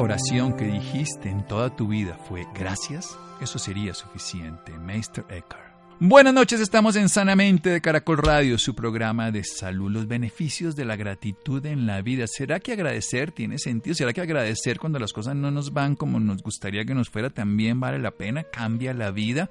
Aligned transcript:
Oración 0.00 0.56
que 0.56 0.64
dijiste 0.64 1.28
en 1.28 1.46
toda 1.46 1.76
tu 1.76 1.88
vida 1.88 2.18
fue 2.28 2.46
gracias, 2.54 3.18
eso 3.40 3.58
sería 3.58 3.92
suficiente. 3.94 4.72
Meister 4.78 5.24
Eckhart. 5.28 5.70
Buenas 5.98 6.32
noches, 6.32 6.60
estamos 6.60 6.96
en 6.96 7.10
Sanamente 7.10 7.68
de 7.68 7.82
Caracol 7.82 8.16
Radio, 8.16 8.56
su 8.56 8.74
programa 8.74 9.30
de 9.30 9.44
salud, 9.44 9.90
los 9.90 10.08
beneficios 10.08 10.74
de 10.74 10.86
la 10.86 10.96
gratitud 10.96 11.64
en 11.66 11.86
la 11.86 12.00
vida. 12.00 12.26
¿Será 12.26 12.58
que 12.60 12.72
agradecer 12.72 13.32
tiene 13.32 13.58
sentido? 13.58 13.94
¿Será 13.94 14.14
que 14.14 14.22
agradecer 14.22 14.78
cuando 14.78 14.98
las 14.98 15.12
cosas 15.12 15.36
no 15.36 15.50
nos 15.50 15.74
van 15.74 15.96
como 15.96 16.18
nos 16.18 16.42
gustaría 16.42 16.86
que 16.86 16.94
nos 16.94 17.10
fuera 17.10 17.28
también 17.28 17.80
vale 17.80 17.98
la 17.98 18.12
pena? 18.12 18.44
¿Cambia 18.44 18.94
la 18.94 19.10
vida? 19.10 19.50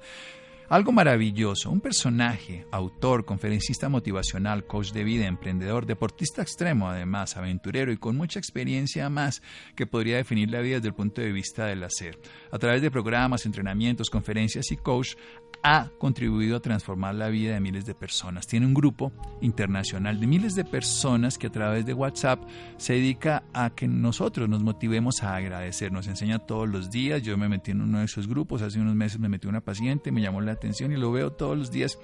Algo 0.70 0.92
maravilloso, 0.92 1.68
un 1.68 1.80
personaje, 1.80 2.64
autor, 2.70 3.24
conferencista 3.24 3.88
motivacional, 3.88 4.68
coach 4.68 4.92
de 4.92 5.02
vida, 5.02 5.26
emprendedor, 5.26 5.84
deportista 5.84 6.42
extremo 6.42 6.88
además, 6.88 7.36
aventurero 7.36 7.90
y 7.90 7.96
con 7.96 8.16
mucha 8.16 8.38
experiencia 8.38 9.10
más 9.10 9.42
que 9.74 9.88
podría 9.88 10.18
definir 10.18 10.48
la 10.48 10.60
vida 10.60 10.76
desde 10.76 10.86
el 10.86 10.94
punto 10.94 11.22
de 11.22 11.32
vista 11.32 11.66
del 11.66 11.82
hacer. 11.82 12.20
A 12.52 12.58
través 12.60 12.82
de 12.82 12.90
programas, 12.92 13.46
entrenamientos, 13.46 14.10
conferencias 14.10 14.70
y 14.70 14.76
coach, 14.76 15.16
ha 15.62 15.90
contribuido 15.98 16.56
a 16.56 16.60
transformar 16.60 17.14
la 17.14 17.28
vida 17.28 17.54
de 17.54 17.60
miles 17.60 17.84
de 17.84 17.94
personas. 17.94 18.46
Tiene 18.46 18.66
un 18.66 18.74
grupo 18.74 19.12
internacional 19.40 20.18
de 20.18 20.26
miles 20.26 20.54
de 20.54 20.64
personas 20.64 21.38
que 21.38 21.48
a 21.48 21.52
través 21.52 21.84
de 21.86 21.94
WhatsApp 21.94 22.40
se 22.76 22.94
dedica 22.94 23.42
a 23.52 23.70
que 23.70 23.86
nosotros 23.86 24.48
nos 24.48 24.62
motivemos 24.62 25.22
a 25.22 25.36
agradecer. 25.36 25.92
Nos 25.92 26.06
enseña 26.06 26.38
todos 26.38 26.68
los 26.68 26.90
días. 26.90 27.22
Yo 27.22 27.36
me 27.36 27.48
metí 27.48 27.72
en 27.72 27.82
uno 27.82 27.98
de 27.98 28.06
esos 28.06 28.26
grupos. 28.26 28.62
Hace 28.62 28.80
unos 28.80 28.94
meses 28.94 29.18
me 29.18 29.28
metí 29.28 29.48
una 29.48 29.60
paciente, 29.60 30.12
me 30.12 30.22
llamó 30.22 30.40
la 30.40 30.52
atención 30.52 30.92
y 30.92 30.96
lo 30.96 31.12
veo 31.12 31.32
todos 31.32 31.56
los 31.56 31.70
días. 31.70 31.98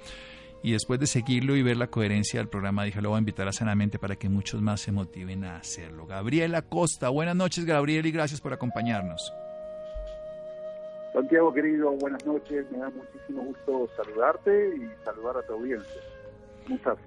Y 0.63 0.73
después 0.73 0.99
de 0.99 1.07
seguirlo 1.07 1.55
y 1.55 1.63
ver 1.63 1.77
la 1.77 1.87
coherencia 1.89 2.41
del 2.41 2.49
programa, 2.49 2.85
dije, 2.85 3.01
lo 3.01 3.11
voy 3.11 3.17
a 3.17 3.21
invitar 3.21 3.47
a 3.47 3.53
Sanamente 3.53 3.99
para 3.99 4.17
que 4.17 4.29
muchos 4.29 4.61
más 4.61 4.81
se 4.81 4.91
motiven 4.91 5.45
a 5.45 5.57
hacerlo. 5.57 6.07
Gabriela 6.07 6.63
Costa, 6.63 7.09
buenas 7.09 7.37
noches, 7.37 7.65
Gabriel, 7.65 8.07
y 8.07 8.11
gracias 8.11 8.41
por 8.41 8.53
acompañarnos. 8.53 9.33
Santiago, 11.17 11.51
querido, 11.51 11.93
buenas 11.93 12.27
noches. 12.27 12.71
Me 12.71 12.77
da 12.77 12.91
muchísimo 12.91 13.43
gusto 13.45 13.89
saludarte 13.97 14.77
y 14.77 15.03
saludar 15.03 15.39
a 15.39 15.43
tu 15.47 15.55
audiencia. 15.55 16.03
¿Cómo 16.65 16.77
estás? 16.77 16.99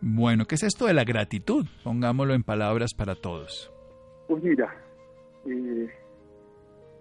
Bueno, 0.00 0.44
¿qué 0.44 0.54
es 0.54 0.62
esto 0.62 0.86
de 0.86 0.94
la 0.94 1.02
gratitud? 1.02 1.66
Pongámoslo 1.82 2.34
en 2.34 2.44
palabras 2.44 2.94
para 2.94 3.16
todos. 3.16 3.72
Pues 4.28 4.40
mira, 4.40 4.72
eh, 5.46 5.90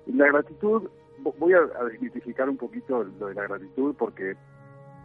la 0.08 0.26
gratitud, 0.26 0.90
voy 1.38 1.54
a, 1.54 1.60
a, 1.80 1.84
desmitificar 1.84 2.50
un 2.50 2.58
poquito 2.58 3.04
lo 3.04 3.28
de 3.28 3.36
la 3.36 3.44
gratitud 3.44 3.94
porque 3.96 4.34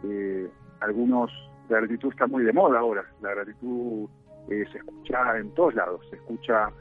eh, 0.03 0.49
algunos, 0.79 1.29
la 1.69 1.77
gratitud 1.77 2.09
está 2.09 2.25
muy 2.25 2.43
de 2.43 2.53
moda 2.53 2.79
ahora. 2.79 3.05
La 3.21 3.35
gratitud 3.35 4.09
eh, 4.49 4.65
se 4.71 4.79
escucha 4.79 5.37
en 5.37 5.53
todos 5.53 5.75
lados, 5.75 6.01
se 6.09 6.15
escucha 6.15 6.71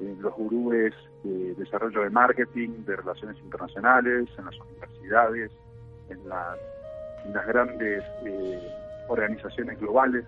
en 0.00 0.20
los 0.22 0.34
gurúes 0.34 0.94
de 1.22 1.54
desarrollo 1.54 2.02
de 2.02 2.10
marketing, 2.10 2.84
de 2.86 2.96
relaciones 2.96 3.38
internacionales, 3.38 4.28
en 4.38 4.44
las 4.44 4.58
universidades, 4.60 5.50
en 6.08 6.28
las, 6.28 6.58
en 7.24 7.34
las 7.34 7.46
grandes 7.46 8.02
eh, 8.24 8.72
organizaciones 9.08 9.78
globales. 9.78 10.24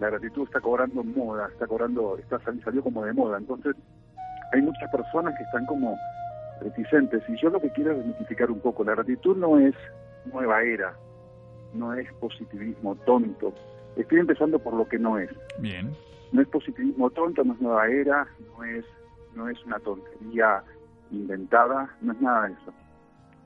La 0.00 0.10
gratitud 0.10 0.44
está 0.44 0.60
cobrando 0.60 1.04
moda, 1.04 1.48
está 1.48 1.66
cobrando, 1.66 2.16
está 2.18 2.40
salió 2.64 2.82
como 2.82 3.04
de 3.04 3.12
moda. 3.12 3.38
Entonces, 3.38 3.76
hay 4.52 4.62
muchas 4.62 4.90
personas 4.90 5.34
que 5.36 5.44
están 5.44 5.66
como 5.66 5.96
reticentes. 6.60 7.22
Y 7.28 7.36
yo 7.40 7.50
lo 7.50 7.60
que 7.60 7.70
quiero 7.70 7.92
es 7.92 7.98
desmitificar 7.98 8.50
un 8.50 8.60
poco. 8.60 8.84
La 8.84 8.94
gratitud 8.94 9.36
no 9.36 9.58
es 9.58 9.74
nueva 10.32 10.62
era, 10.62 10.94
no 11.74 11.94
es 11.94 12.10
positivismo 12.14 12.96
tonto. 13.04 13.52
Estoy 13.96 14.20
empezando 14.20 14.58
por 14.58 14.74
lo 14.74 14.88
que 14.88 14.98
no 14.98 15.18
es. 15.18 15.30
Bien. 15.58 15.94
No 16.32 16.40
es 16.40 16.48
positivismo 16.48 17.10
tonto, 17.10 17.44
no 17.44 17.52
es 17.52 17.60
nueva 17.60 17.88
era, 17.88 18.26
no 18.56 18.64
es 18.64 18.86
no 19.34 19.48
es 19.48 19.64
una 19.64 19.78
tontería 19.80 20.62
inventada, 21.10 21.94
no 22.00 22.12
es 22.12 22.20
nada 22.20 22.48
de 22.48 22.54
eso. 22.54 22.72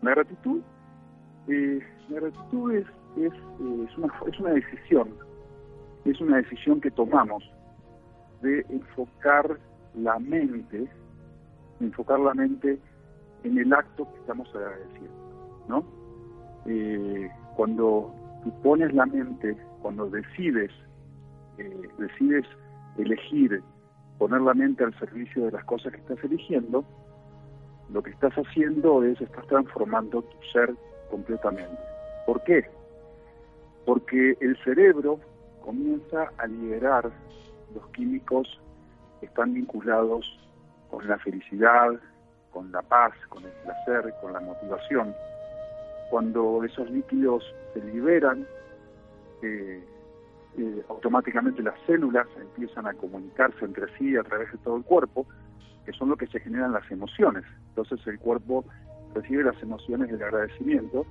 La 0.03 0.11
gratitud, 0.13 0.61
eh, 1.49 1.81
la 2.09 2.21
gratitud 2.21 2.73
es, 2.73 2.87
es, 3.17 3.33
una, 3.97 4.13
es 4.27 4.41
una 4.41 4.51
decisión, 4.51 5.09
es 6.05 6.21
una 6.21 6.37
decisión 6.39 6.81
que 6.81 6.91
tomamos 6.91 7.43
de 8.43 8.65
enfocar 8.69 9.59
la 9.95 10.19
mente, 10.19 10.89
enfocar 11.81 12.21
la 12.21 12.35
mente 12.35 12.79
en 13.45 13.59
el 13.59 13.73
acto 13.73 14.11
que 14.13 14.21
estamos 14.21 14.49
agradeciendo, 14.55 15.65
¿no? 15.69 15.85
Eh, 16.67 17.31
cuando 17.57 18.13
tú 18.45 18.53
pones 18.63 18.93
la 18.93 19.07
mente, 19.07 19.57
cuando 19.81 20.09
decides, 20.11 20.71
eh, 21.59 21.89
decides 21.99 22.45
elegir 22.99 23.63
poner 24.19 24.41
la 24.41 24.55
mente 24.55 24.85
al 24.85 24.99
servicio 24.99 25.47
de 25.47 25.53
las 25.53 25.65
cosas 25.65 25.93
que 25.93 25.99
estás 25.99 26.23
eligiendo, 26.25 26.85
lo 27.91 28.03
que 28.03 28.11
estás 28.11 28.33
haciendo 28.35 29.03
es, 29.05 29.21
estás 29.21 29.47
transformando 29.47 30.23
tu 30.23 30.37
ser 30.53 30.75
completamente. 31.11 31.79
¿Por 32.27 32.43
qué? 32.43 32.69
Porque 33.85 34.37
el 34.41 34.57
cerebro 34.65 35.21
comienza 35.65 36.31
a 36.39 36.47
liberar 36.47 37.11
los 37.75 37.87
químicos 37.89 38.61
que 39.21 39.27
están 39.27 39.55
vinculados 39.55 40.39
con 40.91 41.07
la 41.07 41.19
felicidad, 41.19 41.91
con 42.51 42.73
la 42.73 42.83
paz, 42.83 43.13
con 43.29 43.45
el 43.45 43.53
placer, 43.65 44.15
con 44.21 44.33
la 44.33 44.41
motivación. 44.41 45.15
Cuando 46.11 46.65
esos 46.65 46.91
líquidos 46.91 47.45
se 47.75 47.85
liberan, 47.85 48.47
eh, 49.43 49.85
eh, 50.59 50.83
automáticamente 50.89 51.63
las 51.63 51.75
células 51.87 52.27
empiezan 52.41 52.87
a 52.87 52.95
comunicarse 52.95 53.65
entre 53.65 53.87
sí 53.99 54.17
a 54.17 54.23
través 54.23 54.51
de 54.53 54.59
todo 54.59 54.77
el 54.77 54.85
cuerpo, 54.85 55.27
que 55.85 55.93
son 55.93 56.09
lo 56.09 56.17
que 56.17 56.27
se 56.27 56.41
generan 56.41 56.73
las 56.73 56.91
emociones. 56.91 57.45
Entonces 57.69 58.05
el 58.07 58.19
cuerpo 58.19 58.65
recibe 59.15 59.45
las 59.45 59.61
emociones 59.63 60.11
del 60.11 60.23
agradecimiento 60.23 61.07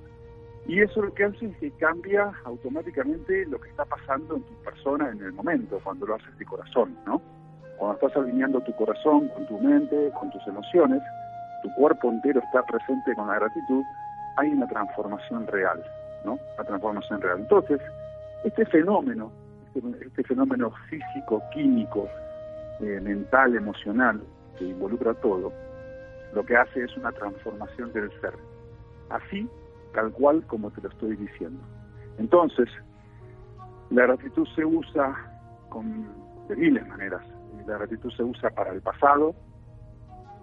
y 0.68 0.80
eso 0.80 1.00
lo 1.00 1.14
que 1.14 1.24
hace 1.24 1.46
es 1.46 1.56
que 1.58 1.70
cambia 1.72 2.32
automáticamente 2.44 3.46
lo 3.46 3.60
que 3.60 3.68
está 3.68 3.84
pasando 3.84 4.36
en 4.36 4.42
tu 4.42 4.54
persona 4.64 5.10
en 5.10 5.22
el 5.22 5.32
momento, 5.32 5.80
cuando 5.82 6.06
lo 6.06 6.16
haces 6.16 6.36
de 6.38 6.44
corazón, 6.44 6.96
¿no? 7.06 7.22
Cuando 7.78 7.94
estás 7.94 8.16
alineando 8.16 8.60
tu 8.62 8.74
corazón 8.74 9.28
con 9.28 9.46
tu 9.46 9.60
mente, 9.60 10.10
con 10.18 10.30
tus 10.32 10.44
emociones, 10.48 11.00
tu 11.62 11.72
cuerpo 11.74 12.10
entero 12.10 12.40
está 12.40 12.64
presente 12.64 13.14
con 13.14 13.28
la 13.28 13.36
gratitud, 13.36 13.84
hay 14.38 14.48
una 14.48 14.66
transformación 14.66 15.46
real, 15.46 15.84
¿no? 16.24 16.36
La 16.58 16.64
transformación 16.64 17.20
real. 17.20 17.38
Entonces, 17.40 17.80
este 18.46 18.64
fenómeno, 18.66 19.32
este, 19.74 20.22
fenómeno 20.22 20.72
físico, 20.88 21.42
químico, 21.52 22.08
eh, 22.80 23.00
mental, 23.02 23.56
emocional, 23.56 24.22
que 24.56 24.66
involucra 24.66 25.14
todo, 25.14 25.52
lo 26.32 26.46
que 26.46 26.56
hace 26.56 26.84
es 26.84 26.96
una 26.96 27.10
transformación 27.10 27.92
del 27.92 28.08
ser. 28.20 28.34
Así, 29.10 29.48
tal 29.92 30.12
cual 30.12 30.44
como 30.46 30.70
te 30.70 30.80
lo 30.80 30.88
estoy 30.90 31.16
diciendo. 31.16 31.60
Entonces, 32.18 32.68
la 33.90 34.02
gratitud 34.06 34.46
se 34.54 34.64
usa 34.64 35.14
con, 35.68 36.06
de 36.48 36.56
miles 36.56 36.86
maneras. 36.86 37.22
La 37.66 37.78
gratitud 37.78 38.12
se 38.12 38.22
usa 38.22 38.50
para 38.50 38.72
el 38.72 38.80
pasado, 38.80 39.34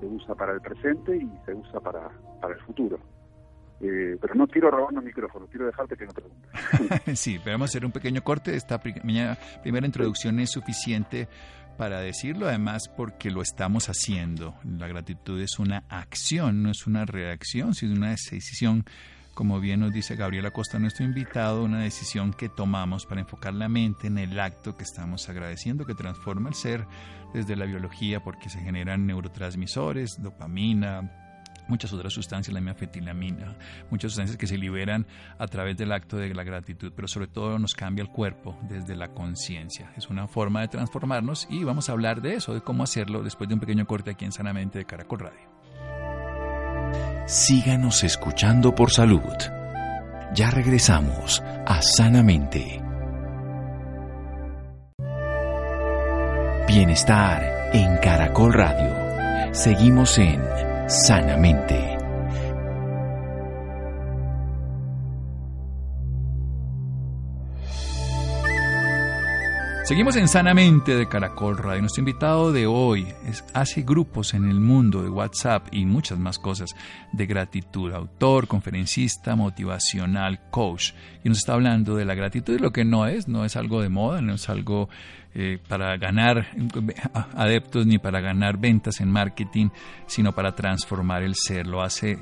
se 0.01 0.05
usa 0.05 0.35
para 0.35 0.51
el 0.51 0.61
presente 0.61 1.15
y 1.15 1.31
se 1.45 1.53
usa 1.53 1.79
para, 1.79 2.09
para 2.41 2.53
el 2.53 2.59
futuro. 2.61 2.99
Eh, 3.83 4.17
pero 4.21 4.33
no 4.35 4.47
quiero 4.47 4.71
robar 4.71 4.93
el 4.93 5.03
micrófono, 5.03 5.45
quiero 5.47 5.65
dejarte 5.65 5.97
que 5.97 6.05
no 6.05 6.13
preguntes. 6.13 7.19
sí, 7.19 7.37
vamos 7.45 7.61
a 7.61 7.65
hacer 7.65 7.85
un 7.85 7.91
pequeño 7.91 8.23
corte. 8.23 8.55
Esta 8.55 8.79
primera, 8.79 9.37
primera 9.61 9.85
introducción 9.85 10.39
es 10.39 10.51
suficiente 10.51 11.27
para 11.77 11.99
decirlo, 11.99 12.47
además 12.47 12.83
porque 12.95 13.29
lo 13.29 13.41
estamos 13.41 13.89
haciendo. 13.89 14.55
La 14.63 14.87
gratitud 14.87 15.41
es 15.41 15.59
una 15.59 15.83
acción, 15.89 16.63
no 16.63 16.71
es 16.71 16.87
una 16.87 17.03
reacción, 17.03 17.73
sino 17.73 17.95
una 17.95 18.11
decisión, 18.11 18.85
como 19.33 19.59
bien 19.59 19.81
nos 19.81 19.91
dice 19.91 20.15
Gabriela 20.15 20.51
Costa, 20.51 20.79
nuestro 20.79 21.03
invitado, 21.03 21.63
una 21.63 21.81
decisión 21.81 22.31
que 22.31 22.47
tomamos 22.47 23.05
para 23.05 23.19
enfocar 23.19 23.53
la 23.53 23.67
mente 23.67 24.07
en 24.07 24.17
el 24.17 24.39
acto 24.39 24.77
que 24.77 24.83
estamos 24.83 25.27
agradeciendo, 25.27 25.85
que 25.85 25.95
transforma 25.95 26.47
el 26.47 26.55
ser 26.55 26.85
desde 27.33 27.57
la 27.57 27.65
biología, 27.65 28.23
porque 28.23 28.49
se 28.49 28.59
generan 28.59 29.05
neurotransmisores, 29.07 30.21
dopamina, 30.21 31.22
muchas 31.67 31.93
otras 31.93 32.13
sustancias, 32.13 32.53
la 32.53 32.61
meafetilamina, 32.61 33.55
muchas 33.89 34.11
sustancias 34.11 34.37
que 34.37 34.47
se 34.47 34.57
liberan 34.57 35.05
a 35.37 35.47
través 35.47 35.77
del 35.77 35.91
acto 35.91 36.17
de 36.17 36.33
la 36.33 36.43
gratitud, 36.43 36.91
pero 36.95 37.07
sobre 37.07 37.27
todo 37.27 37.59
nos 37.59 37.73
cambia 37.73 38.03
el 38.03 38.09
cuerpo 38.09 38.57
desde 38.63 38.95
la 38.95 39.09
conciencia. 39.09 39.91
Es 39.97 40.09
una 40.09 40.27
forma 40.27 40.61
de 40.61 40.67
transformarnos 40.67 41.47
y 41.49 41.63
vamos 41.63 41.89
a 41.89 41.93
hablar 41.93 42.21
de 42.21 42.35
eso, 42.35 42.53
de 42.53 42.61
cómo 42.61 42.83
hacerlo 42.83 43.23
después 43.23 43.47
de 43.47 43.55
un 43.55 43.59
pequeño 43.59 43.85
corte 43.85 44.11
aquí 44.11 44.25
en 44.25 44.31
Sanamente 44.31 44.79
de 44.79 44.85
Caracol 44.85 45.19
Radio. 45.19 45.53
síganos 47.27 48.03
escuchando 48.03 48.75
por 48.75 48.91
salud. 48.91 49.21
Ya 50.35 50.49
regresamos 50.49 51.41
a 51.65 51.81
Sanamente. 51.81 52.81
Bienestar 56.67 57.69
en 57.73 57.97
Caracol 57.97 58.53
Radio. 58.53 59.53
Seguimos 59.53 60.17
en 60.17 60.41
Sanamente. 60.87 61.92
Seguimos 69.83 70.15
en 70.15 70.29
Sanamente 70.29 70.95
de 70.95 71.09
Caracol 71.09 71.57
Radio. 71.57 71.81
Nuestro 71.81 71.99
invitado 71.99 72.53
de 72.53 72.65
hoy 72.65 73.05
hace 73.53 73.81
grupos 73.81 74.33
en 74.33 74.49
el 74.49 74.61
mundo 74.61 75.03
de 75.03 75.09
WhatsApp 75.09 75.67
y 75.73 75.85
muchas 75.85 76.17
más 76.17 76.39
cosas 76.39 76.73
de 77.11 77.25
gratitud. 77.25 77.91
Autor, 77.91 78.47
conferencista, 78.47 79.35
motivacional, 79.35 80.39
coach. 80.51 80.93
Y 81.25 81.27
nos 81.27 81.39
está 81.39 81.55
hablando 81.55 81.97
de 81.97 82.05
la 82.05 82.15
gratitud 82.15 82.55
y 82.55 82.59
lo 82.59 82.71
que 82.71 82.85
no 82.85 83.07
es. 83.07 83.27
No 83.27 83.43
es 83.43 83.57
algo 83.57 83.81
de 83.81 83.89
moda, 83.89 84.21
no 84.21 84.35
es 84.35 84.47
algo 84.47 84.87
eh, 85.35 85.59
para 85.67 85.97
ganar 85.97 86.47
adeptos 87.35 87.85
ni 87.85 87.97
para 87.97 88.21
ganar 88.21 88.57
ventas 88.57 89.01
en 89.01 89.11
marketing, 89.11 89.67
sino 90.07 90.31
para 90.31 90.55
transformar 90.55 91.23
el 91.23 91.35
ser. 91.35 91.67
Lo 91.67 91.81
hace 91.81 92.19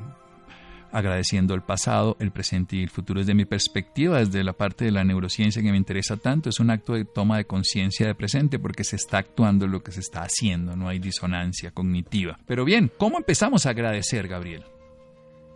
agradeciendo 0.92 1.54
el 1.54 1.62
pasado, 1.62 2.18
el 2.20 2.32
presente 2.32 2.76
y 2.76 2.84
el 2.84 2.90
futuro. 2.90 3.20
Desde 3.20 3.34
mi 3.34 3.46
perspectiva, 3.46 4.20
desde 4.20 4.44
la 4.44 4.54
parte 4.54 4.86
de 4.86 4.92
la 4.92 5.04
neurociencia 5.04 5.62
que 5.62 5.72
me 5.72 5.78
interesa 5.78 6.18
tanto, 6.18 6.50
es 6.50 6.60
un 6.60 6.70
acto 6.70 6.94
de 6.94 7.06
toma 7.06 7.38
de 7.38 7.46
conciencia 7.46 8.08
de 8.08 8.16
presente 8.16 8.60
porque 8.60 8.84
se 8.84 8.96
está 8.96 9.20
actuando 9.20 9.68
lo 9.68 9.82
que 9.82 9.92
se 9.92 10.02
está 10.02 10.22
haciendo, 10.22 10.76
no 10.76 10.88
hay 10.88 11.00
disonancia 11.00 11.72
cognitiva. 11.72 12.38
Pero 12.46 12.66
bien, 12.66 12.92
¿cómo 12.98 13.18
empezamos 13.18 13.66
a 13.66 13.72
agradecer, 13.72 14.28
Gabriel? 14.28 14.64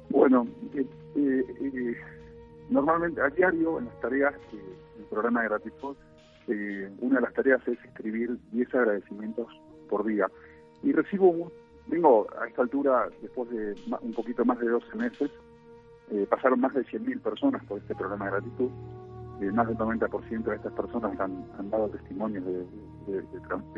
Bueno, 0.10 0.48
eh, 0.74 0.86
eh, 1.16 1.96
normalmente 2.70 3.22
a 3.22 3.30
diario 3.30 3.80
en 3.80 3.86
las 3.86 4.00
tareas 4.02 4.34
del 4.52 5.06
programa 5.10 5.42
de 5.42 5.50
gratitud, 5.50 5.96
eh, 6.48 6.90
una 7.00 7.16
de 7.16 7.22
las 7.22 7.34
tareas 7.34 7.68
es 7.68 7.78
escribir 7.84 8.38
10 8.52 8.76
agradecimientos 8.76 9.48
por 9.90 10.06
día. 10.06 10.28
Y 10.84 10.92
recibo 10.92 11.52
Vengo 11.88 12.28
a 12.40 12.48
esta 12.48 12.64
altura, 12.64 13.10
después 13.22 13.50
de 13.50 13.76
un 14.02 14.14
poquito 14.14 14.44
más 14.44 14.60
de 14.60 14.70
12 14.70 14.96
meses, 14.96 15.32
eh, 16.12 16.26
pasaron 16.30 16.60
más 16.60 16.74
de 16.74 16.84
100.000 16.86 17.22
personas 17.22 17.64
por 17.66 17.80
este 17.80 17.96
programa 17.96 18.26
de 18.26 18.32
gratitud. 18.32 18.70
Eh, 19.42 19.52
más 19.52 19.68
del 19.68 19.78
90% 19.78 20.44
de 20.44 20.56
estas 20.56 20.74
personas 20.74 21.20
han, 21.20 21.70
dado 21.70 21.90
testimonios 21.90 22.46
de, 22.46 23.24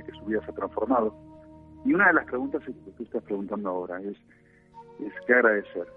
que 0.05 0.11
su 0.11 0.25
vida 0.25 0.41
se 0.45 0.51
ha 0.51 0.55
transformado. 0.55 1.15
Y 1.83 1.93
una 1.93 2.07
de 2.07 2.13
las 2.13 2.25
preguntas 2.25 2.63
que 2.63 2.73
tú 2.73 3.03
estás 3.03 3.23
preguntando 3.23 3.69
ahora 3.69 3.99
es, 4.01 4.17
es 4.99 5.13
¿qué 5.25 5.33
agradecer? 5.33 5.87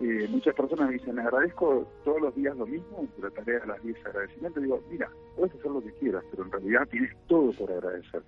Eh, 0.00 0.26
muchas 0.28 0.54
personas 0.54 0.88
me 0.88 0.94
dicen, 0.94 1.18
agradezco 1.18 1.86
todos 2.04 2.20
los 2.20 2.34
días 2.34 2.56
lo 2.56 2.66
mismo, 2.66 3.06
la 3.20 3.30
tarea 3.30 3.60
de 3.60 3.66
las 3.66 3.82
10 3.82 4.06
agradecimientos. 4.06 4.62
Digo, 4.62 4.80
mira, 4.90 5.08
puedes 5.36 5.54
hacer 5.54 5.70
lo 5.70 5.82
que 5.82 5.92
quieras, 5.92 6.24
pero 6.30 6.44
en 6.44 6.50
realidad 6.50 6.88
tienes 6.90 7.14
todo 7.28 7.52
por 7.52 7.70
agradecer. 7.70 8.22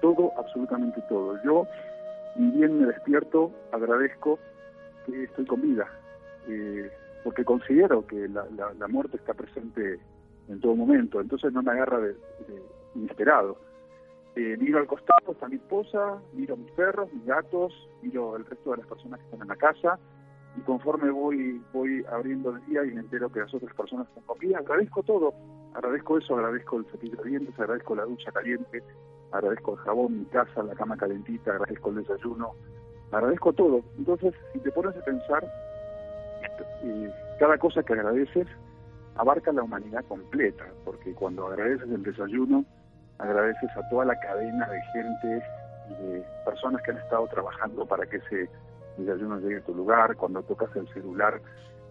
Todo, 0.00 0.32
absolutamente 0.38 1.02
todo. 1.08 1.42
Yo 1.42 1.66
y 2.38 2.50
bien 2.52 2.80
me 2.80 2.86
despierto, 2.86 3.52
agradezco 3.72 4.38
que 5.04 5.24
estoy 5.24 5.44
con 5.44 5.60
vida, 5.60 5.88
eh, 6.46 6.90
porque 7.24 7.44
considero 7.44 8.06
que 8.06 8.28
la, 8.28 8.88
muerte 8.88 9.16
está 9.16 9.34
presente 9.34 9.98
en 10.48 10.60
todo 10.60 10.76
momento, 10.76 11.20
entonces 11.20 11.52
no 11.52 11.62
me 11.62 11.72
agarra 11.72 11.98
de, 11.98 12.14
inesperado. 12.94 13.58
Eh, 14.36 14.56
miro 14.60 14.78
al 14.78 14.86
costado, 14.86 15.32
está 15.32 15.48
mi 15.48 15.56
esposa, 15.56 16.22
miro 16.32 16.56
mis 16.56 16.70
perros, 16.72 17.12
mis 17.12 17.26
gatos, 17.26 17.72
miro 18.02 18.36
al 18.36 18.44
resto 18.46 18.70
de 18.70 18.76
las 18.78 18.86
personas 18.86 19.18
que 19.18 19.24
están 19.24 19.42
en 19.42 19.48
la 19.48 19.56
casa, 19.56 19.98
y 20.56 20.60
conforme 20.60 21.10
voy 21.10 21.60
voy 21.72 22.04
abriendo 22.10 22.50
el 22.50 22.64
día 22.66 22.84
y 22.84 22.92
me 22.92 23.00
entero 23.00 23.30
que 23.32 23.40
las 23.40 23.52
otras 23.52 23.74
personas 23.74 24.06
están 24.08 24.22
con 24.24 24.38
vida, 24.38 24.58
agradezco 24.58 25.02
todo, 25.02 25.34
agradezco 25.74 26.18
eso, 26.18 26.36
agradezco 26.36 26.78
el 26.78 26.86
cepillo 26.86 27.16
de 27.16 27.30
dientes, 27.30 27.58
agradezco 27.58 27.96
la 27.96 28.04
ducha 28.04 28.30
caliente, 28.30 28.82
agradezco 29.32 29.72
el 29.72 29.78
jabón, 29.78 30.18
mi 30.20 30.24
casa, 30.26 30.62
la 30.62 30.74
cama 30.74 30.96
calentita, 30.96 31.52
agradezco 31.52 31.90
el 31.90 31.96
desayuno, 31.96 32.52
agradezco 33.12 33.52
todo. 33.52 33.82
Entonces, 33.96 34.34
si 34.52 34.58
te 34.60 34.70
pones 34.70 34.96
a 34.96 35.04
pensar, 35.04 35.44
cada 37.38 37.58
cosa 37.58 37.82
que 37.82 37.92
agradeces 37.92 38.46
abarca 39.16 39.52
la 39.52 39.62
humanidad 39.62 40.04
completa, 40.06 40.64
porque 40.84 41.12
cuando 41.14 41.46
agradeces 41.46 41.90
el 41.90 42.02
desayuno, 42.02 42.64
agradeces 43.18 43.70
a 43.76 43.88
toda 43.88 44.04
la 44.04 44.18
cadena 44.20 44.68
de 44.68 44.80
gente 44.92 45.42
de 46.00 46.24
personas 46.44 46.82
que 46.82 46.92
han 46.92 46.98
estado 46.98 47.26
trabajando 47.28 47.84
para 47.86 48.06
que 48.06 48.18
ese 48.18 48.48
desayuno 48.96 49.40
llegue 49.40 49.58
a 49.58 49.64
tu 49.64 49.74
lugar, 49.74 50.16
cuando 50.16 50.42
tocas 50.42 50.74
el 50.76 50.88
celular, 50.92 51.40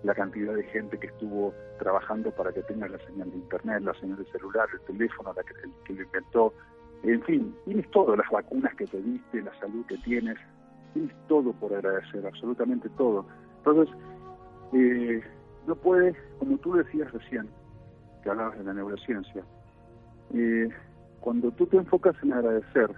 la 0.03 0.13
cantidad 0.13 0.53
de 0.53 0.63
gente 0.63 0.97
que 0.97 1.07
estuvo 1.07 1.53
trabajando 1.79 2.31
para 2.31 2.51
que 2.53 2.61
tengas 2.63 2.91
la 2.91 2.99
señal 2.99 3.31
de 3.31 3.37
internet, 3.37 3.81
la 3.83 3.93
señal 3.95 4.17
de 4.17 4.31
celular, 4.31 4.67
el 4.71 4.81
teléfono, 4.81 5.33
la 5.33 5.41
el 5.41 5.73
que 5.83 5.93
lo 5.93 6.03
inventó, 6.03 6.53
en 7.03 7.21
fin, 7.23 7.55
tienes 7.65 7.89
todo, 7.91 8.15
las 8.15 8.29
vacunas 8.29 8.73
que 8.75 8.85
te 8.85 9.01
diste, 9.01 9.41
la 9.41 9.53
salud 9.59 9.85
que 9.85 9.97
tienes, 9.99 10.37
tienes 10.93 11.13
todo 11.27 11.53
por 11.53 11.73
agradecer, 11.73 12.25
absolutamente 12.25 12.89
todo. 12.97 13.25
Entonces, 13.59 13.95
eh, 14.73 15.21
no 15.67 15.75
puedes, 15.75 16.15
como 16.39 16.57
tú 16.57 16.73
decías 16.73 17.11
recién, 17.11 17.49
que 18.23 18.29
hablabas 18.29 18.57
de 18.57 18.63
la 18.63 18.73
neurociencia, 18.73 19.43
eh, 20.33 20.69
cuando 21.19 21.51
tú 21.51 21.65
te 21.67 21.77
enfocas 21.77 22.15
en 22.23 22.33
agradecer, 22.33 22.91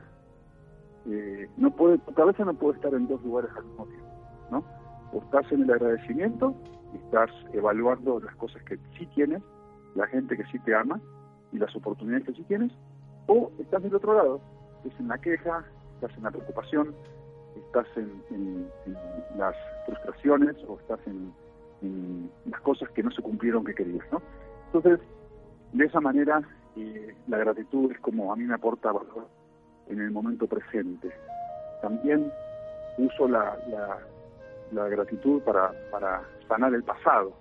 eh, 1.07 1.49
no 1.57 1.71
puede, 1.75 1.97
tu 1.99 2.13
cabeza 2.13 2.45
no 2.45 2.53
puede 2.53 2.75
estar 2.75 2.93
en 2.93 3.07
dos 3.07 3.23
lugares 3.23 3.51
al 3.57 3.65
mismo 3.65 3.85
tiempo, 3.85 4.07
¿no? 4.51 4.63
O 5.11 5.21
estás 5.23 5.51
en 5.51 5.63
el 5.63 5.71
agradecimiento, 5.71 6.55
y 6.93 6.97
estás 6.97 7.29
evaluando 7.53 8.19
las 8.19 8.35
cosas 8.35 8.61
que 8.63 8.77
sí 8.97 9.05
tienes, 9.15 9.41
la 9.95 10.07
gente 10.07 10.37
que 10.37 10.45
sí 10.45 10.59
te 10.59 10.75
ama 10.75 10.99
y 11.51 11.57
las 11.57 11.75
oportunidades 11.75 12.25
que 12.27 12.33
sí 12.33 12.43
tienes, 12.43 12.71
o 13.29 13.51
estás 13.59 13.83
del 13.83 13.95
otro 13.95 14.15
lado, 14.15 14.41
estás 14.83 14.99
en 14.99 15.07
la 15.07 15.17
queja, 15.19 15.63
estás 15.95 16.17
en 16.17 16.23
la 16.23 16.31
preocupación, 16.31 16.95
estás 17.55 17.87
en, 17.95 18.67
las 19.37 19.55
frustraciones 19.85 20.55
o 20.67 20.79
estás 20.79 20.99
en, 21.05 21.31
las 22.45 22.59
cosas 22.61 22.89
que 22.89 23.03
no 23.03 23.11
se 23.11 23.21
cumplieron 23.21 23.63
que 23.63 23.73
querías, 23.73 24.05
¿no? 24.11 24.21
Entonces, 24.65 24.99
de 25.71 25.85
esa 25.85 26.01
manera, 26.01 26.41
eh, 26.75 27.15
la 27.27 27.37
gratitud 27.37 27.91
es 27.91 27.99
como 27.99 28.33
a 28.33 28.35
mí 28.35 28.43
me 28.43 28.55
aporta 28.55 28.91
valor 28.91 29.27
en 29.87 30.01
el 30.01 30.11
momento 30.11 30.47
presente. 30.47 31.09
También 31.81 32.31
uso 32.97 33.27
la, 33.27 33.57
la, 34.71 34.87
gratitud 34.89 35.41
para, 35.43 35.71
para 35.91 36.23
sanar 36.47 36.73
el 36.73 36.83
pasado. 36.83 37.31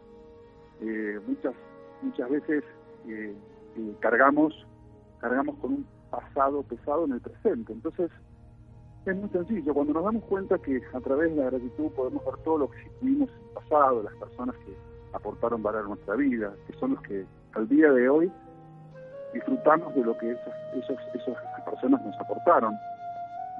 Eh, 0.80 1.18
muchas, 1.26 1.54
muchas 2.02 2.30
veces 2.30 2.64
eh, 3.08 3.34
cargamos 3.98 4.67
cargamos 5.20 5.56
con 5.56 5.74
un 5.74 5.86
pasado 6.10 6.62
pesado 6.62 7.04
en 7.04 7.12
el 7.12 7.20
presente. 7.20 7.72
Entonces, 7.72 8.10
es 9.06 9.16
muy 9.16 9.28
sencillo. 9.30 9.74
Cuando 9.74 9.94
nos 9.94 10.04
damos 10.04 10.24
cuenta 10.24 10.58
que 10.58 10.80
a 10.92 11.00
través 11.00 11.30
de 11.30 11.36
la 11.36 11.50
gratitud 11.50 11.90
podemos 11.92 12.24
ver 12.24 12.36
todo 12.44 12.58
lo 12.58 12.70
que 12.70 12.78
tuvimos 13.00 13.28
en 13.30 13.36
el 13.36 13.54
pasado, 13.54 14.02
las 14.02 14.14
personas 14.14 14.56
que 14.64 14.76
aportaron 15.12 15.62
valor 15.62 15.84
a 15.84 15.88
nuestra 15.88 16.14
vida, 16.16 16.52
que 16.66 16.72
son 16.78 16.92
los 16.92 17.02
que 17.02 17.24
al 17.54 17.68
día 17.68 17.90
de 17.92 18.08
hoy 18.08 18.30
disfrutamos 19.32 19.94
de 19.94 20.04
lo 20.04 20.16
que 20.18 20.32
esas, 20.32 20.54
esos, 21.14 21.36
personas 21.64 22.04
nos 22.04 22.20
aportaron. 22.20 22.74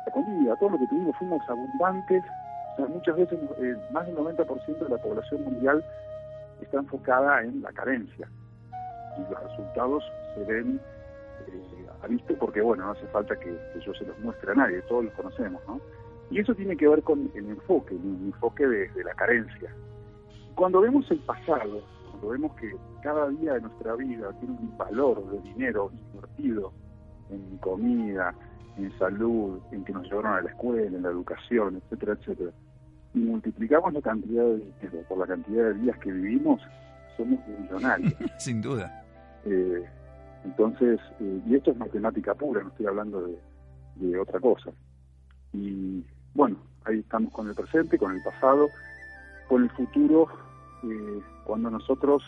La 0.06 0.12
comida, 0.12 0.56
todo 0.56 0.70
lo 0.70 0.78
que 0.78 0.86
tuvimos, 0.88 1.16
fuimos 1.16 1.40
abundantes. 1.48 2.24
O 2.72 2.76
sea, 2.76 2.86
muchas 2.86 3.16
veces 3.16 3.38
eh, 3.58 3.76
más 3.92 4.06
del 4.06 4.16
90% 4.16 4.78
de 4.78 4.88
la 4.88 4.98
población 4.98 5.44
mundial 5.44 5.84
está 6.60 6.78
enfocada 6.78 7.42
en 7.42 7.62
la 7.62 7.72
carencia. 7.72 8.28
Y 9.18 9.32
los 9.32 9.42
resultados 9.42 10.04
se 10.34 10.44
ven 10.44 10.80
ha 12.02 12.07
visto 12.07 12.35
porque, 12.38 12.61
bueno, 12.61 12.85
no 12.85 12.90
hace 12.92 13.07
falta 13.09 13.38
que, 13.38 13.57
yo 13.85 13.95
se 13.95 14.04
los 14.04 14.18
muestre 14.21 14.52
a 14.52 14.54
nadie, 14.54 14.83
todos 14.83 15.04
los 15.04 15.14
conocemos, 15.14 15.61
¿no? 15.66 15.80
Y 16.30 16.40
eso 16.40 16.54
tiene 16.54 16.76
que 16.76 16.87
ver 16.87 17.02
con 17.02 17.30
el 17.35 17.47
enfoque, 17.47 17.95
el 17.95 18.26
enfoque 18.26 18.66
de, 18.66 19.04
la 19.04 19.14
carencia. 19.14 19.73
Cuando 20.54 20.80
vemos 20.80 21.11
el 21.11 21.18
pasado, 21.21 21.83
cuando 22.11 22.28
vemos 22.28 22.52
que 22.57 22.75
cada 23.02 23.28
día 23.30 23.54
de 23.54 23.62
nuestra 23.62 23.95
vida 23.95 24.30
tiene 24.38 24.54
un 24.61 24.76
valor 24.76 25.25
de 25.30 25.40
dinero 25.40 25.90
invertido 26.12 26.73
en 27.30 27.57
comida, 27.59 28.35
en 28.76 28.97
salud, 28.99 29.59
en 29.73 29.85
que 29.85 29.92
nos 29.92 30.04
llevaron 30.04 30.33
a 30.35 30.42
la 30.42 30.50
escuela, 30.50 30.87
en 30.97 31.02
la 31.02 31.09
educación, 31.09 31.76
etcétera, 31.76 32.12
etcétera, 32.12 32.50
y 33.14 33.18
multiplicamos 33.21 33.92
la 33.95 34.02
cantidad 34.02 34.45
de 34.45 34.57
dinero 34.59 35.04
por 35.09 35.18
la 35.18 35.26
cantidad 35.26 35.64
de 35.64 35.75
días 35.75 35.99
que 35.99 36.12
vivimos, 36.12 36.61
somos 37.16 37.40
millonarios. 37.47 38.14
Sin 38.38 38.61
duda. 38.61 39.02
Eh, 39.45 39.85
entonces, 40.49 40.99
eh, 41.21 41.43
y 41.47 41.57
esto 41.57 41.73
es 41.73 41.76
matemática 41.76 42.35
pura, 42.35 42.62
no 42.62 42.71
estoy 42.71 42.87
hablando 42.87 43.21
de, 43.21 44.19
otra 44.19 44.40
cosa. 44.40 44.71
Y 45.52 46.02
bueno, 46.33 46.57
ahí 46.85 47.00
estamos 47.00 47.33
con 47.33 47.49
el 47.49 47.55
presente, 47.55 47.99
con 47.99 48.12
el 48.12 48.23
pasado, 48.23 48.69
con 49.47 49.64
el 49.64 49.71
futuro, 49.71 50.26
eh, 50.85 51.21
cuando 51.45 51.71
nosotros 51.71 52.23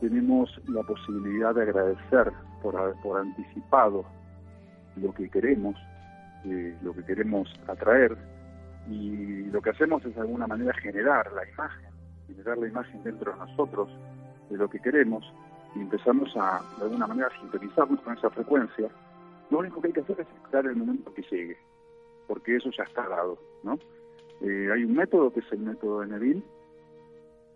tenemos 0.00 0.48
la 0.68 0.82
posibilidad 0.84 1.54
de 1.54 1.62
agradecer 1.62 2.32
por, 2.62 2.76
por 3.02 3.18
anticipado 3.18 4.04
lo 4.96 5.12
que 5.12 5.28
queremos, 5.28 5.74
eh, 6.44 6.76
lo 6.82 6.92
que 6.92 7.04
queremos 7.04 7.48
atraer, 7.66 8.16
y 8.88 9.44
lo 9.46 9.60
que 9.60 9.70
hacemos 9.70 10.04
es 10.04 10.14
de 10.14 10.20
alguna 10.20 10.46
manera 10.46 10.72
generar 10.74 11.32
la 11.32 11.48
imagen, 11.48 11.90
generar 12.28 12.58
la 12.58 12.68
imagen 12.68 13.02
dentro 13.02 13.32
de 13.32 13.38
nosotros 13.38 13.88
de 14.50 14.56
lo 14.56 14.68
que 14.70 14.78
queremos 14.78 15.24
y 15.74 15.80
empezamos 15.80 16.34
a 16.36 16.62
de 16.78 16.84
alguna 16.84 17.06
manera 17.06 17.30
sintonizarnos 17.40 18.00
con 18.00 18.16
esa 18.16 18.30
frecuencia, 18.30 18.88
lo 19.50 19.58
único 19.58 19.80
que 19.80 19.88
hay 19.88 19.92
que 19.92 20.00
hacer 20.00 20.20
es 20.20 20.26
esperar 20.28 20.66
el 20.66 20.76
momento 20.76 21.12
que 21.14 21.22
llegue, 21.22 21.56
porque 22.26 22.56
eso 22.56 22.70
ya 22.76 22.84
está 22.84 23.08
dado, 23.08 23.38
¿no? 23.62 23.78
Eh, 24.40 24.68
hay 24.72 24.84
un 24.84 24.94
método 24.94 25.32
que 25.32 25.40
es 25.40 25.52
el 25.52 25.60
método 25.60 26.00
de 26.00 26.08
Neville, 26.08 26.42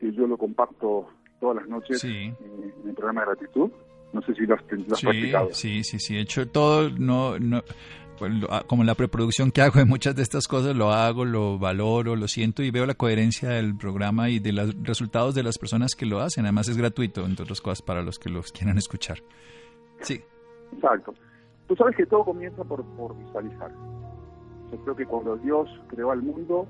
que 0.01 0.13
yo 0.13 0.27
lo 0.27 0.37
comparto 0.37 1.09
todas 1.41 1.57
las 1.57 1.69
noches 1.69 2.03
en 2.05 2.37
el 2.85 2.95
programa 2.95 3.23
de 3.23 3.27
gratitud. 3.29 3.71
No 4.13 4.21
sé 4.23 4.35
si 4.35 4.45
lo 4.45 4.55
has, 4.55 4.63
lo 4.71 4.95
sí, 4.95 5.33
Sí, 5.53 5.85
sí, 5.85 5.99
sí. 5.99 6.17
He 6.17 6.21
hecho 6.21 6.47
todo, 6.47 6.91
no, 6.91 7.39
no, 7.39 7.63
pues, 8.23 8.35
como 8.69 8.85
la 8.85 8.95
preproducción 8.95 9.51
que 9.51 9.63
hago 9.63 9.81
de 9.81 9.85
muchas 9.85 10.15
de 10.15 10.23
estas 10.23 10.47
cosas, 10.47 10.77
lo 10.77 10.93
hago, 10.93 11.25
lo 11.25 11.59
valoro, 11.59 12.15
lo 12.15 12.29
siento 12.29 12.63
y 12.63 12.71
veo 12.71 12.87
la 12.87 12.95
coherencia 12.95 13.49
del 13.49 13.77
programa 13.77 14.31
y 14.31 14.39
de 14.39 14.53
los 14.53 14.81
resultados 14.85 15.35
de 15.35 15.43
las 15.43 15.59
personas 15.59 15.97
que 15.97 16.07
lo 16.07 16.21
hacen. 16.21 16.45
Además 16.45 16.69
es 16.69 16.77
gratuito, 16.77 17.25
entre 17.25 17.43
otras 17.43 17.61
cosas, 17.61 17.83
para 17.83 18.01
los 18.01 18.21
que 18.21 18.31
los 18.31 18.53
quieran 18.53 18.79
escuchar. 18.79 19.19
Sí. 20.03 20.23
Exacto. 20.73 21.15
Tú 21.67 21.75
sabes 21.75 21.97
que 21.97 22.07
todo 22.07 22.25
comienza 22.25 22.63
por, 22.63 22.85
por 22.95 23.19
visualizar. 23.19 23.73
Yo 24.71 24.79
creo 24.85 24.95
que 24.95 25.07
cuando 25.07 25.37
Dios 25.39 25.69
creó 25.89 26.13
al 26.13 26.23
mundo, 26.23 26.69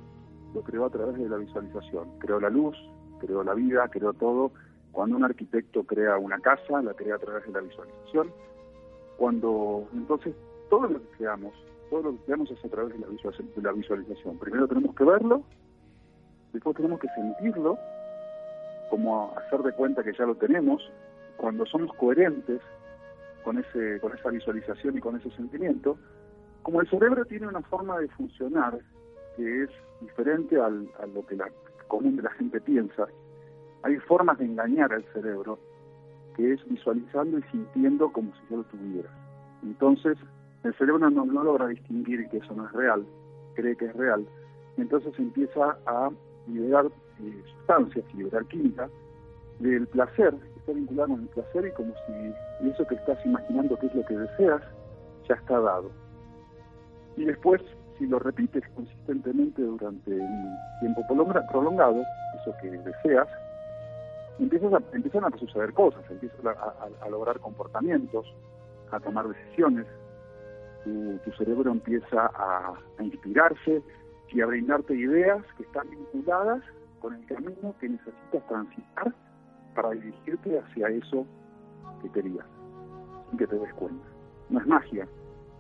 lo 0.55 0.63
creó 0.63 0.87
a 0.87 0.91
través 0.91 1.19
de 1.19 1.29
la 1.29 1.37
visualización. 1.37 2.19
Creó 2.19 2.41
la 2.41 2.49
luz, 2.49 2.79
creó 3.21 3.45
la 3.45 3.53
vida, 3.53 3.89
creó 3.89 4.15
todo. 4.15 4.53
Cuando 4.91 5.19
un 5.19 5.25
arquitecto 5.25 5.85
crea 5.85 6.17
una 6.17 6.39
casa, 6.39 6.81
la 6.81 6.95
crea 6.95 7.17
a 7.17 7.19
través 7.19 7.45
de 7.45 7.53
la 7.53 7.61
visualización. 7.61 8.33
Cuando 9.19 9.87
entonces 9.93 10.35
todo 10.73 10.89
lo 10.89 11.03
que 11.03 11.09
creamos, 11.19 11.53
todo 11.91 12.01
lo 12.01 12.13
que 12.13 12.25
creamos 12.25 12.51
es 12.51 12.65
a 12.65 12.69
través 12.71 12.95
de 12.95 13.01
la, 13.01 13.07
de 13.07 13.63
la 13.63 13.73
visualización. 13.73 14.39
Primero 14.39 14.67
tenemos 14.67 14.97
que 14.97 15.05
verlo, 15.05 15.43
después 16.55 16.75
tenemos 16.75 16.99
que 16.99 17.09
sentirlo, 17.09 17.77
como 18.89 19.35
hacer 19.37 19.61
de 19.61 19.73
cuenta 19.73 20.03
que 20.03 20.15
ya 20.15 20.25
lo 20.25 20.35
tenemos. 20.35 20.81
Cuando 21.37 21.67
somos 21.67 21.95
coherentes 21.97 22.63
con 23.45 23.59
ese 23.59 24.01
con 24.01 24.17
esa 24.17 24.31
visualización 24.31 24.97
y 24.97 25.01
con 25.01 25.15
ese 25.17 25.31
sentimiento, 25.33 25.99
como 26.63 26.81
el 26.81 26.89
cerebro 26.89 27.27
tiene 27.27 27.49
una 27.49 27.61
forma 27.61 27.99
de 27.99 28.09
funcionar 28.09 28.79
que 29.37 29.65
es 29.65 29.71
diferente 30.01 30.59
al, 30.59 30.89
a 31.01 31.07
lo 31.07 31.27
que 31.27 31.37
la 31.37 31.51
común 31.87 32.17
de 32.17 32.23
la 32.23 32.31
gente 32.31 32.63
piensa, 32.63 33.09
hay 33.83 33.99
formas 33.99 34.39
de 34.39 34.47
engañar 34.47 34.91
al 34.95 35.05
cerebro 35.13 35.59
que 36.35 36.55
es 36.55 36.67
visualizando 36.67 37.39
y 37.39 37.43
sintiendo 37.51 38.11
como 38.11 38.33
si 38.37 38.41
ya 38.49 38.57
lo 38.57 38.65
tuviera. 38.65 39.11
Entonces, 39.63 40.17
el 40.65 40.75
cerebro 40.75 41.11
no, 41.11 41.25
logra 41.25 41.67
distinguir 41.69 42.29
que 42.29 42.39
eso 42.39 42.55
no 42.55 42.67
es 42.67 42.73
real, 42.73 43.05
cree 43.55 43.77
que 43.77 43.87
es 43.87 43.97
real, 43.97 44.27
entonces 44.77 45.13
empieza 45.19 45.77
a 45.87 46.11
liberar 46.47 46.87
eh, 46.87 47.43
sustancias, 47.57 48.05
liberar 48.15 48.45
química 48.47 48.89
del 49.59 49.87
placer, 49.89 50.35
está 50.57 50.73
vinculado 50.73 51.11
con 51.11 51.23
el 51.23 51.29
placer 51.29 51.67
y 51.67 51.73
como 51.73 51.93
si 52.07 52.69
eso 52.69 52.87
que 52.87 52.95
estás 52.95 53.19
imaginando 53.27 53.79
que 53.79 53.87
es 53.87 53.95
lo 53.95 54.05
que 54.05 54.17
deseas, 54.17 54.63
ya 55.29 55.35
está 55.35 55.61
dado. 55.61 55.91
Y 57.17 57.25
después, 57.25 57.61
si 57.99 58.07
lo 58.07 58.19
repites 58.19 58.63
consistentemente 58.75 59.63
durante 59.63 60.11
un 60.11 60.57
tiempo 60.81 61.03
prolongado, 61.51 62.03
eso 62.41 62.55
que 62.61 62.71
deseas, 62.71 63.29
empiezas 64.39 64.73
a, 64.73 64.83
empiezan 64.93 65.25
a 65.25 65.39
suceder 65.39 65.73
cosas, 65.75 66.03
empiezas 66.11 66.41
a 66.47 67.09
lograr 67.11 67.39
comportamientos, 67.41 68.27
a 68.91 69.01
tomar 69.01 69.29
decisiones, 69.29 69.87
tu, 70.85 71.33
cerebro 71.39 71.73
empieza 71.73 72.31
a, 72.35 72.75
inspirarse 73.01 73.83
y 74.33 74.41
a 74.41 74.47
brindarte 74.47 74.95
ideas 74.95 75.43
que 75.57 75.65
están 75.65 75.89
vinculadas 75.91 76.63
con 77.01 77.15
el 77.15 77.25
camino 77.27 77.75
que 77.81 77.89
necesitas 77.89 78.47
transitar 78.49 79.15
para 79.75 79.91
dirigirte 79.91 80.59
hacia 80.59 80.89
eso 80.89 81.27
que 82.03 82.11
querías, 82.11 82.47
sin 83.29 83.39
que 83.39 83.47
te 83.47 83.59
des 83.59 83.75
cuenta. 83.75 84.05
No 84.49 84.61
es 84.61 84.67
magia, 84.67 85.07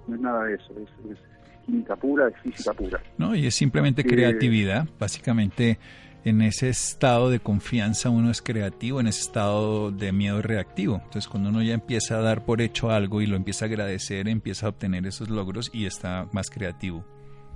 no 0.06 0.14
es 0.14 0.20
nada 0.20 0.44
de 0.44 0.54
eso, 0.54 0.72
es, 0.78 1.18
química 1.66 1.96
pura, 1.96 2.28
es 2.28 2.36
física 2.40 2.72
pura. 2.72 3.00
No, 3.18 3.34
y 3.34 3.46
es 3.46 3.54
simplemente 3.54 4.04
creatividad, 4.04 4.88
básicamente 4.98 5.78
en 6.24 6.40
ese 6.42 6.68
estado 6.68 7.30
de 7.30 7.40
confianza 7.40 8.10
uno 8.10 8.30
es 8.30 8.42
creativo, 8.42 9.00
en 9.00 9.08
ese 9.08 9.22
estado 9.22 9.90
de 9.90 10.12
miedo 10.12 10.40
reactivo. 10.40 10.96
Entonces 10.96 11.28
cuando 11.28 11.50
uno 11.50 11.62
ya 11.62 11.74
empieza 11.74 12.18
a 12.18 12.22
dar 12.22 12.44
por 12.44 12.60
hecho 12.60 12.90
algo 12.90 13.20
y 13.20 13.26
lo 13.26 13.36
empieza 13.36 13.64
a 13.64 13.68
agradecer, 13.68 14.28
empieza 14.28 14.66
a 14.66 14.68
obtener 14.70 15.06
esos 15.06 15.30
logros 15.30 15.70
y 15.72 15.86
está 15.86 16.28
más 16.32 16.50
creativo, 16.50 17.04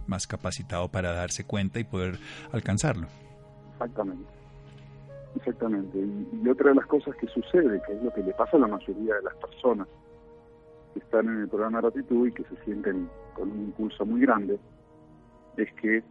más 0.06 0.26
capacitado 0.26 0.88
para 0.88 1.12
darse 1.12 1.44
cuenta 1.44 1.78
y 1.78 1.84
poder 1.84 2.18
alcanzarlo. 2.52 3.06
Exactamente. 3.74 4.36
Exactamente. 5.36 5.98
Y, 5.98 6.48
otra 6.48 6.70
de 6.70 6.76
las 6.76 6.86
cosas 6.86 7.14
que 7.16 7.26
sucede, 7.28 7.80
que 7.86 7.92
es 7.92 8.02
lo 8.02 8.12
que 8.12 8.22
le 8.22 8.32
pasa 8.32 8.56
a 8.56 8.60
la 8.60 8.68
mayoría 8.68 9.14
de 9.14 9.22
las 9.22 9.34
personas 9.36 9.86
que 10.94 11.00
están 11.00 11.28
en 11.28 11.42
el 11.42 11.48
programa 11.48 11.78
de 11.78 11.82
gratitud 11.82 12.26
y 12.26 12.32
que 12.32 12.42
se 12.44 12.56
sienten 12.64 13.08
con 13.34 13.50
un 13.50 13.64
impulso 13.64 14.06
muy 14.06 14.22
grande, 14.22 14.58
es 15.58 15.70
que 15.74 16.02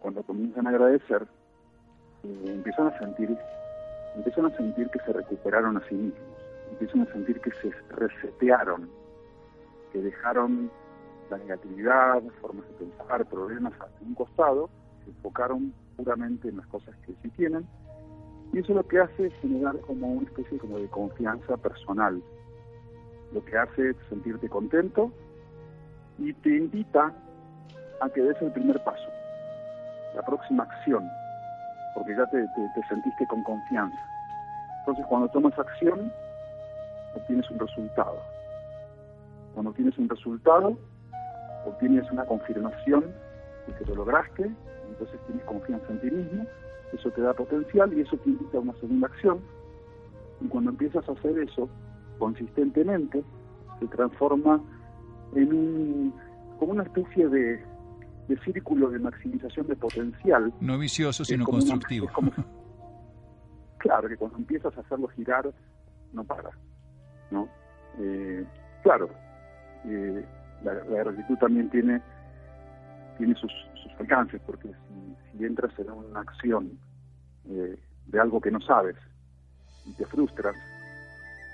cuando 0.00 0.22
comienzan 0.22 0.66
a 0.66 0.70
agradecer, 0.70 1.26
eh, 2.24 2.44
empiezan 2.46 2.88
a 2.88 2.98
sentir, 2.98 3.36
empiezan 4.14 4.46
a 4.46 4.56
sentir 4.56 4.88
que 4.90 4.98
se 5.00 5.12
recuperaron 5.12 5.76
a 5.76 5.88
sí 5.88 5.94
mismos, 5.94 6.20
empiezan 6.70 7.02
a 7.02 7.12
sentir 7.12 7.40
que 7.40 7.50
se 7.62 7.70
resetearon, 7.90 8.88
que 9.92 10.00
dejaron 10.00 10.70
la 11.30 11.38
negatividad, 11.38 12.22
formas 12.40 12.66
de 12.68 12.86
pensar, 12.86 13.24
problemas 13.26 13.72
a 13.80 13.88
un 14.02 14.14
costado, 14.14 14.68
se 15.04 15.10
enfocaron 15.10 15.72
puramente 15.96 16.48
en 16.48 16.58
las 16.58 16.66
cosas 16.66 16.94
que 17.06 17.14
sí 17.22 17.28
tienen, 17.30 17.66
y 18.52 18.60
eso 18.60 18.74
lo 18.74 18.86
que 18.86 19.00
hace 19.00 19.26
es 19.26 19.34
generar 19.40 19.78
como 19.80 20.06
una 20.08 20.26
especie 20.26 20.58
como 20.58 20.78
de 20.78 20.88
confianza 20.88 21.56
personal. 21.56 22.22
Lo 23.32 23.44
que 23.44 23.58
hace 23.58 23.90
es 23.90 23.96
sentirte 24.08 24.48
contento 24.48 25.10
y 26.18 26.32
te 26.32 26.56
invita 26.56 27.12
a 28.00 28.08
que 28.10 28.22
des 28.22 28.40
el 28.40 28.52
primer 28.52 28.82
paso 28.84 29.15
la 30.16 30.22
próxima 30.22 30.62
acción, 30.64 31.08
porque 31.94 32.16
ya 32.16 32.26
te, 32.26 32.48
sentiste 32.88 33.26
con 33.26 33.42
confianza. 33.42 33.98
Entonces 34.80 35.04
cuando 35.06 35.28
tomas 35.28 35.56
acción, 35.58 36.10
obtienes 37.14 37.48
un 37.50 37.58
resultado. 37.58 38.18
Cuando 39.52 39.72
tienes 39.72 39.96
un 39.98 40.08
resultado, 40.08 40.76
obtienes 41.66 42.10
una 42.10 42.24
confirmación 42.24 43.04
de 43.66 43.74
que 43.74 43.84
lo 43.84 43.96
lograste, 43.96 44.50
entonces 44.88 45.20
tienes 45.26 45.44
confianza 45.44 45.86
en 45.90 46.00
ti 46.00 46.10
mismo, 46.10 46.46
eso 46.92 47.10
te 47.10 47.20
da 47.20 47.34
potencial 47.34 47.92
y 47.92 48.00
eso 48.00 48.16
te 48.16 48.30
invita 48.30 48.56
a 48.56 48.60
una 48.60 48.74
segunda 48.74 49.08
acción. 49.08 49.40
Y 50.40 50.48
cuando 50.48 50.70
empiezas 50.70 51.06
a 51.08 51.12
hacer 51.12 51.38
eso 51.38 51.68
consistentemente, 52.18 53.22
se 53.80 53.86
transforma 53.88 54.60
en 55.34 55.52
un, 55.52 56.14
como 56.58 56.72
una 56.72 56.84
especie 56.84 57.28
de, 57.28 57.62
de 58.28 58.36
círculo 58.38 58.90
de 58.90 58.98
maximización 58.98 59.66
de 59.66 59.76
potencial. 59.76 60.52
No 60.60 60.78
vicioso, 60.78 61.24
sino 61.24 61.44
constructivo. 61.44 62.08
claro, 63.78 64.08
que 64.08 64.16
cuando 64.16 64.38
empiezas 64.38 64.76
a 64.76 64.80
hacerlo 64.80 65.08
girar, 65.08 65.52
no 66.12 66.24
para. 66.24 66.50
¿no? 67.30 67.48
Eh, 67.98 68.44
claro, 68.82 69.08
eh, 69.84 70.24
la, 70.62 70.74
gratitud 70.74 71.36
también 71.38 71.70
tiene, 71.70 72.00
tiene 73.18 73.34
sus, 73.34 73.52
alcances, 73.98 74.40
porque 74.44 74.70
si, 75.32 75.44
entras 75.44 75.72
en 75.78 75.90
una 75.90 76.20
acción 76.20 76.78
eh, 77.48 77.78
de 78.06 78.20
algo 78.20 78.40
que 78.40 78.50
no 78.50 78.60
sabes 78.60 78.96
y 79.86 79.92
te 79.92 80.04
frustras, 80.04 80.54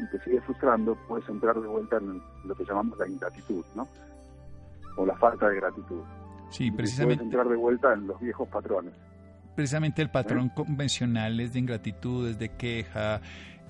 y 0.01 0.07
te 0.11 0.19
sigues 0.25 0.43
frustrando, 0.45 0.97
puedes 1.07 1.29
entrar 1.29 1.61
de 1.61 1.69
vuelta 1.69 1.99
en 1.99 2.21
lo 2.45 2.55
que 2.55 2.65
llamamos 2.65 2.99
la 2.99 3.07
ingratitud, 3.07 3.65
¿no? 3.77 3.87
O 4.97 5.07
la 5.07 5.15
falta 5.17 5.49
de 5.49 5.57
gratitud. 5.57 6.03
Sí, 6.53 6.71
precisamente. 6.71 7.25
entrar 7.25 7.49
de 7.49 7.57
vuelta 7.57 7.93
en 7.95 8.07
los 8.07 8.21
viejos 8.21 8.49
patrones. 8.49 8.93
Precisamente 9.57 10.01
el 10.03 10.11
patrón 10.11 10.47
¿Eh? 10.47 10.53
convencional 10.55 11.41
es 11.41 11.53
de 11.53 11.59
ingratitud, 11.59 12.29
es 12.29 12.39
de 12.39 12.51
queja, 12.51 13.21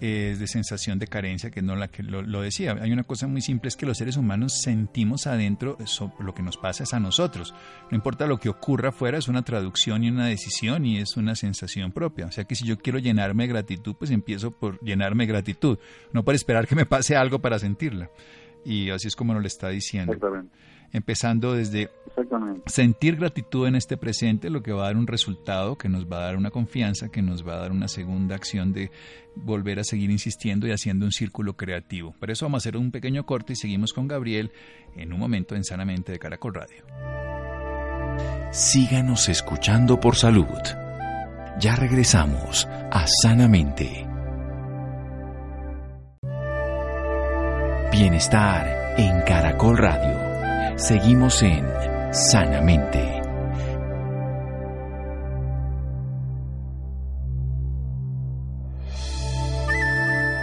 es 0.00 0.40
de 0.40 0.46
sensación 0.48 0.98
de 0.98 1.06
carencia, 1.06 1.50
que 1.50 1.62
no 1.62 1.76
la 1.76 1.88
que 1.88 2.02
lo, 2.02 2.42
decía. 2.42 2.76
Hay 2.80 2.92
una 2.92 3.04
cosa 3.04 3.28
muy 3.28 3.40
simple, 3.40 3.68
es 3.68 3.76
que 3.76 3.86
los 3.86 3.98
seres 3.98 4.16
humanos 4.16 4.60
sentimos 4.60 5.28
adentro 5.28 5.76
eso, 5.78 6.12
lo 6.18 6.34
que 6.34 6.42
nos 6.42 6.56
pasa 6.56 6.82
es 6.82 6.92
a 6.92 6.98
nosotros. 6.98 7.54
No 7.90 7.96
importa 7.96 8.26
lo 8.26 8.38
que 8.38 8.48
ocurra 8.48 8.88
afuera, 8.88 9.18
es 9.18 9.28
una 9.28 9.42
traducción 9.42 10.02
y 10.02 10.10
una 10.10 10.26
decisión 10.26 10.84
y 10.84 10.98
es 10.98 11.16
una 11.16 11.36
sensación 11.36 11.92
propia. 11.92 12.26
O 12.26 12.32
sea 12.32 12.44
que 12.44 12.56
si 12.56 12.66
yo 12.66 12.78
quiero 12.78 12.98
llenarme 12.98 13.44
de 13.44 13.52
gratitud, 13.52 13.94
pues 13.96 14.10
empiezo 14.10 14.50
por 14.50 14.80
llenarme 14.80 15.24
de 15.24 15.32
gratitud, 15.32 15.78
no 16.12 16.24
para 16.24 16.36
esperar 16.36 16.66
que 16.66 16.74
me 16.74 16.86
pase 16.86 17.14
algo 17.14 17.38
para 17.40 17.60
sentirla. 17.60 18.10
Y 18.64 18.90
así 18.90 19.08
es 19.08 19.16
como 19.16 19.34
nos 19.34 19.42
lo 19.42 19.46
está 19.46 19.68
diciendo. 19.68 20.12
Exactamente 20.12 20.52
empezando 20.92 21.54
desde 21.54 21.90
sentir 22.66 23.16
gratitud 23.16 23.66
en 23.66 23.74
este 23.74 23.96
presente, 23.96 24.50
lo 24.50 24.62
que 24.62 24.72
va 24.72 24.82
a 24.82 24.86
dar 24.86 24.96
un 24.96 25.06
resultado, 25.06 25.76
que 25.76 25.88
nos 25.88 26.06
va 26.06 26.18
a 26.18 26.24
dar 26.26 26.36
una 26.36 26.50
confianza, 26.50 27.08
que 27.08 27.22
nos 27.22 27.46
va 27.46 27.54
a 27.54 27.58
dar 27.58 27.72
una 27.72 27.88
segunda 27.88 28.36
acción 28.36 28.72
de 28.72 28.90
volver 29.34 29.78
a 29.78 29.84
seguir 29.84 30.10
insistiendo 30.10 30.66
y 30.66 30.72
haciendo 30.72 31.06
un 31.06 31.12
círculo 31.12 31.56
creativo. 31.56 32.14
Por 32.20 32.30
eso 32.30 32.44
vamos 32.44 32.58
a 32.58 32.62
hacer 32.62 32.76
un 32.76 32.90
pequeño 32.90 33.24
corte 33.24 33.54
y 33.54 33.56
seguimos 33.56 33.92
con 33.92 34.08
Gabriel 34.08 34.52
en 34.96 35.12
un 35.12 35.18
momento 35.18 35.56
en 35.56 35.64
Sanamente 35.64 36.12
de 36.12 36.18
Caracol 36.18 36.54
Radio. 36.54 36.84
Síganos 38.52 39.28
escuchando 39.30 39.98
por 39.98 40.16
salud. 40.16 40.46
Ya 41.58 41.74
regresamos 41.76 42.66
a 42.66 43.06
Sanamente. 43.06 44.06
Bienestar 47.90 48.94
en 48.98 49.22
Caracol 49.22 49.78
Radio. 49.78 50.31
Seguimos 50.76 51.42
en 51.42 51.64
Sanamente. 52.12 53.22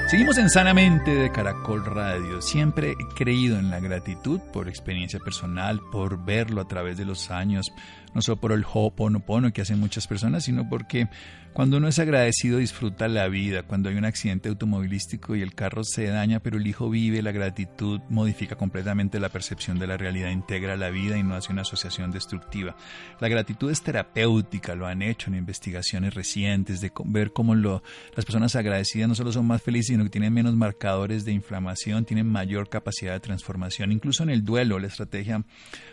Seguimos 0.09 0.37
en 0.37 0.49
Sanamente 0.49 1.13
de 1.13 1.31
Caracol 1.31 1.85
Radio. 1.85 2.41
Siempre 2.41 2.91
he 2.91 3.15
creído 3.15 3.59
en 3.59 3.69
la 3.69 3.79
gratitud 3.79 4.39
por 4.53 4.67
experiencia 4.67 5.19
personal, 5.19 5.81
por 5.91 6.25
verlo 6.25 6.61
a 6.61 6.67
través 6.67 6.97
de 6.97 7.05
los 7.05 7.29
años, 7.29 7.71
no 8.13 8.21
solo 8.21 8.37
por 8.37 8.51
el 8.51 8.63
ho'oponopono 8.63 9.53
que 9.53 9.61
hacen 9.61 9.79
muchas 9.79 10.07
personas, 10.07 10.43
sino 10.43 10.67
porque 10.67 11.07
cuando 11.53 11.77
uno 11.77 11.87
es 11.87 11.97
agradecido 11.97 12.59
disfruta 12.59 13.07
la 13.07 13.27
vida, 13.27 13.63
cuando 13.63 13.89
hay 13.89 13.95
un 13.95 14.05
accidente 14.05 14.49
automovilístico 14.49 15.35
y 15.35 15.41
el 15.41 15.55
carro 15.55 15.83
se 15.83 16.05
daña, 16.05 16.39
pero 16.39 16.57
el 16.57 16.67
hijo 16.67 16.89
vive, 16.89 17.21
la 17.21 17.31
gratitud 17.31 18.01
modifica 18.09 18.55
completamente 18.55 19.19
la 19.19 19.29
percepción 19.29 19.79
de 19.79 19.87
la 19.87 19.97
realidad, 19.97 20.29
integra 20.29 20.77
la 20.77 20.89
vida 20.89 21.17
y 21.17 21.23
no 21.23 21.35
hace 21.35 21.51
una 21.51 21.63
asociación 21.63 22.11
destructiva. 22.11 22.75
La 23.19 23.27
gratitud 23.27 23.71
es 23.71 23.81
terapéutica, 23.81 24.75
lo 24.75 24.85
han 24.85 25.01
hecho 25.01 25.29
en 25.29 25.37
investigaciones 25.37 26.13
recientes, 26.13 26.81
de 26.81 26.91
ver 27.05 27.33
cómo 27.33 27.55
lo, 27.55 27.83
las 28.15 28.25
personas 28.25 28.55
agradecidas 28.55 29.09
no 29.09 29.15
solo 29.15 29.31
son 29.31 29.47
más 29.47 29.61
felices, 29.61 29.87
sino 29.87 30.03
que 30.03 30.11
tienen 30.11 30.33
menos 30.33 30.55
marcadores 30.55 31.25
de 31.25 31.31
inflamación, 31.31 32.05
tienen 32.05 32.27
mayor 32.27 32.69
capacidad 32.69 33.13
de 33.13 33.19
transformación, 33.19 33.91
incluso 33.91 34.23
en 34.23 34.29
el 34.29 34.45
duelo, 34.45 34.79
la 34.79 34.87
estrategia 34.87 35.43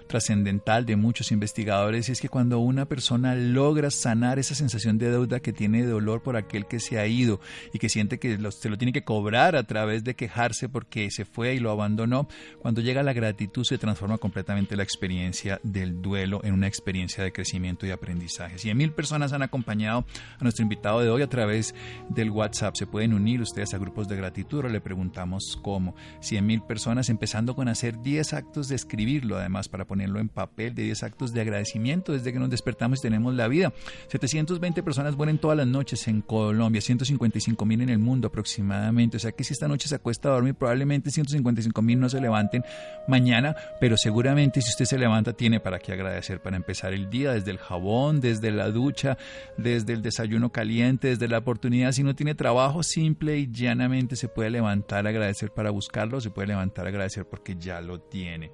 trascendental 0.07 0.87
de 0.87 0.97
muchos 0.97 1.33
investigadores 1.33 2.06
es 2.09 2.21
que 2.21 2.29
cuando 2.29 2.59
una 2.59 2.87
persona 2.87 3.35
logra 3.35 3.91
sanar 3.91 4.39
esa 4.39 4.55
sensación 4.55 4.99
de 4.99 5.11
deuda 5.11 5.41
que 5.41 5.53
tiene 5.53 5.85
dolor 5.85 6.23
por 6.23 6.37
aquel 6.37 6.67
que 6.67 6.81
se 6.81 6.99
ha 6.99 7.07
ido 7.07 7.41
y 7.73 7.79
que 7.79 7.89
siente 7.89 8.19
que 8.19 8.39
se 8.51 8.69
lo 8.69 8.79
tiene 8.79 8.93
que 8.93 9.05
cobrar 9.05 9.57
a 9.57 9.65
través 9.65 10.05
de 10.05 10.15
quejarse 10.15 10.69
porque 10.69 11.11
se 11.11 11.25
fue 11.25 11.55
y 11.55 11.59
lo 11.59 11.71
abandonó, 11.71 12.29
cuando 12.61 12.81
llega 12.81 13.03
la 13.03 13.13
gratitud 13.13 13.65
se 13.65 13.79
transforma 13.79 14.19
completamente 14.19 14.77
la 14.77 14.83
experiencia 14.83 15.61
del 15.63 16.03
duelo 16.03 16.41
en 16.45 16.55
una 16.55 16.67
experiencia 16.67 17.25
de 17.25 17.33
crecimiento 17.33 17.87
y 17.87 17.91
aprendizaje. 17.91 18.59
Cien 18.59 18.77
mil 18.77 18.93
personas 18.93 19.33
han 19.33 19.43
acompañado 19.43 20.05
a 20.39 20.43
nuestro 20.43 20.63
invitado 20.63 21.01
de 21.01 21.11
hoy 21.11 21.23
a 21.23 21.29
través 21.29 21.75
del 22.09 22.31
WhatsApp. 22.31 22.77
Se 22.77 22.87
pueden 22.87 23.15
unir 23.15 23.41
ustedes 23.41 23.75
a 23.75 23.79
grupos 23.79 24.09
de 24.09 24.17
gratitud 24.17 24.65
o 24.65 24.69
le 24.69 24.81
preguntamos 24.81 25.59
cómo. 25.63 25.95
Cien 26.21 26.47
mil 26.47 26.63
personas 26.63 27.09
empezando 27.09 27.55
con 27.55 27.69
hacer 27.69 28.01
10 28.01 28.33
actos 28.35 28.69
de 28.69 28.77
escribirlo, 28.77 29.39
además 29.39 29.69
para 29.69 29.87
ponerlo 29.87 30.21
en 30.21 30.29
papel, 30.29 30.75
de 30.75 30.85
10 30.85 31.03
actos 31.03 31.33
de 31.33 31.41
agradecimiento 31.41 31.96
desde 32.05 32.33
que 32.33 32.39
nos 32.39 32.51
despertamos 32.51 32.99
y 32.99 33.03
tenemos 33.03 33.35
la 33.35 33.49
vida. 33.49 33.73
720 34.09 34.83
personas 34.83 35.17
mueren 35.17 35.39
todas 35.39 35.57
las 35.57 35.67
noches 35.67 36.07
en 36.09 36.23
Colombia, 36.23 36.81
155 36.81 37.65
mil 37.65 37.81
en 37.81 37.91
el 37.91 37.99
mundo 37.99 38.29
aproximadamente. 38.29 39.17
O 39.17 39.21
sea 39.21 39.33
que 39.33 39.45
si 39.45 39.53
esta 39.53 39.69
noche 39.69 39.89
se 39.89 39.95
acuesta 39.95 40.29
a 40.29 40.33
dormir, 40.33 40.55
probablemente 40.55 41.11
155 41.11 41.83
mil 41.83 41.99
no 41.99 42.09
se 42.09 42.21
levanten 42.21 42.65
mañana, 43.09 43.57
pero 43.81 43.97
seguramente 43.97 44.61
si 44.61 44.71
usted 44.71 44.85
se 44.85 44.99
levanta 44.99 45.33
tiene 45.33 45.61
para 45.61 45.79
qué 45.79 45.93
agradecer 45.93 46.41
para 46.41 46.57
empezar 46.57 46.93
el 46.93 47.11
día, 47.11 47.33
desde 47.33 47.51
el 47.51 47.59
jabón, 47.59 48.21
desde 48.21 48.51
la 48.51 48.71
ducha, 48.71 49.17
desde 49.57 49.93
el 49.93 50.03
desayuno 50.03 50.51
caliente, 50.51 51.09
desde 51.09 51.29
la 51.29 51.39
oportunidad. 51.39 51.93
Si 51.93 52.03
no 52.03 52.15
tiene 52.15 52.35
trabajo, 52.35 52.83
simple 52.83 53.39
y 53.39 53.51
llanamente 53.51 54.17
se 54.17 54.29
puede 54.29 54.51
levantar 54.51 55.07
agradecer 55.07 55.51
para 55.53 55.71
buscarlo, 55.71 56.21
se 56.21 56.31
puede 56.31 56.49
levantar 56.49 56.87
agradecer 56.87 57.27
porque 57.27 57.57
ya 57.59 57.81
lo 57.81 58.01
tiene 58.01 58.51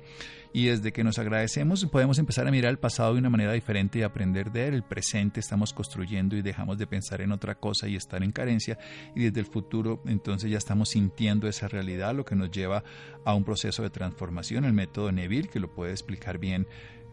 y 0.53 0.67
desde 0.67 0.93
que 0.93 1.05
nos 1.05 1.19
agradecemos 1.19 1.85
podemos 1.87 2.19
empezar 2.19 2.47
a 2.47 2.51
mirar 2.51 2.71
el 2.71 2.79
pasado 2.79 3.15
de 3.15 3.19
una 3.19 3.31
manera 3.33 3.53
diferente 3.53 3.99
y 3.99 4.03
aprender 4.03 4.53
de 4.53 4.69
él. 4.69 4.75
El 4.75 4.83
presente 4.85 5.41
estamos 5.41 5.73
construyendo 5.73 6.37
y 6.37 6.43
dejamos 6.43 6.79
de 6.79 6.87
pensar 6.87 7.21
en 7.21 7.33
otra 7.33 7.57
cosa 7.57 7.89
y 7.89 7.97
estar 7.97 8.23
en 8.23 8.31
carencia 8.31 8.79
y 9.15 9.25
desde 9.25 9.41
el 9.41 9.47
futuro 9.47 10.01
entonces 10.07 10.51
ya 10.51 10.59
estamos 10.59 10.91
sintiendo 10.91 11.49
esa 11.49 11.69
realidad, 11.69 12.15
lo 12.15 12.25
que 12.25 12.37
nos 12.37 12.51
lleva 12.51 12.85
a 13.25 13.35
un 13.35 13.45
proceso 13.45 13.83
de 13.83 13.91
transformación, 13.91 14.65
el 14.65 14.73
método 14.73 15.11
Neville, 15.11 15.49
que 15.49 15.61
lo 15.61 15.75
puede 15.75 15.93
explicar 15.93 16.39
bien 16.39 16.67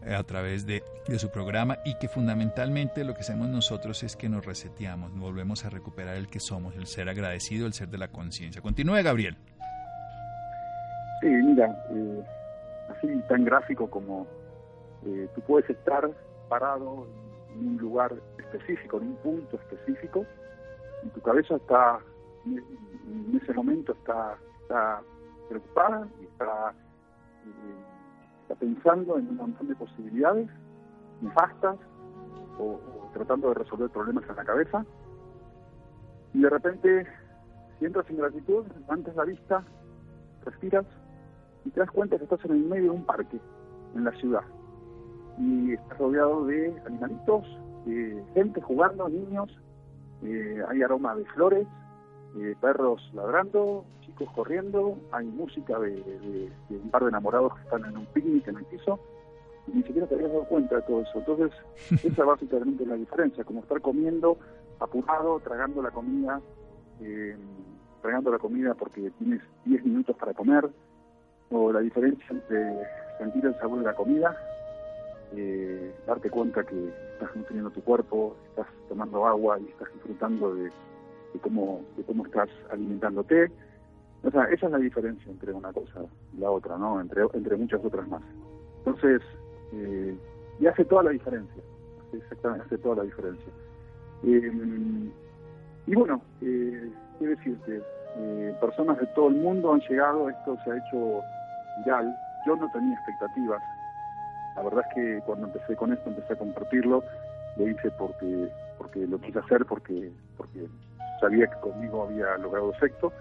eh, 0.06 0.14
a 0.14 0.22
través 0.22 0.66
de, 0.66 0.82
de, 1.08 1.18
su 1.18 1.30
programa 1.30 1.78
y 1.84 1.94
que 1.98 2.08
fundamentalmente 2.08 3.04
lo 3.04 3.14
que 3.14 3.20
hacemos 3.20 3.48
nosotros 3.48 4.02
es 4.02 4.16
que 4.16 4.28
nos 4.28 4.46
reseteamos, 4.46 5.12
volvemos 5.18 5.64
a 5.64 5.70
recuperar 5.70 6.16
el 6.16 6.28
que 6.28 6.40
somos, 6.40 6.76
el 6.76 6.86
ser 6.86 7.08
agradecido, 7.08 7.66
el 7.66 7.72
ser 7.72 7.88
de 7.88 7.98
la 7.98 8.08
conciencia. 8.08 8.62
Continúe, 8.62 9.02
Gabriel. 9.02 9.36
Sí, 11.20 11.26
mira, 11.26 11.66
eh, 11.90 12.24
así 12.88 13.08
tan 13.28 13.44
gráfico 13.44 13.90
como 13.90 14.26
eh, 15.06 15.28
tú 15.34 15.40
puedes 15.42 15.68
estar 15.70 16.10
parado 16.48 17.06
en 17.54 17.68
un 17.68 17.76
lugar 17.78 18.14
específico, 18.38 18.98
en 18.98 19.08
un 19.08 19.16
punto 19.16 19.56
específico, 19.56 20.26
y 21.02 21.08
tu 21.08 21.20
cabeza 21.22 21.56
está, 21.56 22.00
en 22.44 23.40
ese 23.40 23.54
momento 23.54 23.92
está, 23.92 24.36
está 24.60 25.02
preocupada 25.48 26.06
y 26.20 26.24
está, 26.24 26.74
eh, 27.46 28.42
está 28.42 28.54
pensando 28.56 29.16
en 29.16 29.28
un 29.28 29.36
montón 29.36 29.68
de 29.68 29.76
posibilidades 29.76 30.48
nefastas 31.22 31.76
o, 32.58 32.78
tratando 33.14 33.48
de 33.48 33.54
resolver 33.54 33.90
problemas 33.90 34.24
en 34.28 34.36
la 34.36 34.44
cabeza. 34.44 34.84
Y 36.34 36.42
de 36.42 36.50
repente, 36.50 37.06
si 37.78 37.86
entras 37.86 38.08
en 38.10 38.18
gratitud, 38.18 38.66
levantas 38.78 39.16
la 39.16 39.24
vista, 39.24 39.64
respiras 40.44 40.86
y 41.64 41.70
te 41.70 41.80
das 41.80 41.90
cuenta 41.90 42.18
que 42.18 42.24
estás 42.24 42.44
en 42.44 42.52
el 42.52 42.64
medio 42.64 42.84
de 42.84 42.90
un 42.90 43.04
parque 43.04 43.40
en 43.94 44.04
la 44.04 44.12
ciudad 44.12 44.44
y 45.38 45.72
estás 45.72 45.98
rodeado 45.98 46.44
de 46.46 46.74
animalitos, 46.86 47.46
de 47.86 48.22
gente 48.34 48.60
jugando, 48.60 49.08
niños, 49.08 49.50
eh, 50.22 50.62
hay 50.68 50.82
aroma 50.82 51.14
de 51.16 51.24
flores, 51.26 51.66
eh, 52.38 52.54
perros 52.60 53.02
ladrando, 53.14 53.84
chicos 54.02 54.28
corriendo, 54.34 54.98
hay 55.12 55.26
música 55.26 55.78
de, 55.78 56.50
un 56.70 56.90
par 56.90 57.02
de 57.02 57.08
enamorados 57.08 57.54
que 57.54 57.62
están 57.62 57.84
en 57.86 57.96
un 57.96 58.06
picnic 58.06 58.46
en 58.48 58.58
el 58.58 58.64
piso, 58.66 59.00
y 59.66 59.72
ni 59.72 59.82
siquiera 59.82 60.06
te 60.06 60.14
habías 60.14 60.32
dado 60.32 60.44
cuenta 60.44 60.76
de 60.76 60.82
todo 60.82 61.02
eso. 61.02 61.18
Entonces, 61.18 61.52
esa 62.04 62.24
básicamente 62.24 62.82
es 62.82 62.88
la 62.88 62.96
diferencia, 62.96 63.44
como 63.44 63.60
estar 63.60 63.80
comiendo 63.80 64.38
apurado, 64.78 65.40
tragando 65.40 65.82
la 65.82 65.90
comida, 65.90 66.40
eh, 67.00 67.36
tragando 68.02 68.30
la 68.30 68.38
comida 68.38 68.74
porque 68.74 69.10
tienes 69.18 69.42
10 69.64 69.84
minutos 69.84 70.16
para 70.16 70.34
comer, 70.34 70.68
o 71.50 71.72
la 71.72 71.80
diferencia 71.80 72.26
entre 72.30 72.86
sentir 73.18 73.44
el 73.44 73.58
sabor 73.58 73.80
de 73.80 73.86
la 73.86 73.94
comida, 73.94 74.36
eh, 75.36 75.94
darte 76.06 76.30
cuenta 76.30 76.64
que 76.64 76.88
estás 77.12 77.34
nutriendo 77.36 77.70
tu 77.70 77.82
cuerpo, 77.82 78.36
estás 78.48 78.66
tomando 78.88 79.26
agua 79.26 79.58
y 79.60 79.66
estás 79.68 79.92
disfrutando 79.94 80.54
de, 80.54 80.70
cómo, 81.40 81.82
de 81.96 82.04
cómo 82.04 82.26
estás 82.26 82.48
alimentándote. 82.70 83.50
O 84.22 84.30
sea, 84.30 84.44
esa 84.44 84.66
es 84.66 84.72
la 84.72 84.78
diferencia 84.78 85.30
entre 85.30 85.52
una 85.52 85.72
cosa 85.72 86.04
y 86.34 86.40
la 86.40 86.50
otra, 86.50 86.76
¿no? 86.76 87.00
Entre, 87.00 87.56
muchas 87.56 87.84
otras 87.84 88.06
más. 88.08 88.22
Entonces, 88.78 89.22
eh, 89.72 90.16
y 90.58 90.66
hace 90.66 90.84
toda 90.84 91.04
la 91.04 91.10
diferencia, 91.10 91.62
exactamente, 92.12 92.66
hace 92.66 92.78
toda 92.78 92.96
la 92.96 93.02
diferencia. 93.04 93.52
Eh, 94.24 95.10
y 95.86 95.94
bueno, 95.94 96.20
eh, 96.42 96.90
qué 97.18 97.26
decirte, 97.26 97.82
eh, 98.16 98.54
personas 98.60 98.98
de 98.98 99.06
todo 99.08 99.28
el 99.28 99.36
mundo 99.36 99.72
han 99.72 99.80
llegado, 99.80 100.28
esto 100.28 100.58
se 100.64 100.72
ha 100.72 100.76
hecho 100.76 101.20
yo 102.46 102.56
no 102.56 102.70
tenía 102.72 102.94
expectativas. 102.94 103.62
La 104.56 104.62
verdad 104.62 104.84
es 104.88 104.94
que 104.94 105.20
cuando 105.26 105.46
empecé 105.46 105.76
con 105.76 105.92
esto, 105.92 106.10
empecé 106.10 106.32
a 106.32 106.38
compartirlo, 106.38 107.02
lo 107.56 107.68
hice 107.68 107.90
porque 107.92 108.50
porque 108.78 109.06
lo 109.06 109.20
quise 109.20 109.38
hacer, 109.38 109.64
porque 109.66 110.12
porque 110.36 110.66
sabía 111.20 111.46
que 111.46 111.60
conmigo 111.60 112.04
había 112.04 112.36
logrado 112.38 112.72
efecto. 112.72 113.12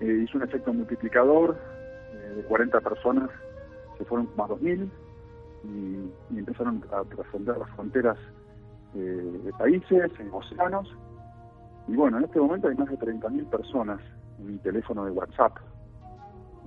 Eh, 0.00 0.24
hizo 0.24 0.38
un 0.38 0.44
efecto 0.44 0.72
multiplicador, 0.72 1.56
eh, 2.12 2.34
de 2.36 2.42
40 2.42 2.80
personas 2.80 3.30
se 3.96 4.04
fueron 4.04 4.28
a 4.36 4.42
2.000 4.48 4.90
y, 5.64 6.34
y 6.34 6.38
empezaron 6.38 6.84
a 6.92 7.02
trascender 7.04 7.56
las 7.56 7.70
fronteras 7.70 8.18
eh, 8.94 9.40
de 9.44 9.52
países, 9.52 10.10
en 10.18 10.30
océanos. 10.32 10.88
Y 11.88 11.96
bueno, 11.96 12.18
en 12.18 12.24
este 12.24 12.40
momento 12.40 12.68
hay 12.68 12.76
más 12.76 12.88
de 12.88 12.98
30.000 12.98 13.48
personas 13.50 14.00
en 14.38 14.46
mi 14.46 14.58
teléfono 14.58 15.04
de 15.04 15.10
WhatsApp. 15.10 15.56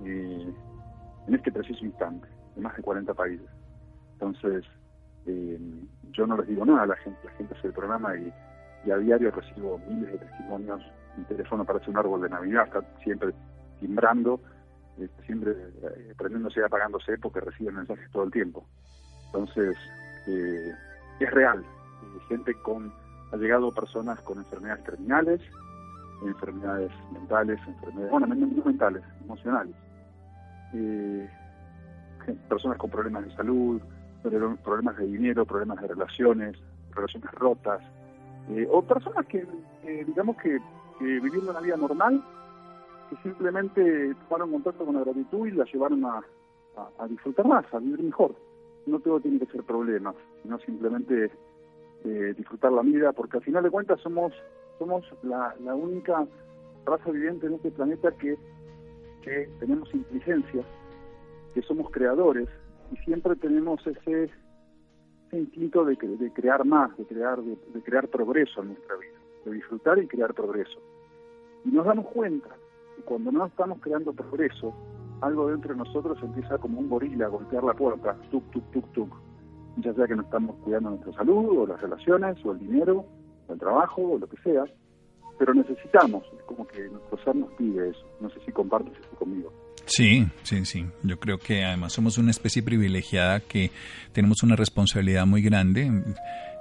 Y 0.04 0.42
en 1.26 1.34
este 1.34 1.50
preciso 1.50 1.84
instante, 1.84 2.28
en 2.56 2.62
más 2.62 2.76
de 2.76 2.82
40 2.82 3.14
países. 3.14 3.46
Entonces, 4.18 4.64
eh, 5.26 5.58
yo 6.10 6.26
no 6.26 6.36
les 6.38 6.48
digo 6.48 6.66
nada 6.66 6.82
a 6.82 6.86
la 6.86 6.96
gente, 6.96 7.18
la 7.24 7.30
gente 7.32 7.54
hace 7.56 7.68
el 7.68 7.72
programa 7.72 8.16
y, 8.16 8.32
a 8.90 8.96
diario 8.96 9.30
recibo 9.30 9.78
miles 9.88 10.12
de 10.12 10.18
testimonios, 10.18 10.80
mi 11.16 11.24
teléfono 11.24 11.64
parece 11.64 11.90
un 11.90 11.98
árbol 11.98 12.22
de 12.22 12.30
Navidad, 12.30 12.64
está 12.64 12.82
siempre 13.02 13.34
timbrando, 13.80 14.40
este, 14.98 15.22
siempre 15.24 15.52
eh, 15.52 16.14
prendiéndose 16.16 16.60
y 16.60 16.62
apagándose 16.62 17.18
porque 17.18 17.40
recibe 17.40 17.70
mensajes 17.70 18.10
todo 18.10 18.24
el 18.24 18.30
tiempo. 18.32 18.64
Entonces, 19.26 19.76
eh, 20.26 20.72
es 21.20 21.30
real, 21.30 21.62
gente 22.28 22.54
con, 22.62 22.92
ha 23.32 23.36
llegado 23.36 23.72
personas 23.72 24.20
con 24.22 24.38
enfermedades 24.38 24.84
terminales, 24.84 25.40
enfermedades 26.24 26.90
mentales, 27.12 27.60
enfermedades, 27.66 28.10
bueno, 28.10 28.26
no 28.26 28.64
mentales, 28.64 29.02
emocionales, 29.22 29.74
eh, 30.74 31.28
personas 32.48 32.78
con 32.78 32.90
problemas 32.90 33.24
de 33.24 33.34
salud, 33.36 33.80
problemas 34.22 34.96
de 34.96 35.06
dinero, 35.06 35.44
problemas 35.46 35.80
de 35.80 35.88
relaciones, 35.88 36.56
relaciones 36.94 37.30
rotas, 37.32 37.80
eh, 38.50 38.66
o 38.70 38.82
personas 38.82 39.26
que, 39.26 39.46
digamos 40.06 40.36
que, 40.38 40.58
viviendo 41.00 41.50
una 41.50 41.60
vida 41.60 41.76
normal, 41.76 42.22
que 43.10 43.16
simplemente 43.22 44.14
tomaron 44.28 44.52
contacto 44.52 44.84
con 44.84 44.94
la 44.94 45.04
gratitud 45.04 45.46
y 45.46 45.52
la 45.52 45.64
llevaron 45.64 46.04
a, 46.04 46.22
disfrutar 47.08 47.46
más, 47.46 47.64
a 47.72 47.78
vivir 47.78 48.02
mejor. 48.02 48.34
No 48.86 49.00
todo 49.00 49.20
tiene 49.20 49.38
que 49.38 49.46
ser 49.46 49.62
problemas, 49.64 50.14
sino 50.42 50.58
simplemente 50.60 51.30
eh, 52.04 52.34
disfrutar 52.36 52.72
la 52.72 52.82
vida, 52.82 53.12
porque 53.12 53.38
al 53.38 53.42
final 53.42 53.62
de 53.62 53.70
cuentas 53.70 54.00
somos 54.00 54.32
somos 54.78 55.04
la, 55.22 55.54
única 55.74 56.26
raza 56.86 57.10
viviente 57.10 57.46
en 57.46 57.54
este 57.54 57.70
planeta 57.72 58.12
que, 58.12 58.36
que 59.22 59.48
tenemos 59.58 59.92
inteligencia, 59.92 60.62
que 61.52 61.62
somos 61.62 61.90
creadores 61.90 62.48
y 62.92 62.96
siempre 62.98 63.36
tenemos 63.36 63.84
ese 63.86 64.30
instinto 65.32 65.84
de, 65.84 65.96
de 65.96 66.32
crear 66.32 66.64
más, 66.64 66.96
de 66.96 67.04
crear, 67.04 67.40
de, 67.42 67.82
crear 67.82 68.08
progreso 68.08 68.62
en 68.62 68.68
nuestra 68.68 68.96
vida, 68.96 69.18
de 69.44 69.52
disfrutar 69.52 69.98
y 69.98 70.06
crear 70.06 70.34
progreso. 70.34 70.78
Y 71.64 71.70
nos 71.70 71.86
damos 71.86 72.06
cuenta 72.06 72.48
que 72.96 73.02
cuando 73.02 73.30
no 73.32 73.46
estamos 73.46 73.80
creando 73.80 74.12
progreso, 74.12 74.72
algo 75.20 75.48
dentro 75.48 75.72
de 75.72 75.78
nosotros 75.78 76.18
empieza 76.22 76.58
como 76.58 76.78
un 76.80 76.88
gorila 76.88 77.26
a 77.26 77.28
golpear 77.28 77.64
la 77.64 77.74
puerta, 77.74 78.16
tuk, 78.30 78.44
tuk, 78.50 78.64
tuk, 78.70 78.92
tuk. 78.92 79.14
Ya 79.78 79.92
sea 79.94 80.06
que 80.06 80.16
no 80.16 80.22
estamos 80.22 80.56
cuidando 80.64 80.90
nuestra 80.90 81.12
salud, 81.12 81.58
o 81.58 81.66
las 81.66 81.80
relaciones, 81.80 82.44
o 82.44 82.52
el 82.52 82.58
dinero, 82.58 83.04
o 83.46 83.52
el 83.52 83.58
trabajo, 83.58 84.02
o 84.02 84.18
lo 84.18 84.26
que 84.26 84.36
sea, 84.38 84.64
pero 85.38 85.54
necesitamos, 85.54 86.24
es 86.36 86.42
como 86.44 86.66
que 86.66 86.88
nuestro 86.88 87.18
ser 87.18 87.36
nos 87.36 87.52
pide 87.52 87.90
eso. 87.90 88.04
No 88.20 88.28
sé 88.30 88.40
si 88.44 88.50
compartes 88.50 88.92
eso 88.98 89.16
conmigo. 89.16 89.52
Sí, 89.88 90.26
sí, 90.42 90.64
sí. 90.66 90.86
Yo 91.02 91.18
creo 91.18 91.38
que 91.38 91.64
además 91.64 91.94
somos 91.94 92.18
una 92.18 92.30
especie 92.30 92.62
privilegiada 92.62 93.40
que 93.40 93.70
tenemos 94.12 94.42
una 94.42 94.54
responsabilidad 94.54 95.26
muy 95.26 95.42
grande. 95.42 95.90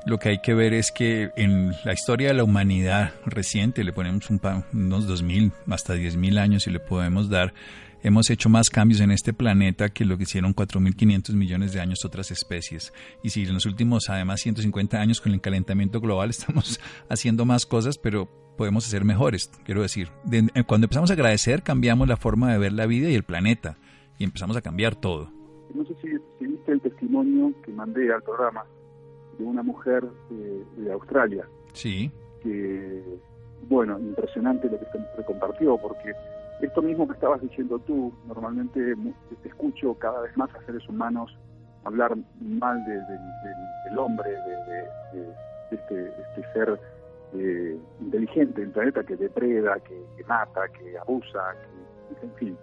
Lo 0.06 0.18
que 0.18 0.30
hay 0.30 0.40
que 0.40 0.54
ver 0.54 0.74
es 0.74 0.92
que 0.92 1.32
en 1.36 1.74
la 1.84 1.94
historia 1.94 2.30
de 2.30 2.36
la 2.36 2.46
humanidad 2.46 3.14
reciente, 3.26 3.84
le 3.84 3.92
ponemos 3.92 4.30
un, 4.30 4.40
unos 4.74 5.08
2.000 5.10 5.52
hasta 5.70 5.96
10.000 5.96 6.40
años 6.40 6.68
y 6.68 6.72
le 6.72 6.80
podemos 6.80 7.30
dar, 7.30 7.54
hemos 8.02 8.30
hecho 8.30 8.48
más 8.48 8.70
cambios 8.70 9.02
en 9.02 9.12
este 9.12 9.34
planeta 9.34 9.90
que 9.90 10.06
lo 10.06 10.18
que 10.18 10.24
hicieron 10.24 10.56
4.500 10.56 11.34
millones 11.34 11.74
de 11.74 11.82
años 11.82 12.06
otras 12.06 12.32
especies. 12.32 12.94
Y 13.24 13.32
si 13.32 13.44
en 13.44 13.56
los 13.56 13.66
últimos, 13.66 14.10
además, 14.10 14.40
150 14.40 15.02
años 15.02 15.20
con 15.20 15.34
el 15.34 15.42
calentamiento 15.42 16.00
global 16.00 16.30
estamos 16.32 16.80
haciendo 17.10 17.44
más 17.44 17.66
cosas, 17.66 17.98
pero 17.98 18.47
podemos 18.58 18.84
ser 18.84 19.06
mejores. 19.06 19.50
Quiero 19.64 19.82
decir, 19.82 20.10
eh, 20.32 20.64
cuando 20.66 20.86
empezamos 20.86 21.10
a 21.12 21.14
agradecer, 21.14 21.64
cambiamos 21.64 22.08
la 22.08 22.18
forma 22.18 22.52
de 22.52 22.58
ver 22.58 22.74
la 22.74 22.86
vida 22.86 23.10
y 23.10 23.16
el 23.16 23.24
planeta 23.24 23.78
y 24.18 24.24
empezamos 24.24 24.58
a 24.58 24.62
cambiar 24.62 24.96
todo. 24.96 25.30
No 25.74 25.86
sé 25.86 25.96
si, 26.02 26.10
viste 26.46 26.72
el 26.72 26.82
testimonio 26.82 27.54
que 27.64 27.72
mandé 27.72 28.12
al 28.12 28.24
programa 28.24 28.66
de 29.38 29.46
una 29.46 29.64
mujer 29.64 30.04
eh, 30.32 30.64
de 30.78 30.92
Australia. 30.92 31.48
Sí. 31.74 32.12
Que, 32.42 33.04
bueno, 33.70 34.00
impresionante 34.00 34.70
lo 34.70 34.80
que 34.80 34.86
se 35.16 35.24
compartió, 35.26 35.78
porque 35.78 36.14
esto 36.62 36.82
mismo 36.82 37.08
que 37.08 37.14
estabas 37.14 37.42
diciendo 37.42 37.80
tú, 37.80 38.12
normalmente 38.26 38.96
te 39.42 39.50
escucho 39.50 39.94
cada 39.96 40.22
vez 40.22 40.36
más 40.36 40.50
a 40.56 40.66
seres 40.66 40.88
humanos 40.90 41.32
hablar 41.84 42.18
mal 42.42 42.84
del 42.86 43.98
hombre, 43.98 44.30
de, 44.30 45.30
este, 45.72 46.08
este 46.08 46.54
ser 46.54 46.80
eh, 47.34 47.78
inteligente 48.00 48.62
el 48.62 48.72
planeta 48.72 49.04
que 49.04 49.16
depreda, 49.16 49.80
que, 49.82 50.24
mata, 50.28 50.68
que 50.70 50.98
abusa, 50.98 51.56
que, 52.20 52.26
en 52.26 52.34
fin. 52.36 52.58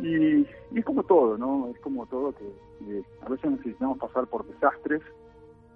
Y, 0.00 0.78
es 0.78 0.84
como 0.84 1.02
todo, 1.04 1.36
¿no? 1.36 1.68
Es 1.68 1.78
como 1.80 2.06
todo 2.06 2.32
que, 2.32 3.02
a 3.24 3.28
veces 3.28 3.50
necesitamos 3.50 3.98
pasar 3.98 4.26
por 4.26 4.46
desastres 4.46 5.02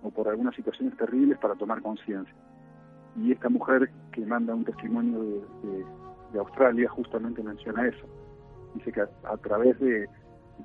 o 0.03 0.11
por 0.11 0.29
algunas 0.29 0.55
situaciones 0.55 0.97
terribles 0.97 1.39
para 1.39 1.55
tomar 1.55 1.83
conciencia. 1.83 2.35
Y 3.17 3.33
esta 3.33 3.49
mujer 3.49 3.91
que 4.13 4.25
manda 4.25 4.55
un 4.55 4.65
testimonio 4.65 5.23
de, 5.63 5.85
Australia 6.39 6.89
justamente 6.91 7.43
menciona 7.43 7.89
eso. 7.89 8.07
Dice 8.75 8.93
que 8.93 9.01
a, 9.01 9.37
través 9.39 9.79
de, 9.81 10.07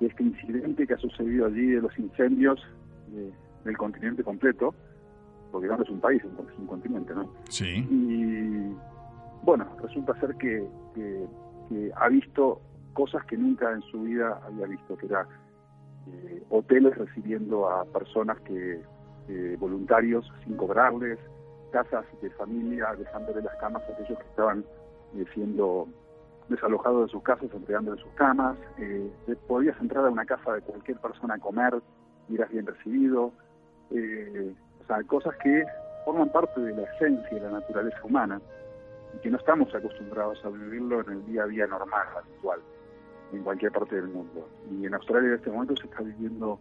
este 0.01 0.23
incidente 0.23 0.85
que 0.85 0.93
ha 0.93 0.97
sucedido 0.97 1.45
allí, 1.45 1.67
de 1.67 1.81
los 1.81 1.97
incendios 1.97 2.59
del 3.63 3.77
continente 3.77 4.23
completo, 4.23 4.75
porque 5.53 5.67
no 5.67 5.79
es 5.79 5.89
un 5.89 5.99
país, 5.99 6.19
es 6.23 6.59
un 6.59 6.65
continente, 6.65 7.13
¿no? 7.13 7.29
Sí. 7.47 7.85
Y 7.87 8.75
bueno, 9.43 9.67
resulta 9.83 10.19
ser 10.19 10.35
que, 10.37 10.67
ha 11.95 12.09
visto 12.09 12.59
cosas 12.93 13.23
que 13.25 13.37
nunca 13.37 13.71
en 13.71 13.83
su 13.83 14.01
vida 14.01 14.41
había 14.47 14.65
visto, 14.65 14.97
que 14.97 15.05
era 15.05 15.27
eh, 16.07 16.43
hoteles 16.49 16.97
recibiendo 16.97 17.69
a 17.69 17.85
personas 17.85 18.39
que 18.41 18.81
eh, 19.29 19.55
voluntarios 19.59 20.25
sin 20.43 20.57
cobrarles, 20.57 21.19
casas 21.71 22.03
de 22.19 22.31
familia 22.31 22.95
dejándole 22.97 23.43
las 23.43 23.55
camas 23.57 23.83
a 23.83 23.93
aquellos 23.93 24.17
que 24.17 24.29
estaban 24.29 24.65
eh, 25.15 25.25
siendo 25.35 25.87
desalojados 26.49 27.05
de 27.05 27.11
sus 27.11 27.21
casas, 27.21 27.49
entregándoles 27.53 28.01
sus 28.01 28.13
camas. 28.13 28.57
podías 29.47 29.79
entrar 29.79 30.03
a 30.03 30.09
una 30.09 30.25
casa 30.25 30.53
de 30.53 30.61
cualquier 30.61 30.97
persona 30.97 31.35
a 31.35 31.39
comer 31.39 31.79
y 32.27 32.35
eras 32.35 32.49
bien 32.49 32.65
recibido. 32.65 33.31
O 34.83 34.87
sea, 34.87 35.03
cosas 35.03 35.35
que 35.37 35.65
forman 36.05 36.29
parte 36.29 36.59
de 36.59 36.75
la 36.75 36.83
esencia 36.83 37.29
de 37.29 37.39
la 37.39 37.59
naturaleza 37.59 37.99
humana 38.03 38.41
y 39.15 39.19
que 39.19 39.29
no 39.29 39.37
estamos 39.37 39.73
acostumbrados 39.73 40.43
a 40.43 40.49
vivirlo 40.49 41.01
en 41.01 41.09
el 41.09 41.25
día 41.25 41.43
a 41.43 41.47
día 41.47 41.67
normal, 41.67 42.07
habitual, 42.17 42.59
en 43.31 43.43
cualquier 43.43 43.71
parte 43.71 43.95
del 43.95 44.07
mundo. 44.07 44.47
Y 44.71 44.85
en 44.85 44.93
Australia 44.93 45.29
en 45.29 45.35
este 45.35 45.51
momento 45.51 45.75
se 45.77 45.85
está 45.85 46.01
viviendo 46.01 46.59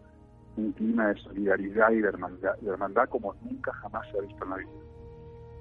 un 0.56 0.72
clima 0.72 1.08
de 1.08 1.20
solidaridad 1.20 1.90
y 1.90 2.00
de 2.00 2.08
hermandad, 2.08 3.08
como 3.08 3.34
nunca 3.42 3.72
jamás 3.74 4.06
se 4.10 4.18
ha 4.18 4.20
visto 4.20 4.44
en 4.44 4.50
la 4.50 4.56
vida. 4.56 4.70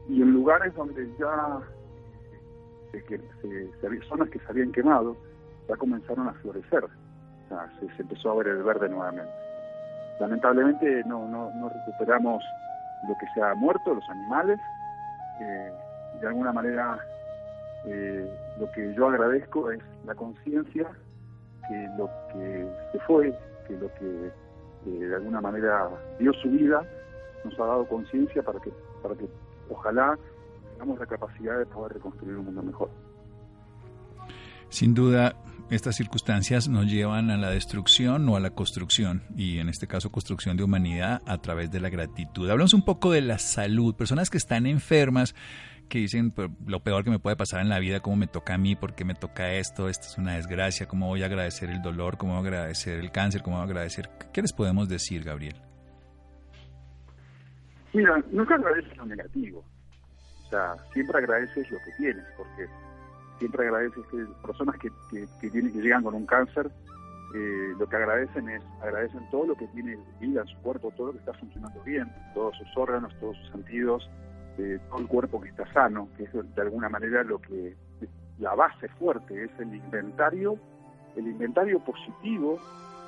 Y 0.09 0.21
en 0.21 0.31
lugares 0.31 0.73
donde 0.75 1.09
ya 1.17 1.61
se, 2.91 3.01
se, 3.01 4.01
zonas 4.07 4.29
que 4.29 4.39
se 4.39 4.45
habían 4.49 4.71
quemado, 4.71 5.15
ya 5.67 5.77
comenzaron 5.77 6.27
a 6.27 6.33
florecer. 6.33 6.83
O 6.83 7.47
sea, 7.47 7.71
se, 7.79 7.87
se 7.95 8.01
empezó 8.01 8.31
a 8.31 8.35
ver 8.35 8.47
el 8.47 8.63
verde 8.63 8.89
nuevamente. 8.89 9.31
Lamentablemente 10.21 11.03
no, 11.05 11.27
no, 11.27 11.69
recuperamos 11.69 12.43
lo 13.07 13.17
que 13.17 13.25
se 13.33 13.41
ha 13.41 13.55
muerto, 13.55 13.95
los 13.95 14.07
animales. 14.07 14.59
Eh, 15.39 15.71
de 16.21 16.27
alguna 16.27 16.53
manera 16.53 16.99
eh, 17.85 18.31
lo 18.59 18.71
que 18.71 18.93
yo 18.93 19.07
agradezco 19.07 19.71
es 19.71 19.81
la 20.05 20.13
conciencia 20.13 20.87
que 21.67 21.89
lo 21.97 22.07
que 22.31 22.69
se 22.91 22.99
fue, 22.99 23.35
que 23.67 23.73
lo 23.77 23.91
que 23.95 24.27
eh, 24.85 25.07
de 25.07 25.15
alguna 25.15 25.41
manera 25.41 25.89
dio 26.19 26.31
su 26.33 26.51
vida, 26.51 26.83
nos 27.43 27.59
ha 27.59 27.65
dado 27.65 27.87
conciencia 27.87 28.43
para 28.43 28.59
que, 28.59 28.71
para 29.01 29.15
que 29.15 29.27
ojalá 29.71 30.19
tengamos 30.73 30.99
la 30.99 31.07
capacidad 31.07 31.57
de 31.57 31.65
poder 31.65 31.93
reconstruir 31.93 32.37
un 32.37 32.45
mundo 32.45 32.61
mejor. 32.61 32.89
Sin 34.71 34.93
duda, 34.93 35.35
estas 35.69 35.97
circunstancias 35.97 36.69
nos 36.69 36.85
llevan 36.85 37.29
a 37.29 37.35
la 37.35 37.49
destrucción 37.49 38.27
o 38.29 38.37
a 38.37 38.39
la 38.39 38.51
construcción, 38.51 39.23
y 39.35 39.59
en 39.59 39.67
este 39.67 39.85
caso 39.85 40.13
construcción 40.13 40.55
de 40.55 40.63
humanidad 40.63 41.21
a 41.25 41.39
través 41.39 41.69
de 41.71 41.81
la 41.81 41.89
gratitud. 41.89 42.49
Hablamos 42.49 42.73
un 42.73 42.85
poco 42.85 43.11
de 43.11 43.19
la 43.19 43.37
salud, 43.37 43.93
personas 43.95 44.29
que 44.29 44.37
están 44.37 44.65
enfermas, 44.65 45.35
que 45.89 45.99
dicen 45.99 46.33
lo 46.65 46.79
peor 46.79 47.03
que 47.03 47.09
me 47.09 47.19
puede 47.19 47.35
pasar 47.35 47.59
en 47.59 47.67
la 47.67 47.79
vida, 47.79 47.99
cómo 47.99 48.15
me 48.15 48.27
toca 48.27 48.53
a 48.53 48.57
mí, 48.57 48.77
por 48.77 48.95
qué 48.95 49.03
me 49.03 49.13
toca 49.13 49.51
esto, 49.55 49.89
esto 49.89 50.07
es 50.07 50.17
una 50.17 50.35
desgracia, 50.35 50.87
cómo 50.87 51.07
voy 51.07 51.23
a 51.23 51.25
agradecer 51.25 51.69
el 51.69 51.81
dolor, 51.81 52.17
cómo 52.17 52.31
voy 52.37 52.45
a 52.45 52.47
agradecer 52.47 52.97
el 52.97 53.11
cáncer, 53.11 53.41
cómo 53.41 53.57
voy 53.57 53.63
a 53.63 53.65
agradecer... 53.65 54.09
¿Qué 54.31 54.41
les 54.41 54.53
podemos 54.53 54.87
decir, 54.87 55.25
Gabriel? 55.25 55.61
Mira, 57.91 58.23
nunca 58.31 58.55
agradeces 58.55 58.95
lo 58.95 59.05
negativo. 59.05 59.65
O 60.45 60.49
sea, 60.49 60.75
siempre 60.93 61.17
agradeces 61.17 61.69
lo 61.69 61.77
que 61.79 61.91
tienes, 61.97 62.25
porque 62.37 62.67
siempre 63.41 63.67
agradeces 63.67 64.05
que 64.11 64.23
personas 64.45 64.77
que, 64.77 64.91
que, 65.09 65.49
tienen, 65.49 65.73
que 65.73 65.79
llegan 65.79 66.03
con 66.03 66.13
un 66.13 66.27
cáncer, 66.27 66.69
eh, 67.33 67.73
lo 67.79 67.89
que 67.89 67.95
agradecen 67.95 68.47
es, 68.49 68.61
agradecen 68.83 69.27
todo 69.31 69.47
lo 69.47 69.55
que 69.55 69.65
tiene 69.69 69.97
vida 70.19 70.41
en 70.41 70.47
su 70.47 70.57
cuerpo, 70.59 70.93
todo 70.95 71.07
lo 71.07 71.13
que 71.13 71.19
está 71.19 71.33
funcionando 71.33 71.81
bien, 71.81 72.07
todos 72.35 72.55
sus 72.55 72.77
órganos, 72.77 73.11
todos 73.19 73.35
sus 73.37 73.49
sentidos, 73.49 74.07
eh, 74.59 74.79
todo 74.89 74.99
el 74.99 75.07
cuerpo 75.07 75.41
que 75.41 75.49
está 75.49 75.65
sano, 75.73 76.07
que 76.17 76.25
es 76.25 76.31
de 76.33 76.61
alguna 76.61 76.87
manera 76.87 77.23
lo 77.23 77.41
que 77.41 77.75
la 78.37 78.53
base 78.53 78.87
fuerte, 78.99 79.45
es 79.45 79.51
el 79.57 79.73
inventario, 79.73 80.59
el 81.15 81.27
inventario 81.27 81.79
positivo 81.79 82.59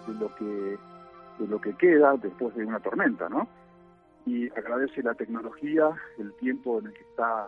de 0.08 0.14
lo 0.16 0.34
que 0.36 0.78
de 1.40 1.48
lo 1.48 1.60
que 1.62 1.74
queda 1.76 2.16
después 2.18 2.56
de 2.56 2.66
una 2.66 2.80
tormenta, 2.80 3.30
¿no? 3.30 3.48
Y 4.26 4.50
agradece 4.50 5.04
la 5.04 5.14
tecnología, 5.14 5.90
el 6.18 6.34
tiempo 6.36 6.80
en 6.80 6.88
el 6.88 6.94
que 6.94 7.02
está 7.02 7.48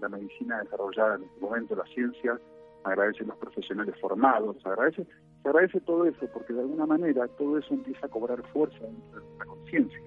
la 0.00 0.08
medicina 0.08 0.60
desarrollada 0.62 1.16
en 1.16 1.24
este 1.24 1.40
momento, 1.40 1.76
la 1.76 1.84
ciencia, 1.86 2.38
agradece 2.84 3.24
los 3.24 3.36
profesionales 3.36 3.94
formados, 4.00 4.56
agradece, 4.64 5.06
se 5.42 5.48
agradece 5.48 5.80
todo 5.80 6.04
eso, 6.04 6.26
porque 6.32 6.52
de 6.52 6.60
alguna 6.60 6.86
manera 6.86 7.26
todo 7.28 7.58
eso 7.58 7.74
empieza 7.74 8.06
a 8.06 8.08
cobrar 8.08 8.42
fuerza 8.52 8.78
dentro 8.80 9.20
de 9.20 9.26
nuestra 9.26 9.46
conciencia. 9.46 10.00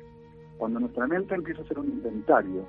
Cuando 0.57 0.79
nuestra 0.79 1.07
mente 1.07 1.35
empieza 1.35 1.61
a 1.61 1.65
hacer 1.65 1.79
un 1.79 1.87
inventario 1.87 2.65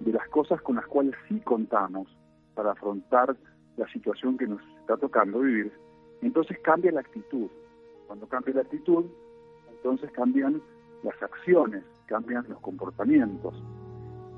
de 0.00 0.12
las 0.12 0.28
cosas 0.28 0.60
con 0.62 0.76
las 0.76 0.86
cuales 0.86 1.14
sí 1.28 1.40
contamos 1.40 2.08
para 2.54 2.72
afrontar 2.72 3.36
la 3.76 3.88
situación 3.88 4.36
que 4.36 4.46
nos 4.46 4.60
está 4.80 4.96
tocando 4.96 5.40
vivir, 5.40 5.72
entonces 6.22 6.58
cambia 6.62 6.92
la 6.92 7.00
actitud. 7.00 7.48
Cuando 8.06 8.26
cambia 8.26 8.54
la 8.54 8.60
actitud, 8.62 9.04
entonces 9.70 10.10
cambian 10.12 10.62
las 11.02 11.22
acciones, 11.22 11.84
cambian 12.06 12.44
los 12.48 12.60
comportamientos. 12.60 13.54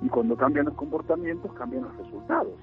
Y 0.02 0.08
cuando 0.08 0.36
cambian 0.36 0.66
los 0.66 0.74
comportamientos, 0.74 1.52
cambian 1.54 1.84
los 1.84 1.96
resultados. 1.96 2.54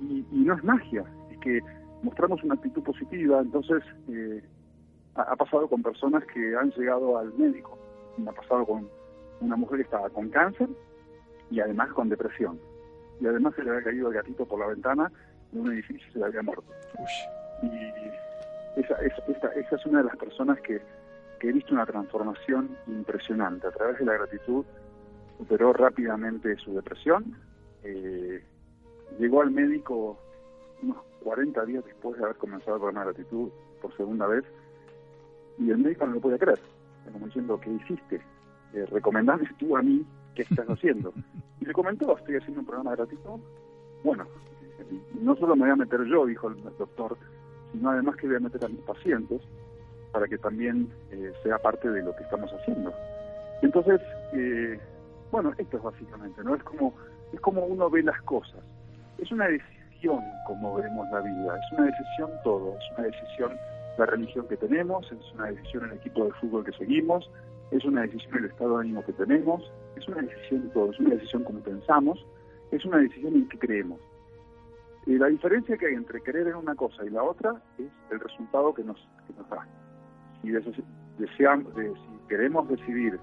Y, 0.00 0.24
no 0.32 0.54
es 0.54 0.64
magia, 0.64 1.04
es 1.30 1.38
que 1.38 1.60
mostramos 2.02 2.42
una 2.42 2.54
actitud 2.54 2.82
positiva, 2.82 3.40
entonces 3.40 3.82
eh, 4.08 4.42
ha, 5.14 5.36
pasado 5.36 5.68
con 5.68 5.82
personas 5.82 6.24
que 6.26 6.56
han 6.56 6.70
llegado 6.72 7.18
al 7.18 7.32
médico, 7.34 7.78
me 8.16 8.30
ha 8.30 8.32
pasado 8.32 8.66
con 8.66 8.88
una 9.40 9.56
mujer 9.56 9.78
que 9.78 9.84
estaba 9.84 10.10
con 10.10 10.28
cáncer 10.28 10.68
y 11.50 11.60
además 11.60 11.90
con 11.92 12.08
depresión. 12.08 12.58
Y 13.20 13.26
además 13.26 13.54
se 13.54 13.62
le 13.62 13.70
había 13.70 13.84
caído 13.84 14.08
el 14.08 14.14
gatito 14.14 14.44
por 14.44 14.58
la 14.58 14.66
ventana 14.66 15.12
de 15.52 15.60
un 15.60 15.72
edificio 15.72 16.08
y 16.08 16.12
se 16.12 16.18
le 16.18 16.24
había 16.24 16.42
muerto. 16.42 16.64
Y 17.62 18.80
esa, 18.80 18.96
esa 18.96 19.76
es 19.76 19.86
una 19.86 19.98
de 19.98 20.04
las 20.04 20.16
personas 20.16 20.60
que, 20.60 20.80
que 21.38 21.48
he 21.48 21.52
visto 21.52 21.74
una 21.74 21.86
transformación 21.86 22.76
impresionante. 22.86 23.66
A 23.66 23.70
través 23.70 23.98
de 23.98 24.06
la 24.06 24.14
gratitud 24.14 24.64
superó 25.42 25.72
rápidamente 25.72 26.56
su 26.58 26.72
depresión. 26.74 27.36
Eh, 27.82 28.40
llegó 29.18 29.42
al 29.42 29.50
médico 29.50 30.16
unos 30.82 30.98
40 31.24 31.64
días 31.66 31.84
después 31.84 32.16
de 32.16 32.24
haber 32.24 32.36
comenzado 32.36 32.76
el 32.76 32.80
programa 32.80 33.06
de 33.06 33.12
gratitud 33.12 33.50
por 33.80 33.96
segunda 33.96 34.28
vez 34.28 34.44
y 35.58 35.70
el 35.70 35.78
médico 35.78 36.06
no 36.06 36.14
lo 36.14 36.20
podía 36.20 36.38
creer, 36.38 36.60
como 37.12 37.26
diciendo, 37.26 37.60
¿qué 37.60 37.70
hiciste? 37.70 38.20
Eh, 38.72 38.86
recomendame 38.86 39.48
tú 39.58 39.76
a 39.76 39.82
mí 39.82 40.06
qué 40.36 40.42
estás 40.42 40.66
haciendo. 40.68 41.12
Y 41.60 41.64
le 41.64 41.72
comentó, 41.72 42.16
estoy 42.16 42.36
haciendo 42.36 42.60
un 42.60 42.66
programa 42.66 42.92
de 42.92 42.96
gratitud. 42.98 43.40
Bueno, 44.04 44.24
no 45.20 45.34
solo 45.36 45.56
me 45.56 45.62
voy 45.62 45.70
a 45.70 45.76
meter 45.76 46.04
yo, 46.04 46.24
dijo 46.24 46.48
el 46.48 46.62
doctor, 46.78 47.16
sino 47.72 47.90
además 47.90 48.14
que 48.16 48.28
voy 48.28 48.36
a 48.36 48.40
meter 48.40 48.64
a 48.64 48.68
mis 48.68 48.80
pacientes 48.82 49.42
para 50.12 50.28
que 50.28 50.38
también 50.38 50.88
eh, 51.10 51.32
sea 51.42 51.58
parte 51.58 51.90
de 51.90 52.02
lo 52.02 52.14
que 52.14 52.22
estamos 52.22 52.50
haciendo. 52.52 52.92
Entonces, 53.62 54.00
eh, 54.34 54.78
bueno, 55.32 55.52
esto 55.56 55.78
es 55.78 55.82
básicamente, 55.82 56.44
¿no? 56.44 56.54
Es 56.54 56.62
como, 56.62 56.94
es 57.32 57.40
como 57.40 57.64
uno 57.64 57.90
ve 57.90 58.02
las 58.02 58.20
cosas. 58.22 58.60
Es 59.18 59.32
una 59.32 59.48
decisión 59.48 60.20
como 60.46 60.74
vemos 60.74 61.08
la 61.10 61.20
vida, 61.20 61.58
es 61.58 61.78
una 61.78 61.86
decisión 61.86 62.30
todo, 62.44 62.76
es 62.76 62.98
una 62.98 63.06
decisión 63.08 63.52
la 63.98 64.06
religión 64.06 64.46
que 64.48 64.56
tenemos, 64.56 65.10
es 65.10 65.32
una 65.34 65.46
decisión 65.46 65.84
el 65.84 65.92
equipo 65.92 66.24
de 66.24 66.32
fútbol 66.32 66.64
que 66.64 66.72
seguimos, 66.72 67.30
es 67.70 67.84
una 67.84 68.02
decisión 68.02 68.38
el 68.38 68.44
estado 68.46 68.76
de 68.76 68.84
ánimo 68.84 69.04
que 69.04 69.12
tenemos, 69.14 69.72
es 69.96 70.06
una 70.06 70.22
decisión 70.22 70.70
todo, 70.74 70.90
es 70.90 71.00
una 71.00 71.10
decisión 71.10 71.44
como 71.44 71.60
pensamos, 71.60 72.24
es 72.70 72.84
una 72.84 72.98
decisión 72.98 73.34
en 73.34 73.48
que 73.48 73.58
creemos. 73.58 74.00
Y 75.06 75.16
la 75.16 75.26
diferencia 75.26 75.76
que 75.78 75.86
hay 75.86 75.94
entre 75.94 76.20
creer 76.20 76.48
en 76.48 76.56
una 76.56 76.74
cosa 76.74 77.04
y 77.04 77.10
la 77.10 77.22
otra 77.22 77.60
es 77.78 77.90
el 78.10 78.20
resultado 78.20 78.74
que 78.74 78.84
nos, 78.84 78.98
que 79.26 79.34
nos 79.36 79.48
da. 79.48 79.66
Si, 80.42 80.50
deseamos, 81.18 81.74
de, 81.74 81.90
si 81.90 82.28
queremos 82.28 82.68
decidir 82.68 83.18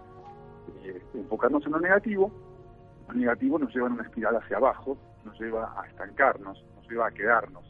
eh, 0.84 1.01
enfocarnos 1.13 1.65
en 1.65 1.71
lo 1.73 1.79
negativo, 1.79 2.32
lo 3.08 3.13
negativo 3.13 3.60
nos 3.60 3.73
lleva 3.73 3.88
en 3.88 3.93
una 3.93 4.03
espiral 4.03 4.36
hacia 4.36 4.58
abajo, 4.58 4.97
nos 5.25 5.39
lleva 5.39 5.73
a 5.79 5.88
estancarnos, 5.88 6.63
nos 6.75 6.89
lleva 6.89 7.08
a 7.08 7.12
quedarnos. 7.12 7.63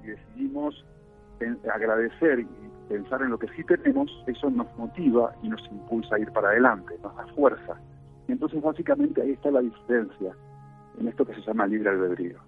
Si 0.00 0.08
decidimos 0.08 0.84
agradecer 1.72 2.40
y 2.40 2.48
pensar 2.88 3.22
en 3.22 3.30
lo 3.30 3.38
que 3.38 3.48
sí 3.48 3.64
tenemos, 3.64 4.10
eso 4.26 4.50
nos 4.50 4.66
motiva 4.76 5.34
y 5.42 5.48
nos 5.48 5.60
impulsa 5.70 6.16
a 6.16 6.18
ir 6.18 6.30
para 6.32 6.48
adelante, 6.48 6.94
nos 7.02 7.14
da 7.16 7.26
fuerza. 7.34 7.80
Y 8.28 8.32
entonces 8.32 8.62
básicamente 8.62 9.22
ahí 9.22 9.32
está 9.32 9.50
la 9.50 9.60
diferencia 9.60 10.32
en 10.98 11.08
esto 11.08 11.24
que 11.24 11.34
se 11.34 11.42
llama 11.42 11.66
libre 11.66 11.90
albedrío. 11.90 12.38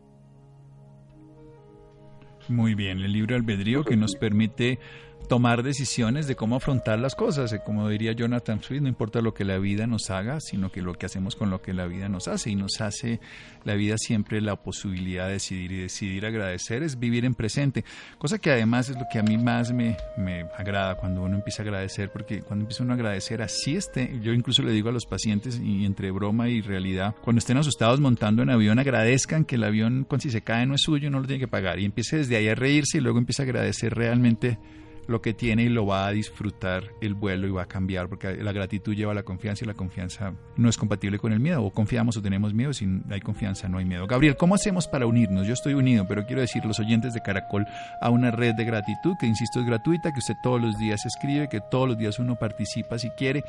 Muy 2.48 2.74
bien, 2.74 3.00
el 3.00 3.12
libre 3.12 3.34
albedrío 3.34 3.82
que 3.82 3.96
nos 3.96 4.14
permite 4.14 4.78
tomar 5.26 5.62
decisiones 5.62 6.26
de 6.26 6.36
cómo 6.36 6.56
afrontar 6.56 6.98
las 6.98 7.14
cosas. 7.14 7.52
Eh, 7.52 7.60
como 7.64 7.88
diría 7.88 8.12
Jonathan 8.12 8.62
Swift, 8.62 8.82
no 8.82 8.88
importa 8.88 9.20
lo 9.20 9.34
que 9.34 9.44
la 9.44 9.58
vida 9.58 9.86
nos 9.86 10.10
haga, 10.10 10.40
sino 10.40 10.70
que 10.70 10.82
lo 10.82 10.94
que 10.94 11.06
hacemos 11.06 11.36
con 11.36 11.50
lo 11.50 11.62
que 11.62 11.72
la 11.72 11.86
vida 11.86 12.08
nos 12.08 12.28
hace. 12.28 12.50
Y 12.50 12.56
nos 12.56 12.80
hace 12.80 13.20
la 13.64 13.74
vida 13.74 13.96
siempre 13.98 14.40
la 14.40 14.56
posibilidad 14.56 15.26
de 15.26 15.34
decidir 15.34 15.72
y 15.72 15.76
decidir 15.82 16.26
agradecer 16.26 16.82
es 16.82 16.98
vivir 16.98 17.24
en 17.24 17.34
presente. 17.34 17.84
Cosa 18.18 18.38
que 18.38 18.50
además 18.50 18.88
es 18.88 18.96
lo 18.96 19.06
que 19.10 19.18
a 19.18 19.22
mí 19.22 19.36
más 19.38 19.72
me, 19.72 19.96
me 20.16 20.42
agrada 20.56 20.96
cuando 20.96 21.22
uno 21.22 21.36
empieza 21.36 21.62
a 21.62 21.64
agradecer, 21.64 22.10
porque 22.10 22.42
cuando 22.42 22.64
empieza 22.64 22.82
uno 22.82 22.92
a 22.92 22.96
agradecer 22.96 23.42
así 23.42 23.76
esté, 23.76 24.18
yo 24.22 24.32
incluso 24.32 24.62
le 24.62 24.72
digo 24.72 24.88
a 24.88 24.92
los 24.92 25.06
pacientes 25.06 25.60
y 25.62 25.84
entre 25.84 26.10
broma 26.10 26.48
y 26.48 26.60
realidad, 26.60 27.14
cuando 27.22 27.38
estén 27.38 27.56
asustados 27.56 28.00
montando 28.00 28.42
en 28.42 28.50
avión, 28.50 28.78
agradezcan 28.78 29.44
que 29.44 29.56
el 29.56 29.64
avión, 29.64 30.06
si 30.18 30.30
se 30.30 30.42
cae, 30.42 30.66
no 30.66 30.74
es 30.74 30.82
suyo, 30.82 31.10
no 31.10 31.20
lo 31.20 31.26
tiene 31.26 31.40
que 31.40 31.48
pagar. 31.48 31.78
Y 31.78 31.84
empiece 31.84 32.16
desde 32.16 32.36
ahí 32.36 32.48
a 32.48 32.54
reírse 32.54 32.98
y 32.98 33.00
luego 33.00 33.18
empieza 33.18 33.42
a 33.42 33.44
agradecer 33.44 33.94
realmente 33.94 34.58
lo 35.06 35.22
que 35.22 35.34
tiene 35.34 35.64
y 35.64 35.68
lo 35.68 35.86
va 35.86 36.06
a 36.06 36.12
disfrutar 36.12 36.92
el 37.00 37.14
vuelo 37.14 37.46
y 37.46 37.50
va 37.50 37.62
a 37.62 37.66
cambiar, 37.66 38.08
porque 38.08 38.36
la 38.36 38.52
gratitud 38.52 38.94
lleva 38.94 39.12
a 39.12 39.14
la 39.14 39.22
confianza 39.22 39.64
y 39.64 39.68
la 39.68 39.74
confianza 39.74 40.34
no 40.56 40.68
es 40.68 40.76
compatible 40.76 41.18
con 41.18 41.32
el 41.32 41.40
miedo. 41.40 41.62
O 41.62 41.70
confiamos 41.70 42.16
o 42.16 42.22
tenemos 42.22 42.54
miedo, 42.54 42.72
si 42.72 42.86
hay 43.10 43.20
confianza 43.20 43.68
no 43.68 43.78
hay 43.78 43.84
miedo. 43.84 44.06
Gabriel, 44.06 44.36
¿cómo 44.36 44.54
hacemos 44.54 44.88
para 44.88 45.06
unirnos? 45.06 45.46
Yo 45.46 45.54
estoy 45.54 45.74
unido, 45.74 46.06
pero 46.08 46.26
quiero 46.26 46.40
decir 46.40 46.64
los 46.64 46.80
oyentes 46.80 47.14
de 47.14 47.22
Caracol 47.22 47.66
a 48.00 48.10
una 48.10 48.30
red 48.30 48.54
de 48.54 48.64
gratitud 48.64 49.14
que, 49.20 49.26
insisto, 49.26 49.60
es 49.60 49.66
gratuita, 49.66 50.12
que 50.12 50.18
usted 50.18 50.34
todos 50.42 50.60
los 50.60 50.76
días 50.78 51.04
escribe, 51.06 51.48
que 51.48 51.60
todos 51.70 51.88
los 51.88 51.98
días 51.98 52.18
uno 52.18 52.36
participa 52.36 52.98
si 52.98 53.10
quiere 53.10 53.44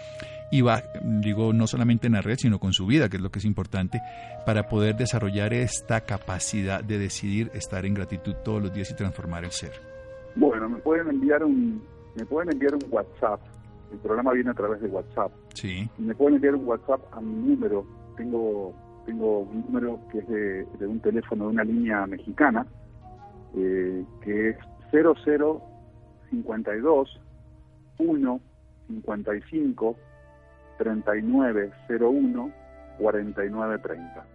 y 0.52 0.62
va, 0.62 0.84
digo, 1.02 1.54
no 1.54 1.68
solamente 1.68 2.08
en 2.08 2.14
la 2.14 2.22
red, 2.22 2.38
sino 2.38 2.60
con 2.60 2.74
su 2.74 2.86
vida, 2.86 3.10
que 3.10 3.18
es 3.18 3.24
lo 3.24 3.32
que 3.32 3.40
es 3.40 3.46
importante, 3.46 4.02
para 4.46 4.70
poder 4.70 4.96
desarrollar 4.96 5.54
esta 5.54 6.02
capacidad 6.02 6.84
de 6.84 6.98
decidir 6.98 7.52
estar 7.54 7.86
en 7.86 7.94
gratitud 7.94 8.36
todos 8.46 8.62
los 8.62 8.74
días 8.74 8.90
y 8.92 8.96
transformar 8.96 9.44
el 9.44 9.52
ser. 9.52 9.87
Bueno, 10.38 10.70
me 10.70 10.78
pueden 10.78 11.10
enviar 11.10 11.44
un 11.44 11.84
me 12.16 12.26
pueden 12.26 12.52
enviar 12.52 12.74
un 12.76 12.86
WhatsApp. 12.90 13.42
El 13.92 13.98
programa 14.00 14.32
viene 14.34 14.50
a 14.52 14.54
través 14.54 14.82
de 14.82 14.88
WhatsApp. 14.88 15.32
Sí. 15.54 15.90
Me 15.98 16.14
pueden 16.14 16.36
enviar 16.36 16.54
un 16.56 16.68
WhatsApp 16.68 17.02
a 17.12 17.22
mi 17.22 17.34
número. 17.34 17.88
Tengo 18.16 18.76
tengo 19.06 19.40
un 19.40 19.62
número 19.62 20.00
que 20.12 20.20
es 20.20 20.28
de, 20.28 20.68
un 20.86 21.00
teléfono 21.00 21.46
de 21.46 21.52
una 21.52 21.64
línea 21.64 22.06
mexicana 22.06 22.68
eh, 23.56 24.06
que 24.22 24.50
es 24.50 24.58
0052 24.92 27.20
1 27.98 28.42
55 28.88 29.96
3901 30.78 32.52
4930. 33.00 34.26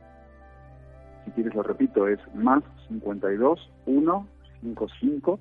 Si 1.25 1.31
quieres 1.33 1.55
lo 1.55 1.63
repito, 1.63 2.09
es 2.09 2.19
más 2.35 2.65
52 2.89 3.71
1 3.87 4.27
55 4.63 5.39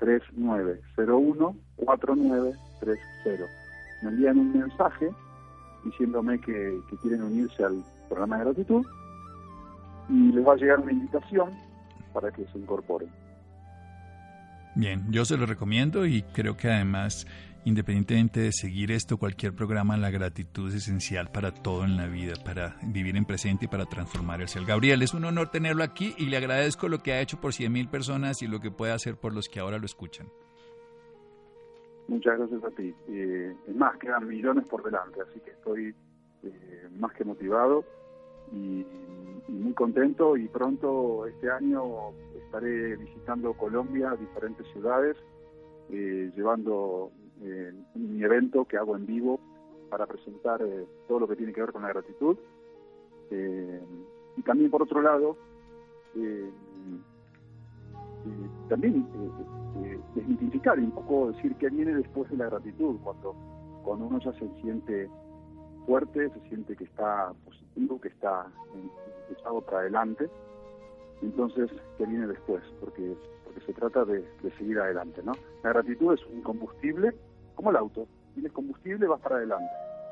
3901-4930. 0.00 2.56
Me 4.02 4.10
envían 4.10 4.38
un 4.38 4.58
mensaje 4.58 5.10
diciéndome 5.84 6.40
que, 6.40 6.80
quieren 7.02 7.22
unirse 7.22 7.64
al 7.64 7.82
programa 8.08 8.38
de 8.38 8.44
gratitud 8.44 8.86
y 10.08 10.32
les 10.32 10.46
va 10.46 10.52
a 10.52 10.56
llegar 10.56 10.78
una 10.80 10.92
invitación 10.92 11.50
para 12.12 12.30
que 12.30 12.44
se 12.46 12.58
incorporen. 12.58 13.08
Bien, 14.74 15.04
yo 15.10 15.24
se 15.24 15.36
lo 15.36 15.46
recomiendo 15.46 16.06
y 16.06 16.22
creo 16.22 16.56
que 16.56 16.68
además 16.68 17.26
Independientemente 17.66 18.40
de 18.40 18.52
seguir 18.52 18.92
esto, 18.92 19.16
cualquier 19.16 19.54
programa, 19.54 19.96
la 19.96 20.10
gratitud 20.10 20.68
es 20.68 20.74
esencial 20.74 21.30
para 21.32 21.50
todo 21.54 21.84
en 21.84 21.96
la 21.96 22.06
vida, 22.06 22.34
para 22.44 22.76
vivir 22.82 23.16
en 23.16 23.24
presente 23.24 23.64
y 23.64 23.68
para 23.68 23.86
transformar 23.86 24.42
el 24.42 24.48
ser. 24.48 24.66
Gabriel, 24.66 25.00
es 25.00 25.14
un 25.14 25.24
honor 25.24 25.48
tenerlo 25.48 25.82
aquí 25.82 26.14
y 26.18 26.26
le 26.26 26.36
agradezco 26.36 26.88
lo 26.88 26.98
que 26.98 27.14
ha 27.14 27.22
hecho 27.22 27.40
por 27.40 27.54
100 27.54 27.72
mil 27.72 27.88
personas 27.88 28.42
y 28.42 28.48
lo 28.48 28.60
que 28.60 28.70
puede 28.70 28.92
hacer 28.92 29.16
por 29.16 29.32
los 29.32 29.48
que 29.48 29.60
ahora 29.60 29.78
lo 29.78 29.86
escuchan. 29.86 30.26
Muchas 32.06 32.36
gracias 32.36 32.64
a 32.64 32.70
ti. 32.72 32.94
Eh, 33.08 33.56
es 33.66 33.74
más, 33.74 33.96
quedan 33.96 34.28
millones 34.28 34.66
por 34.66 34.82
delante, 34.82 35.22
así 35.22 35.40
que 35.40 35.52
estoy 35.52 35.94
eh, 36.42 36.88
más 36.98 37.14
que 37.14 37.24
motivado 37.24 37.82
y, 38.52 38.84
muy 39.48 39.72
contento 39.74 40.36
y 40.36 40.48
pronto 40.48 41.26
este 41.26 41.50
año 41.50 42.12
estaré 42.54 42.96
visitando 42.96 43.52
Colombia, 43.54 44.14
diferentes 44.14 44.64
ciudades, 44.68 45.16
eh, 45.90 46.30
llevando 46.36 47.10
eh, 47.42 47.72
mi 47.96 48.22
evento 48.22 48.64
que 48.64 48.76
hago 48.76 48.94
en 48.96 49.06
vivo 49.06 49.40
para 49.90 50.06
presentar 50.06 50.62
eh, 50.62 50.86
todo 51.08 51.18
lo 51.18 51.28
que 51.28 51.34
tiene 51.34 51.52
que 51.52 51.62
ver 51.62 51.72
con 51.72 51.82
la 51.82 51.88
gratitud. 51.88 52.36
Eh, 53.32 53.82
y 54.36 54.42
también, 54.42 54.70
por 54.70 54.82
otro 54.82 55.02
lado, 55.02 55.36
también 58.68 59.04
desmitificar 60.14 60.78
y 60.78 60.84
un 60.84 60.92
poco 60.92 61.32
decir 61.32 61.56
qué 61.56 61.68
viene 61.70 61.92
después 61.92 62.30
de 62.30 62.36
la 62.36 62.46
gratitud, 62.46 62.98
cuando, 63.02 63.34
cuando 63.82 64.06
uno 64.06 64.20
ya 64.20 64.32
se 64.34 64.48
siente 64.60 65.10
fuerte, 65.86 66.30
se 66.30 66.48
siente 66.48 66.76
que 66.76 66.84
está 66.84 67.32
positivo, 67.44 68.00
que 68.00 68.08
está 68.08 68.46
echado 69.32 69.60
para 69.60 69.78
adelante. 69.78 70.30
Entonces, 71.22 71.70
¿qué 71.98 72.06
viene 72.06 72.26
después? 72.26 72.62
Porque, 72.80 73.16
porque 73.44 73.60
se 73.60 73.72
trata 73.72 74.04
de, 74.04 74.24
de 74.42 74.50
seguir 74.58 74.78
adelante, 74.78 75.22
¿no? 75.24 75.32
La 75.62 75.70
gratitud 75.70 76.14
es 76.14 76.24
un 76.26 76.42
combustible 76.42 77.14
como 77.54 77.70
el 77.70 77.76
auto. 77.76 78.06
Tienes 78.34 78.52
combustible, 78.52 79.06
vas 79.06 79.20
para 79.20 79.36
adelante. 79.36 79.70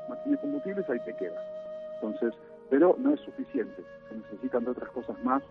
No 0.09 0.15
tienes 0.23 0.39
combustible, 0.41 0.85
ahí 0.87 0.99
te 1.05 1.15
quedas. 1.15 1.43
Entonces, 1.95 2.33
pero 2.69 2.95
no 2.99 3.13
es 3.13 3.19
suficiente. 3.21 3.83
Se 4.09 4.15
necesitan 4.15 4.65
de 4.65 4.71
otras 4.71 4.89
cosas 4.91 5.21
más 5.23 5.43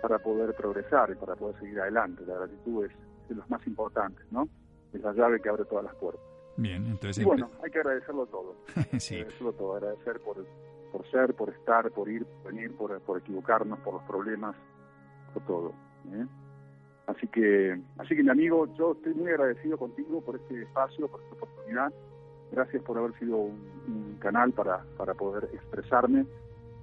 para 0.00 0.18
poder 0.18 0.54
progresar 0.54 1.10
y 1.10 1.14
para 1.14 1.34
poder 1.36 1.58
seguir 1.60 1.80
adelante. 1.80 2.24
La 2.26 2.34
gratitud 2.34 2.84
es 2.84 2.92
de 3.28 3.34
los 3.36 3.48
más 3.48 3.66
importantes, 3.66 4.24
¿no? 4.30 4.48
Es 4.92 5.00
la 5.00 5.12
llave 5.12 5.40
que 5.40 5.48
abre 5.48 5.64
todas 5.64 5.84
las 5.84 5.94
puertas. 5.94 6.22
Bien, 6.56 6.86
entonces... 6.86 7.22
Y 7.22 7.24
bueno, 7.24 7.50
hay 7.62 7.70
que 7.70 7.78
agradecerlo 7.78 8.26
todo. 8.26 8.56
sí. 8.98 9.16
Agradecerlo 9.16 9.52
todo, 9.54 9.76
agradecer 9.76 10.20
por, 10.20 10.44
por 10.90 11.10
ser, 11.10 11.34
por 11.34 11.50
estar, 11.50 11.90
por 11.90 12.08
ir, 12.08 12.26
por 12.26 12.52
venir, 12.52 12.76
por, 12.76 13.00
por 13.00 13.18
equivocarnos, 13.18 13.78
por 13.80 13.94
los 13.94 14.02
problemas, 14.02 14.54
todo. 15.40 15.72
¿eh? 16.12 16.26
Así 17.06 17.26
que, 17.28 17.80
así 17.98 18.14
que 18.14 18.22
mi 18.22 18.30
amigo, 18.30 18.66
yo 18.74 18.92
estoy 18.92 19.14
muy 19.14 19.30
agradecido 19.30 19.76
contigo 19.76 20.20
por 20.20 20.36
este 20.36 20.62
espacio, 20.62 21.08
por 21.08 21.20
esta 21.22 21.34
oportunidad. 21.34 21.92
Gracias 22.52 22.82
por 22.82 22.98
haber 22.98 23.18
sido 23.18 23.36
un, 23.38 24.16
canal 24.20 24.52
para, 24.52 24.84
para 24.96 25.14
poder 25.14 25.48
expresarme, 25.52 26.24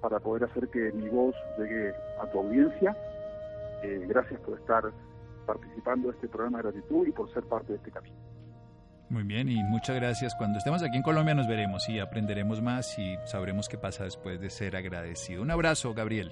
para 0.02 0.20
poder 0.20 0.44
hacer 0.44 0.68
que 0.70 0.92
mi 0.92 1.08
voz 1.08 1.36
llegue 1.58 1.94
a 2.22 2.30
tu 2.32 2.40
audiencia. 2.40 2.98
Eh, 3.84 4.06
gracias 4.10 4.42
por 4.42 4.60
estar 4.60 4.92
participando 5.46 6.10
de 6.10 6.16
este 6.16 6.28
programa 6.28 6.58
de 6.58 6.64
gratitud 6.64 7.08
y 7.08 7.12
por 7.12 7.32
ser 7.34 7.44
parte 7.44 7.72
de 7.72 7.78
este 7.78 7.92
camino. 7.92 8.18
Muy 9.10 9.24
bien, 9.24 9.50
y 9.50 9.64
muchas 9.64 9.96
gracias. 9.96 10.36
Cuando 10.36 10.60
estemos 10.60 10.84
aquí 10.84 10.98
en 10.98 11.02
Colombia 11.02 11.34
nos 11.34 11.48
veremos 11.48 11.88
y 11.90 12.00
aprenderemos 12.00 12.62
más 12.62 13.00
y 13.00 13.16
sabremos 13.26 13.68
qué 13.68 13.78
pasa 13.78 14.04
después 14.04 14.40
de 14.40 14.50
ser 14.50 14.76
agradecido. 14.76 15.42
Un 15.42 15.50
abrazo, 15.50 15.94
Gabriel. 15.94 16.32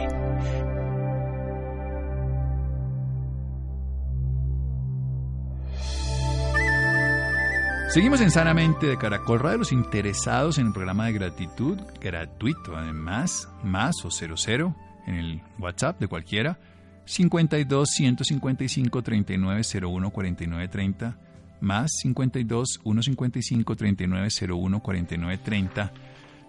Seguimos 7.91 8.21
en 8.21 8.31
Sanamente 8.31 8.87
de 8.87 8.97
Caracol 8.97 9.41
Radio, 9.41 9.57
los 9.57 9.73
interesados 9.73 10.57
en 10.57 10.67
el 10.67 10.71
programa 10.71 11.07
de 11.07 11.11
gratitud, 11.11 11.77
gratuito 11.99 12.77
además, 12.77 13.49
más 13.65 14.05
o 14.05 14.09
00 14.09 14.73
en 15.07 15.15
el 15.15 15.41
WhatsApp 15.59 15.99
de 15.99 16.07
cualquiera, 16.07 16.57
52 17.03 17.89
155 17.89 19.01
3901 19.01 20.09
4930 20.09 21.17
más 21.59 21.91
52 22.01 22.79
155 22.81 23.75
3901 23.75 24.79
4930 24.79 25.91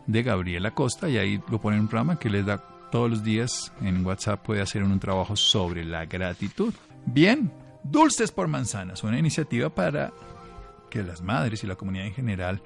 de 0.06 0.22
Gabriela 0.22 0.70
Costa 0.70 1.08
y 1.08 1.18
ahí 1.18 1.40
lo 1.50 1.60
pone 1.60 1.76
en 1.76 1.82
un 1.82 1.88
programa 1.88 2.20
que 2.20 2.30
les 2.30 2.46
da 2.46 2.58
todos 2.92 3.10
los 3.10 3.24
días 3.24 3.72
en 3.80 4.06
WhatsApp 4.06 4.44
puede 4.46 4.60
hacer 4.60 4.84
un 4.84 5.00
trabajo 5.00 5.34
sobre 5.34 5.84
la 5.84 6.06
gratitud. 6.06 6.72
Bien, 7.04 7.50
Dulces 7.82 8.30
por 8.30 8.46
Manzanas, 8.46 9.02
una 9.02 9.18
iniciativa 9.18 9.70
para 9.70 10.12
que 10.92 11.02
las 11.02 11.22
madres 11.22 11.64
y 11.64 11.66
la 11.66 11.74
comunidad 11.74 12.06
en 12.06 12.12
general 12.12 12.62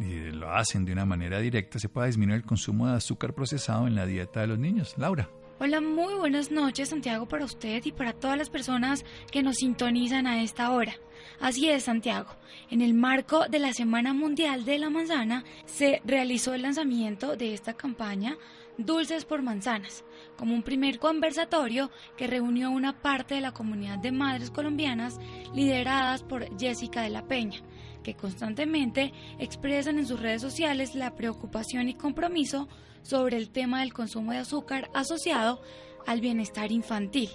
y 0.00 0.30
lo 0.30 0.50
hacen 0.50 0.86
de 0.86 0.92
una 0.92 1.04
manera 1.04 1.38
directa, 1.38 1.78
se 1.78 1.90
pueda 1.90 2.06
disminuir 2.06 2.38
el 2.38 2.46
consumo 2.46 2.88
de 2.88 2.96
azúcar 2.96 3.34
procesado 3.34 3.86
en 3.86 3.94
la 3.94 4.06
dieta 4.06 4.40
de 4.40 4.46
los 4.46 4.58
niños. 4.58 4.94
Laura. 4.96 5.28
Hola, 5.60 5.82
muy 5.82 6.14
buenas 6.14 6.50
noches 6.50 6.88
Santiago 6.88 7.28
para 7.28 7.44
usted 7.44 7.84
y 7.84 7.92
para 7.92 8.14
todas 8.14 8.38
las 8.38 8.48
personas 8.48 9.04
que 9.30 9.42
nos 9.42 9.56
sintonizan 9.56 10.26
a 10.26 10.42
esta 10.42 10.72
hora. 10.72 10.94
Así 11.40 11.68
es, 11.68 11.84
Santiago. 11.84 12.30
En 12.70 12.80
el 12.80 12.94
marco 12.94 13.46
de 13.48 13.58
la 13.58 13.74
Semana 13.74 14.14
Mundial 14.14 14.64
de 14.64 14.78
la 14.78 14.88
Manzana 14.88 15.44
se 15.66 16.00
realizó 16.06 16.54
el 16.54 16.62
lanzamiento 16.62 17.36
de 17.36 17.52
esta 17.52 17.74
campaña 17.74 18.38
Dulces 18.78 19.24
por 19.24 19.42
Manzanas, 19.42 20.04
como 20.36 20.54
un 20.54 20.62
primer 20.62 20.98
conversatorio 20.98 21.90
que 22.16 22.26
reunió 22.26 22.70
una 22.70 23.02
parte 23.02 23.34
de 23.34 23.40
la 23.40 23.52
comunidad 23.52 23.98
de 23.98 24.12
madres 24.12 24.50
colombianas 24.50 25.18
lideradas 25.54 26.22
por 26.22 26.58
Jessica 26.58 27.02
de 27.02 27.10
la 27.10 27.26
Peña, 27.26 27.60
que 28.02 28.14
constantemente 28.14 29.12
expresan 29.38 29.98
en 29.98 30.06
sus 30.06 30.20
redes 30.20 30.40
sociales 30.40 30.94
la 30.94 31.14
preocupación 31.14 31.88
y 31.88 31.94
compromiso 31.94 32.68
sobre 33.02 33.36
el 33.36 33.50
tema 33.50 33.80
del 33.80 33.92
consumo 33.92 34.32
de 34.32 34.38
azúcar 34.38 34.90
asociado 34.94 35.60
al 36.06 36.20
bienestar 36.20 36.72
infantil. 36.72 37.28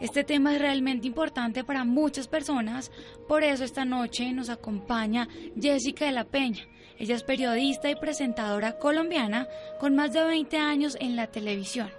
Este 0.00 0.24
tema 0.24 0.54
es 0.54 0.60
realmente 0.60 1.06
importante 1.06 1.62
para 1.62 1.84
muchas 1.84 2.26
personas, 2.26 2.90
por 3.28 3.44
eso 3.44 3.64
esta 3.64 3.84
noche 3.84 4.32
nos 4.32 4.48
acompaña 4.48 5.28
Jessica 5.60 6.06
de 6.06 6.12
la 6.12 6.24
Peña, 6.24 6.66
ella 6.98 7.16
es 7.16 7.24
periodista 7.24 7.90
y 7.90 7.96
presentadora 7.96 8.78
colombiana 8.78 9.48
con 9.80 9.96
más 9.96 10.12
de 10.12 10.24
20 10.24 10.56
años 10.58 10.96
en 11.00 11.16
la 11.16 11.26
televisión. 11.26 11.90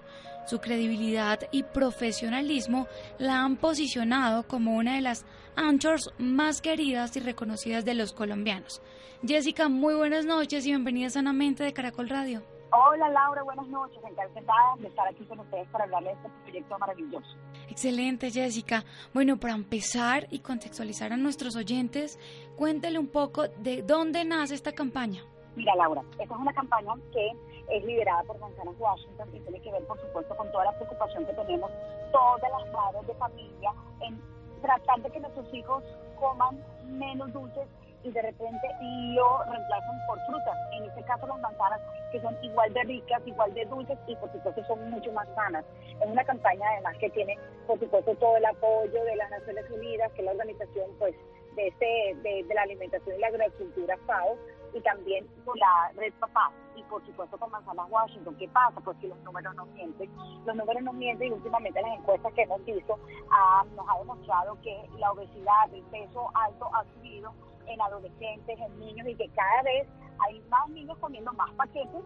Su 0.46 0.60
credibilidad 0.60 1.40
y 1.52 1.64
profesionalismo 1.64 2.88
la 3.18 3.42
han 3.42 3.58
posicionado 3.58 4.48
como 4.48 4.76
una 4.76 4.96
de 4.96 5.02
las 5.02 5.26
anchors 5.56 6.12
más 6.18 6.62
queridas 6.62 7.16
y 7.18 7.20
reconocidas 7.20 7.84
de 7.84 7.96
los 7.96 8.14
colombianos. 8.14 8.82
Jessica, 9.26 9.70
muy 9.70 9.96
buenas 9.96 10.26
noches 10.26 10.66
y 10.66 10.70
bienvenida 10.70 11.10
sanamente 11.10 11.64
de 11.64 11.74
Caracol 11.74 12.10
Radio. 12.10 12.44
Hola 12.72 13.10
Laura, 13.10 13.42
buenas 13.44 13.68
noches. 13.68 13.98
Encantada 14.08 14.76
de 14.80 14.88
estar 14.88 15.08
aquí 15.08 15.26
con 15.26 15.40
ustedes 15.40 15.68
para 15.70 15.86
hablarles 15.86 16.22
de 16.22 16.28
este 16.28 16.42
proyecto 16.44 16.78
maravilloso. 16.78 17.38
Excelente, 17.76 18.32
Jessica. 18.32 18.86
Bueno, 19.14 19.36
para 19.36 19.54
empezar 19.54 20.28
y 20.32 20.40
contextualizar 20.40 21.12
a 21.12 21.18
nuestros 21.18 21.58
oyentes, 21.58 22.18
cuéntele 22.56 22.98
un 22.98 23.08
poco 23.08 23.50
de 23.50 23.82
dónde 23.82 24.24
nace 24.24 24.56
esta 24.56 24.72
campaña. 24.72 25.26
Mira, 25.58 25.76
Laura, 25.76 26.02
esta 26.12 26.24
es 26.24 26.40
una 26.40 26.54
campaña 26.54 26.94
que 27.12 27.32
es 27.68 27.84
liderada 27.84 28.24
por 28.24 28.40
Manzanas 28.40 28.76
Washington 28.80 29.28
y 29.36 29.42
tiene 29.42 29.60
que 29.60 29.72
ver, 29.74 29.84
por 29.88 30.00
supuesto, 30.00 30.38
con 30.38 30.50
toda 30.54 30.64
la 30.64 30.72
preocupación 30.78 31.26
que 31.26 31.34
tenemos 31.34 31.70
todas 32.14 32.50
las 32.50 32.72
madres 32.72 33.08
de 33.08 33.14
familia 33.16 33.74
en 34.00 34.22
tratar 34.62 35.02
de 35.02 35.12
que 35.12 35.20
nuestros 35.20 35.54
hijos 35.54 35.84
coman 36.18 36.58
menos 36.86 37.34
dulces 37.34 37.68
y 38.06 38.12
de 38.12 38.22
repente 38.22 38.68
lo 39.16 39.44
reemplazan 39.46 40.00
por 40.06 40.20
frutas, 40.28 40.56
en 40.74 40.86
este 40.86 41.02
caso 41.04 41.26
las 41.26 41.40
manzanas, 41.40 41.82
que 42.12 42.22
son 42.22 42.38
igual 42.44 42.72
de 42.74 42.84
ricas, 42.84 43.22
igual 43.26 43.52
de 43.56 43.66
dulces 43.66 43.98
y 44.06 44.16
por 44.18 44.32
supuesto 44.32 44.64
son 44.66 44.92
mucho 44.92 45.12
más 45.12 45.28
sanas. 45.34 45.66
Es 46.00 46.08
una 46.08 46.24
campaña 46.24 46.70
además 46.74 46.96
que 47.00 47.10
tiene 47.10 47.36
por 47.66 47.80
supuesto 47.80 48.14
todo 48.16 48.38
el 48.38 48.46
apoyo 48.46 49.04
de 49.04 49.16
las 49.16 49.32
Naciones 49.32 49.66
Unidas, 49.72 50.12
que 50.14 50.22
es 50.22 50.26
la 50.26 50.32
organización 50.32 50.92
pues 51.00 51.16
de, 51.56 51.68
este, 51.68 52.16
de, 52.22 52.54
la 52.54 52.62
alimentación 52.62 53.16
y 53.16 53.20
la 53.20 53.28
agricultura 53.28 53.98
FAO, 54.06 54.38
y 54.74 54.82
también 54.82 55.26
con 55.46 55.58
la 55.58 55.92
Red 55.96 56.14
Papá 56.20 56.52
y 56.76 56.84
por 56.84 57.04
supuesto 57.06 57.38
con 57.40 57.50
Manzanas 57.50 57.90
Washington. 57.90 58.36
¿Qué 58.38 58.48
pasa? 58.50 58.80
Pues 58.82 58.98
que 58.98 59.08
los 59.08 59.18
números 59.24 59.56
no 59.56 59.66
mienten. 59.68 60.12
Los 60.46 60.56
números 60.56 60.84
no 60.84 60.94
mienten 60.94 61.30
y 61.30 61.32
últimamente 61.32 61.82
las 61.82 61.98
encuestas 61.98 62.34
que 62.34 62.44
hemos 62.44 62.64
visto 62.66 63.00
ah, 63.32 63.66
nos 63.76 63.86
ha 63.90 63.98
demostrado 63.98 64.62
que 64.62 64.78
la 65.00 65.12
obesidad, 65.12 65.74
el 65.74 65.82
peso 65.84 66.30
alto 66.36 66.70
ha 66.76 66.84
subido 66.94 67.34
en 67.68 67.82
adolescentes, 67.82 68.60
en 68.60 68.80
niños 68.80 69.08
y 69.08 69.16
que 69.16 69.30
cada 69.30 69.64
vez 69.64 69.88
hay 70.20 70.42
más 70.50 70.70
niños 70.70 70.98
comiendo 71.00 71.32
más 71.34 71.52
paquetes 71.54 72.04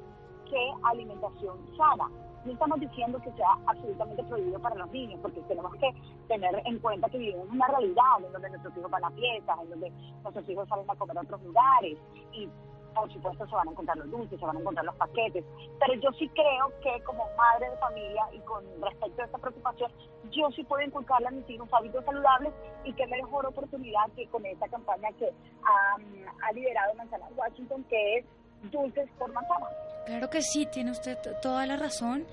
que 0.49 0.73
alimentación 0.83 1.57
sana. 1.77 2.09
No 2.45 2.53
estamos 2.53 2.79
diciendo 2.79 3.19
que 3.21 3.31
sea 3.33 3.57
absolutamente 3.67 4.23
prohibido 4.23 4.59
para 4.59 4.75
los 4.75 4.89
niños, 4.91 5.19
porque 5.21 5.41
tenemos 5.41 5.73
que 5.75 5.93
tener 6.27 6.61
en 6.65 6.79
cuenta 6.79 7.09
que 7.09 7.17
vivimos 7.17 7.47
en 7.47 7.55
una 7.55 7.67
realidad 7.67 8.23
en 8.25 8.31
donde 8.31 8.49
nuestros 8.49 8.77
hijos 8.77 8.91
van 8.91 9.03
a 9.03 9.11
fiestas, 9.11 9.59
en 9.61 9.69
donde 9.69 9.91
nuestros 10.23 10.49
hijos 10.49 10.69
salen 10.69 10.89
a 10.89 10.95
comer 10.95 11.17
a 11.17 11.21
otros 11.21 11.43
lugares 11.43 11.97
y 12.31 12.49
por 12.93 13.11
supuesto 13.11 13.45
se 13.47 13.55
van 13.55 13.67
a 13.67 13.71
encontrar 13.71 13.97
los 13.97 14.11
dulces, 14.11 14.39
se 14.39 14.45
van 14.45 14.57
a 14.57 14.59
encontrar 14.59 14.85
los 14.85 14.95
paquetes, 14.95 15.43
pero 15.79 15.93
yo 15.95 16.11
sí 16.17 16.29
creo 16.29 16.71
que 16.81 17.03
como 17.03 17.25
madre 17.37 17.69
de 17.69 17.77
familia 17.77 18.23
y 18.33 18.39
con 18.39 18.63
respecto 18.81 19.21
a 19.21 19.25
esta 19.25 19.37
preocupación, 19.37 19.91
yo 20.31 20.49
sí 20.51 20.63
puedo 20.63 20.83
inculcarle 20.83 21.27
a 21.27 21.31
mis 21.31 21.49
hijos 21.49 21.69
hábitos 21.71 22.05
saludables 22.05 22.53
y 22.83 22.93
qué 22.93 23.07
mejor 23.07 23.45
oportunidad 23.45 24.09
que 24.15 24.27
con 24.27 24.45
esta 24.45 24.67
campaña 24.67 25.09
que 25.17 25.29
ha 25.63 26.51
liderado 26.53 26.93
Manzana 26.95 27.27
Washington, 27.35 27.83
que 27.89 28.17
es 28.17 28.25
Dulces 28.71 29.09
por 29.17 29.31
Manzana. 29.31 29.67
Claro 30.05 30.29
que 30.29 30.41
sí, 30.41 30.65
tiene 30.65 30.91
usted 30.91 31.17
toda 31.41 31.65
la 31.65 31.77
razón. 31.77 32.25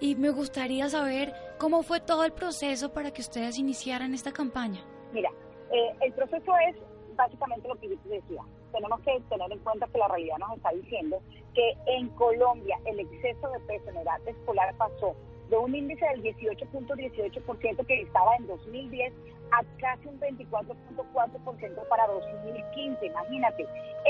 Y 0.00 0.16
me 0.16 0.30
gustaría 0.30 0.88
saber 0.88 1.32
cómo 1.58 1.82
fue 1.82 2.00
todo 2.00 2.24
el 2.24 2.32
proceso 2.32 2.92
para 2.92 3.12
que 3.12 3.22
ustedes 3.22 3.58
iniciaran 3.58 4.12
esta 4.12 4.32
campaña. 4.32 4.84
Mira, 5.12 5.30
eh, 5.70 5.96
el 6.00 6.12
proceso 6.12 6.52
es 6.68 6.76
básicamente 7.16 7.68
lo 7.68 7.76
que 7.76 7.88
yo 7.88 7.98
te 7.98 8.08
decía 8.08 8.42
tenemos 8.74 9.00
que 9.00 9.20
tener 9.30 9.50
en 9.50 9.58
cuenta 9.60 9.86
que 9.86 9.98
la 9.98 10.08
realidad 10.08 10.36
nos 10.38 10.56
está 10.56 10.70
diciendo 10.70 11.22
que 11.54 11.76
en 11.86 12.08
Colombia 12.10 12.76
el 12.84 12.98
exceso 12.98 13.48
de 13.48 13.60
peso 13.60 13.88
en 13.90 13.98
edad 13.98 14.20
escolar 14.26 14.74
pasó 14.76 15.14
de 15.48 15.56
un 15.56 15.74
índice 15.74 16.04
del 16.06 16.22
18.18% 16.22 17.86
que 17.86 18.02
estaba 18.02 18.34
en 18.36 18.46
2010 18.48 19.12
a 19.52 19.62
casi 19.78 20.08
un 20.08 20.18
24.4% 20.18 21.88
para 21.88 22.06
2015. 22.08 23.06
Imagínate, 23.06 23.66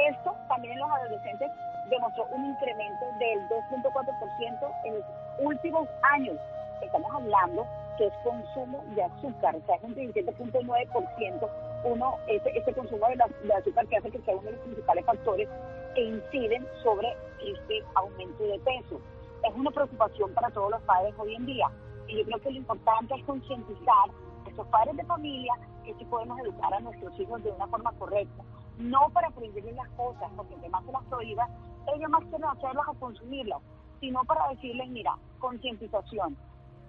esto 0.09 0.35
también 0.49 0.73
en 0.75 0.81
los 0.81 0.91
adolescentes 0.91 1.51
demostró 1.91 2.27
un 2.33 2.47
incremento 2.47 3.05
del 3.19 3.41
2.4% 3.49 4.73
en 4.85 4.95
los 4.95 5.05
últimos 5.41 5.89
años. 6.15 6.39
Estamos 6.81 7.13
hablando 7.13 7.67
que 7.99 8.07
es 8.07 8.15
consumo 8.23 8.83
de 8.95 9.03
azúcar, 9.03 9.57
o 9.57 9.67
sea, 9.67 9.77
es 9.77 9.83
un 9.83 9.95
17.9% 9.95 11.51
uno, 11.85 12.17
ese, 12.27 12.51
ese 12.57 12.73
consumo 12.73 13.07
de, 13.09 13.55
azúcar 13.55 13.87
que 13.87 13.97
hace 13.97 14.11
que 14.11 14.21
sea 14.21 14.35
uno 14.35 14.45
de 14.45 14.53
los 14.53 14.61
principales 14.61 15.05
factores 15.05 15.49
que 15.95 16.03
inciden 16.03 16.67
sobre 16.83 17.09
este 17.45 17.83
aumento 17.95 18.43
de 18.43 18.59
peso. 18.61 19.01
Es 19.43 19.55
una 19.55 19.71
preocupación 19.71 20.33
para 20.33 20.51
todos 20.51 20.71
los 20.71 20.83
padres 20.83 21.15
hoy 21.19 21.35
en 21.35 21.47
día. 21.47 21.71
Y 22.09 22.19
yo 22.19 22.25
creo 22.25 22.41
que 22.41 22.51
lo 22.51 22.59
importante 22.59 23.15
es 23.15 23.25
concientizar 23.25 24.11
a 24.45 24.49
estos 24.49 24.67
padres 24.69 24.97
de 24.97 25.05
familia 25.05 25.55
que 25.85 25.95
sí 25.95 26.05
podemos 26.07 26.39
educar 26.41 26.73
a 26.73 26.81
nuestros 26.81 27.19
hijos 27.21 27.43
de 27.45 27.51
una 27.51 27.67
forma 27.67 27.93
correcta. 27.93 28.43
No 28.79 29.11
para 29.13 29.31
prohibirles 29.31 29.77
las 29.77 29.89
cosas, 29.91 30.31
porque 30.37 30.55
entre 30.55 30.71
más 30.71 30.85
se 30.85 30.93
las 30.93 31.05
prohíba, 31.05 31.49
ellos 31.95 32.11
más 32.11 32.25
quieren 32.25 32.45
hacerlas 32.45 32.89
o 32.89 32.95
consumirlas, 32.95 33.61
sino 34.01 34.25
para 34.25 34.49
decirles, 34.49 34.89
mira, 34.89 35.17
concientización. 35.39 36.37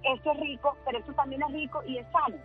Esto 0.04 0.32
es 0.32 0.39
rico, 0.39 0.76
pero 0.86 1.00
esto 1.00 1.14
también 1.14 1.43
es 1.43 1.52
rico 1.52 1.84
y 1.86 1.98
es 1.98 2.08
sano. 2.12 2.38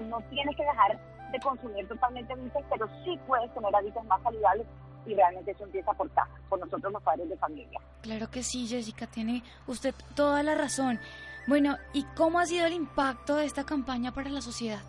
No 0.00 0.20
tienes 0.30 0.54
que 0.56 0.62
dejar 0.64 0.98
de 1.32 1.40
consumir 1.40 1.86
totalmente 1.88 2.34
dulces, 2.34 2.64
pero 2.70 2.88
sí 3.04 3.18
puedes 3.26 3.52
tener 3.54 3.74
hábitos 3.74 4.04
más 4.06 4.22
saludables 4.22 4.66
y 5.06 5.14
realmente 5.14 5.50
eso 5.50 5.64
empieza 5.64 5.92
por 5.92 6.10
casa, 6.10 6.30
por 6.48 6.58
nosotros 6.58 6.92
los 6.92 7.02
padres 7.02 7.28
de 7.28 7.36
familia. 7.36 7.80
Claro 8.02 8.30
que 8.30 8.42
sí, 8.42 8.66
Jessica, 8.66 9.06
tiene 9.06 9.42
usted 9.66 9.94
toda 10.14 10.42
la 10.42 10.54
razón. 10.54 10.98
Bueno, 11.46 11.76
¿y 11.92 12.04
cómo 12.16 12.38
ha 12.38 12.46
sido 12.46 12.66
el 12.66 12.74
impacto 12.74 13.36
de 13.36 13.46
esta 13.46 13.64
campaña 13.64 14.12
para 14.12 14.28
la 14.28 14.40
sociedad? 14.40 14.80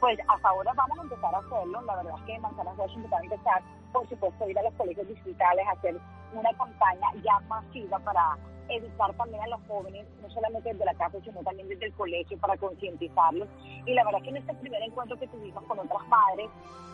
Pues 0.00 0.18
hasta 0.28 0.48
ahora 0.48 0.72
vamos 0.74 0.98
a 0.98 1.02
empezar 1.02 1.34
a 1.34 1.38
hacerlo. 1.38 1.80
La 1.82 1.96
verdad 1.96 2.14
es 2.18 2.24
que 2.26 2.38
Manzanas 2.38 2.76
Washington 2.76 3.10
va 3.10 3.18
a 3.18 3.22
empezar, 3.22 3.62
por 3.92 4.08
supuesto, 4.08 4.44
a 4.44 4.50
ir 4.50 4.58
a 4.58 4.62
los 4.62 4.74
colegios 4.74 5.08
distritales 5.08 5.66
a 5.66 5.72
hacer 5.72 5.98
una 6.34 6.52
campaña 6.58 7.08
ya 7.22 7.40
masiva 7.48 7.98
para 8.00 8.36
educar 8.68 9.14
también 9.14 9.42
a 9.42 9.48
los 9.48 9.60
jóvenes, 9.66 10.06
no 10.22 10.30
solamente 10.30 10.72
desde 10.72 10.84
la 10.84 10.94
casa, 10.94 11.18
sino 11.22 11.42
también 11.42 11.68
desde 11.68 11.86
el 11.86 11.92
colegio 11.94 12.38
para 12.38 12.56
concientizarlos. 12.56 13.48
Y 13.86 13.94
la 13.94 14.04
verdad 14.04 14.22
que 14.22 14.30
en 14.30 14.36
este 14.38 14.54
primer 14.54 14.82
encuentro 14.82 15.18
que 15.18 15.28
tuvimos 15.28 15.62
con 15.64 15.78
otras 15.78 16.06
madres, 16.08 16.48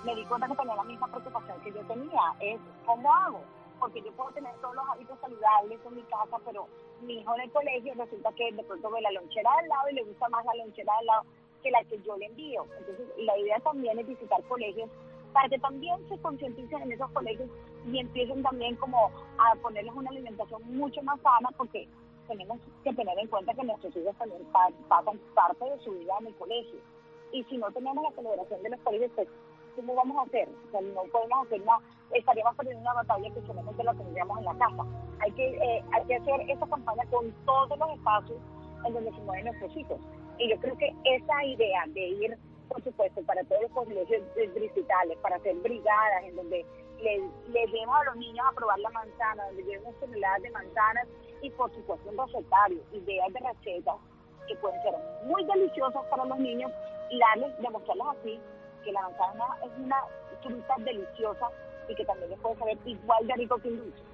me 0.05 0.15
di 0.15 0.25
cuenta 0.25 0.49
que 0.49 0.57
tenía 0.57 0.77
la 0.77 0.85
misma 0.85 1.09
preocupación 1.09 1.61
que 1.61 1.73
yo 1.73 1.81
tenía, 1.83 2.35
es 2.41 2.59
cómo 2.87 3.13
hago, 3.13 3.41
porque 3.79 4.03
yo 4.03 4.13
puedo 4.13 4.31
tener 4.31 4.55
todos 4.61 4.75
los 4.75 4.89
hábitos 4.89 5.19
saludables 5.21 5.79
en 5.85 5.97
mi 5.97 6.03
casa, 6.03 6.39
pero 6.45 6.67
mi 7.03 7.21
hijo 7.21 7.35
en 7.35 7.41
el 7.43 7.51
colegio 7.51 7.95
resulta 7.95 8.33
que 8.33 8.53
de 8.53 8.63
pronto 8.65 8.91
ve 8.91 9.01
la 9.01 9.11
lonchera 9.13 9.51
del 9.57 9.69
lado 9.69 9.89
y 9.91 9.95
le 9.95 10.05
gusta 10.05 10.29
más 10.29 10.45
la 10.45 10.55
lonchera 10.55 10.93
del 10.99 11.07
lado 11.07 11.25
que 11.63 11.71
la 11.71 11.85
que 11.85 12.01
yo 12.03 12.17
le 12.17 12.27
envío. 12.27 12.67
Entonces, 12.79 13.07
la 13.19 13.37
idea 13.39 13.59
también 13.61 13.99
es 13.99 14.07
visitar 14.07 14.43
colegios 14.45 14.89
para 15.33 15.49
que 15.49 15.59
también 15.59 15.97
se 16.09 16.19
concienticen 16.19 16.83
en 16.83 16.93
esos 16.93 17.11
colegios 17.13 17.49
y 17.87 17.99
empiecen 17.99 18.43
también 18.43 18.77
como 18.77 19.11
a 19.39 19.55
ponerles 19.63 19.95
una 19.95 20.11
alimentación 20.11 20.63
mucho 20.77 21.03
más 21.03 21.21
sana 21.21 21.49
porque 21.57 21.89
tenemos 22.29 22.59
que 22.85 22.95
tener 22.95 23.19
en 23.19 23.27
cuenta 23.27 23.55
que 23.55 23.65
nuestros 23.65 23.95
hijos 23.97 24.17
también 24.17 24.43
pasan 24.89 25.19
parte 25.35 25.65
de 25.65 25.79
su 25.81 25.93
vida 25.93 26.15
en 26.21 26.29
el 26.29 26.35
colegio. 26.37 26.79
Y 27.33 27.45
si 27.45 27.59
no 27.59 27.71
tenemos 27.73 28.03
la 28.03 28.13
celebración 28.13 28.63
de 28.63 28.71
los 28.71 28.81
colegios, 28.81 29.11
pues, 29.15 29.29
¿cómo 29.77 29.95
vamos 29.95 30.17
a 30.19 30.23
hacer? 30.23 30.49
O 30.49 30.71
sea, 30.71 30.81
no 30.81 31.03
podemos 31.11 31.47
hacer 31.47 31.65
nada, 31.65 31.81
estaríamos 32.13 32.57
perdiendo 32.57 32.83
una 32.83 32.95
batalla 32.95 33.35
que 33.35 33.47
solamente 33.47 33.85
la 33.85 33.95
tendríamos 33.95 34.39
en 34.39 34.45
la 34.45 34.55
casa. 34.59 34.85
Hay 35.21 35.33
que, 35.33 35.49
eh, 35.49 35.85
hay 35.93 36.05
que 36.07 36.17
hacer 36.17 36.41
esa 36.49 36.67
campaña 36.67 37.05
con 37.11 37.33
todos 37.45 37.79
los 37.79 37.91
espacios 37.91 38.39
en 38.87 38.95
donde 38.95 39.11
se 39.11 39.21
mueven 39.23 39.45
nuestros 39.47 39.77
hijos. 39.77 40.01
Y 40.39 40.51
yo 40.51 40.57
creo 40.61 40.77
que 40.79 40.95
esa 41.05 41.45
idea 41.45 41.85
de 41.89 42.09
ir 42.09 42.39
por 42.71 42.83
supuesto, 42.85 43.21
para 43.23 43.43
todos 43.45 43.63
los 43.63 43.71
colegios 43.73 44.23
distritales, 44.37 45.19
para 45.19 45.37
hacer 45.37 45.57
brigadas 45.57 46.25
en 46.25 46.37
donde 46.37 46.65
les, 47.03 47.21
les 47.49 47.73
demos 47.73 48.01
a 48.01 48.05
los 48.05 48.17
niños 48.17 48.47
a 48.49 48.55
probar 48.55 48.79
la 48.79 48.91
manzana, 48.91 49.47
donde 49.47 49.65
llevemos 49.65 49.99
toneladas 49.99 50.43
de 50.43 50.51
manzanas 50.51 51.09
y 51.43 51.51
por 51.51 51.75
supuesto 51.75 52.09
un 52.09 52.19
recetario, 52.19 52.81
ideas 52.93 53.33
de 53.33 53.41
recetas 53.41 53.97
que 54.47 54.57
pueden 54.57 54.81
ser 54.83 54.95
muy 55.25 55.45
deliciosas 55.45 56.05
para 56.07 56.25
los 56.25 56.39
niños 56.39 56.71
y 57.11 57.19
darles, 57.19 57.59
demostrarles 57.59 58.07
así 58.19 58.41
que 58.85 58.93
la 58.93 59.03
manzana 59.03 59.45
es 59.65 59.71
una 59.79 60.03
fruta 60.43 60.75
deliciosa 60.79 61.51
y 61.89 61.95
que 61.95 62.05
también 62.05 62.31
les 62.31 62.39
puede 62.39 62.57
saber 62.57 62.79
igual 62.85 63.27
de 63.27 63.35
rico 63.35 63.59
que 63.59 63.69
un 63.69 63.79
dulce. 63.79 64.10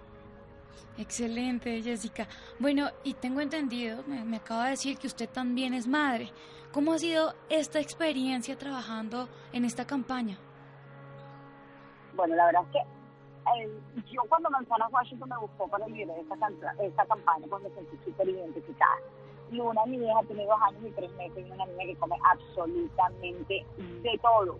Excelente, 0.99 1.83
Jessica. 1.83 2.27
Bueno, 2.59 2.89
y 3.05 3.15
tengo 3.15 3.41
entendido, 3.41 4.03
me, 4.07 4.37
acaba 4.37 4.65
de 4.65 4.71
decir 4.71 4.99
que 4.99 5.07
usted 5.07 5.29
también 5.29 5.75
es 5.75 5.87
madre. 5.87 6.33
¿Cómo 6.73 6.93
ha 6.93 6.99
sido 6.99 7.35
esta 7.49 7.81
experiencia 7.81 8.57
trabajando 8.57 9.29
en 9.53 9.65
esta 9.65 9.87
campaña? 9.87 10.39
Bueno, 12.15 12.35
la 12.35 12.47
verdad 12.47 12.63
es 12.65 12.73
que 12.73 12.79
eh, 12.79 13.81
yo 14.13 14.23
cuando 14.29 14.51
Manzana 14.51 14.89
Washington 14.89 15.29
me 15.29 15.39
buscó 15.39 15.69
para 15.69 15.87
liderar 15.87 16.17
esta, 16.19 16.83
esta 16.83 17.07
campaña, 17.07 17.47
pues 17.49 17.63
me 17.63 17.71
sentí 17.71 17.97
súper 18.05 18.29
identificada. 18.29 18.97
Y 19.51 19.61
una 19.61 19.85
de 19.85 19.91
mi 19.91 19.99
tiene 20.27 20.45
dos 20.45 20.61
años 20.63 20.83
y 20.85 20.91
tres 20.91 21.11
meses 21.13 21.47
y 21.47 21.51
una 21.51 21.67
niña 21.67 21.85
que 21.85 21.97
come 21.97 22.17
absolutamente 22.33 23.65
de 23.79 24.19
todo 24.21 24.59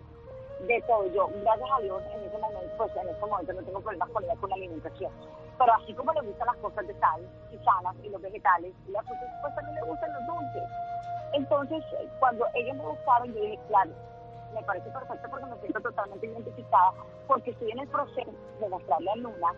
de 0.65 0.81
todo. 0.87 1.05
Yo, 1.13 1.29
gracias 1.41 1.69
a 1.71 1.81
Dios, 1.81 2.01
en 2.13 2.23
ese 2.23 2.37
momento, 2.37 2.73
pues 2.77 2.95
en 2.95 3.09
este 3.09 3.25
momento 3.25 3.53
no 3.53 3.63
tengo 3.63 3.81
problemas 3.81 4.09
con 4.09 4.23
ella 4.23 4.35
con 4.35 4.49
la 4.49 4.55
alimentación. 4.55 5.11
Pero 5.57 5.73
así 5.73 5.93
como 5.93 6.13
le 6.13 6.21
gustan 6.21 6.47
las 6.47 6.57
cosas 6.57 6.87
de 6.87 6.99
sal 6.99 7.21
y 7.51 7.57
sanas 7.63 7.95
y 8.03 8.09
los 8.09 8.21
vegetales 8.21 8.73
y 8.87 8.91
las 8.91 9.05
frutas, 9.05 9.29
pues 9.41 9.55
también 9.55 9.75
le 9.75 9.81
gustan 9.83 10.13
los 10.13 10.27
dulces. 10.27 10.63
Entonces, 11.33 11.83
cuando 12.19 12.45
ellos 12.53 12.75
me 12.75 12.85
buscaron, 12.85 13.33
yo 13.33 13.41
dije, 13.41 13.59
claro, 13.67 13.91
me 14.53 14.63
parece 14.63 14.89
perfecto 14.89 15.27
porque 15.29 15.45
me 15.45 15.57
siento 15.59 15.81
totalmente 15.81 16.25
identificada, 16.25 16.93
porque 17.27 17.51
estoy 17.51 17.71
en 17.71 17.79
el 17.79 17.87
proceso 17.89 18.31
de 18.59 18.69
mostrarle 18.69 19.11
a 19.11 19.15
Luna 19.15 19.53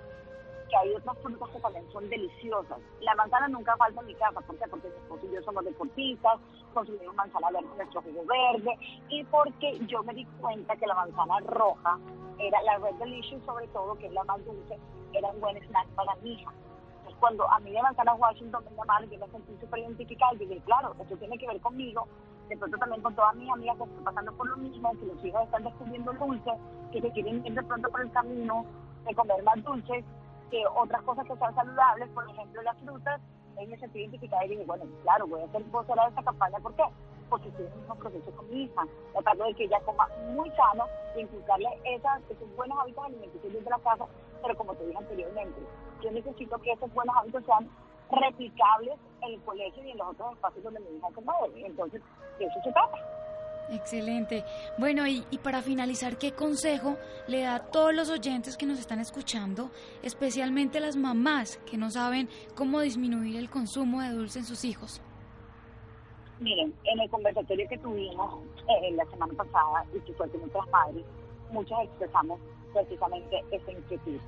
que 0.69 0.77
hay 0.77 0.93
otras 0.93 1.17
frutas 1.19 1.49
que 1.49 1.59
también 1.59 1.91
son 1.91 2.07
deliciosas. 2.09 2.77
La 3.01 3.15
manzana 3.15 3.47
nunca 3.47 3.75
falta 3.77 3.99
en 4.01 4.07
mi 4.07 4.15
casa, 4.15 4.39
¿por 4.41 4.57
qué? 4.57 4.65
Porque 4.69 4.87
mi 4.87 4.95
esposo 4.95 5.25
y 5.25 5.33
yo 5.33 5.41
somos 5.41 5.65
deportistas, 5.65 6.39
consumimos 6.73 7.15
manzana 7.15 7.49
verde, 7.51 7.67
nuestro 7.75 8.01
jugo 8.01 8.23
verde, 8.25 8.77
y 9.09 9.23
porque 9.25 9.79
yo 9.87 10.03
me 10.03 10.13
di 10.13 10.25
cuenta 10.39 10.75
que 10.75 10.87
la 10.87 10.95
manzana 10.95 11.39
roja 11.41 11.99
era 12.37 12.61
la 12.61 12.77
Red 12.77 12.95
Delicious, 12.95 13.43
sobre 13.45 13.67
todo, 13.67 13.95
que 13.95 14.07
es 14.07 14.13
la 14.13 14.23
más 14.23 14.43
dulce, 14.45 14.79
era 15.13 15.27
un 15.29 15.41
buen 15.41 15.57
snack 15.57 15.87
para 15.89 16.15
mi 16.17 16.33
hija. 16.33 16.51
Entonces, 16.99 17.17
cuando 17.19 17.49
a 17.51 17.59
mí 17.59 17.71
de 17.71 17.81
manzana 17.81 18.13
Washington 18.13 18.63
me 18.69 18.77
llamaron, 18.77 19.09
yo 19.09 19.19
me 19.19 19.27
sentí 19.27 19.57
súper 19.59 19.79
identificada 19.79 20.33
y 20.35 20.37
dije, 20.37 20.61
claro, 20.65 20.95
esto 20.99 21.17
tiene 21.17 21.37
que 21.37 21.47
ver 21.47 21.59
conmigo, 21.59 22.07
de 22.47 22.57
pronto 22.57 22.77
también 22.77 23.01
con 23.01 23.15
todas 23.15 23.35
mis 23.35 23.49
amigas 23.49 23.77
que 23.77 23.83
están 23.83 24.03
pasando 24.03 24.31
por 24.33 24.47
lo 24.47 24.57
mismo, 24.57 24.91
que 24.99 25.05
los 25.05 25.25
hijos 25.25 25.43
están 25.43 25.63
descubriendo 25.63 26.11
el 26.11 26.17
dulce, 26.19 26.51
que 26.91 27.01
se 27.01 27.11
quieren 27.11 27.45
ir 27.45 27.53
de 27.53 27.63
pronto 27.63 27.89
por 27.89 28.01
el 28.01 28.11
camino 28.11 28.65
de 29.05 29.15
comer 29.15 29.43
más 29.43 29.63
dulces, 29.63 30.03
que 30.49 30.63
otras 30.75 31.01
cosas 31.03 31.25
que 31.25 31.35
sean 31.35 31.55
saludables, 31.55 32.09
por 32.09 32.29
ejemplo 32.29 32.61
las 32.61 32.77
frutas, 32.79 33.21
ahí 33.57 33.67
me 33.67 33.77
sentí 33.77 33.99
identificada 33.99 34.45
y 34.45 34.49
dije, 34.49 34.63
bueno, 34.65 34.85
claro, 35.03 35.27
voy 35.27 35.41
a 35.41 35.45
hacer 35.45 35.63
vocera 35.65 36.03
de 36.03 36.09
esta 36.09 36.23
campaña, 36.23 36.59
¿por 36.59 36.73
qué? 36.75 36.83
Porque 37.29 37.49
estoy 37.49 37.65
en 37.65 37.71
el 37.71 37.79
mismo 37.79 37.95
proceso 37.95 38.31
con 38.31 38.49
mi 38.49 38.63
hija, 38.63 38.83
tratando 39.13 39.45
de 39.45 39.53
que 39.53 39.63
ella 39.65 39.79
coma 39.85 40.07
muy 40.33 40.49
sano, 40.51 40.85
de 41.15 41.21
inculcarle 41.21 41.69
esas, 41.85 42.21
esos 42.29 42.55
buenos 42.55 42.79
hábitos 42.79 43.05
alimenticios 43.05 43.53
desde 43.53 43.69
la 43.69 43.79
casa, 43.79 44.05
pero 44.41 44.57
como 44.57 44.73
te 44.75 44.85
dije 44.85 44.97
anteriormente, 44.97 45.61
yo 46.01 46.11
necesito 46.11 46.57
que 46.59 46.71
esos 46.71 46.93
buenos 46.93 47.15
hábitos 47.17 47.43
sean 47.45 47.69
replicables 48.11 48.97
en 49.21 49.33
el 49.33 49.41
colegio 49.43 49.83
y 49.83 49.91
en 49.91 49.97
los 49.97 50.07
otros 50.09 50.33
espacios 50.33 50.63
donde 50.63 50.79
mi 50.79 50.97
hija 50.97 51.07
se 51.13 51.21
mueve, 51.21 51.65
entonces 51.65 52.01
de 52.39 52.45
eso 52.45 52.59
se 52.63 52.71
trata. 52.71 52.97
Excelente. 53.71 54.43
Bueno, 54.77 55.05
y, 55.05 55.23
y, 55.29 55.37
para 55.37 55.61
finalizar, 55.61 56.17
¿qué 56.17 56.31
consejo 56.31 56.97
le 57.27 57.41
da 57.41 57.55
a 57.55 57.65
todos 57.65 57.93
los 57.93 58.09
oyentes 58.09 58.57
que 58.57 58.65
nos 58.65 58.79
están 58.79 58.99
escuchando, 58.99 59.69
especialmente 60.01 60.79
las 60.79 60.95
mamás 60.95 61.57
que 61.69 61.77
no 61.77 61.91
saben 61.91 62.29
cómo 62.55 62.79
disminuir 62.79 63.37
el 63.37 63.49
consumo 63.49 64.01
de 64.01 64.09
dulce 64.09 64.39
en 64.39 64.45
sus 64.45 64.65
hijos? 64.65 65.01
Miren, 66.39 66.73
en 66.85 66.99
el 66.99 67.09
conversatorio 67.09 67.67
que 67.67 67.77
tuvimos 67.77 68.43
eh, 68.67 68.91
la 68.93 69.05
semana 69.05 69.33
pasada 69.35 69.85
y 69.93 69.99
que 69.99 70.13
fue 70.13 70.29
con 70.29 70.43
otras 70.43 70.67
madres, 70.69 71.05
muchas 71.51 71.83
expresamos 71.83 72.39
precisamente 72.73 73.43
esa 73.51 73.71
inquietud. 73.71 74.19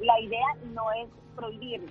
La 0.00 0.20
idea 0.20 0.46
no 0.72 0.84
es 0.92 1.08
prohibirles, 1.34 1.90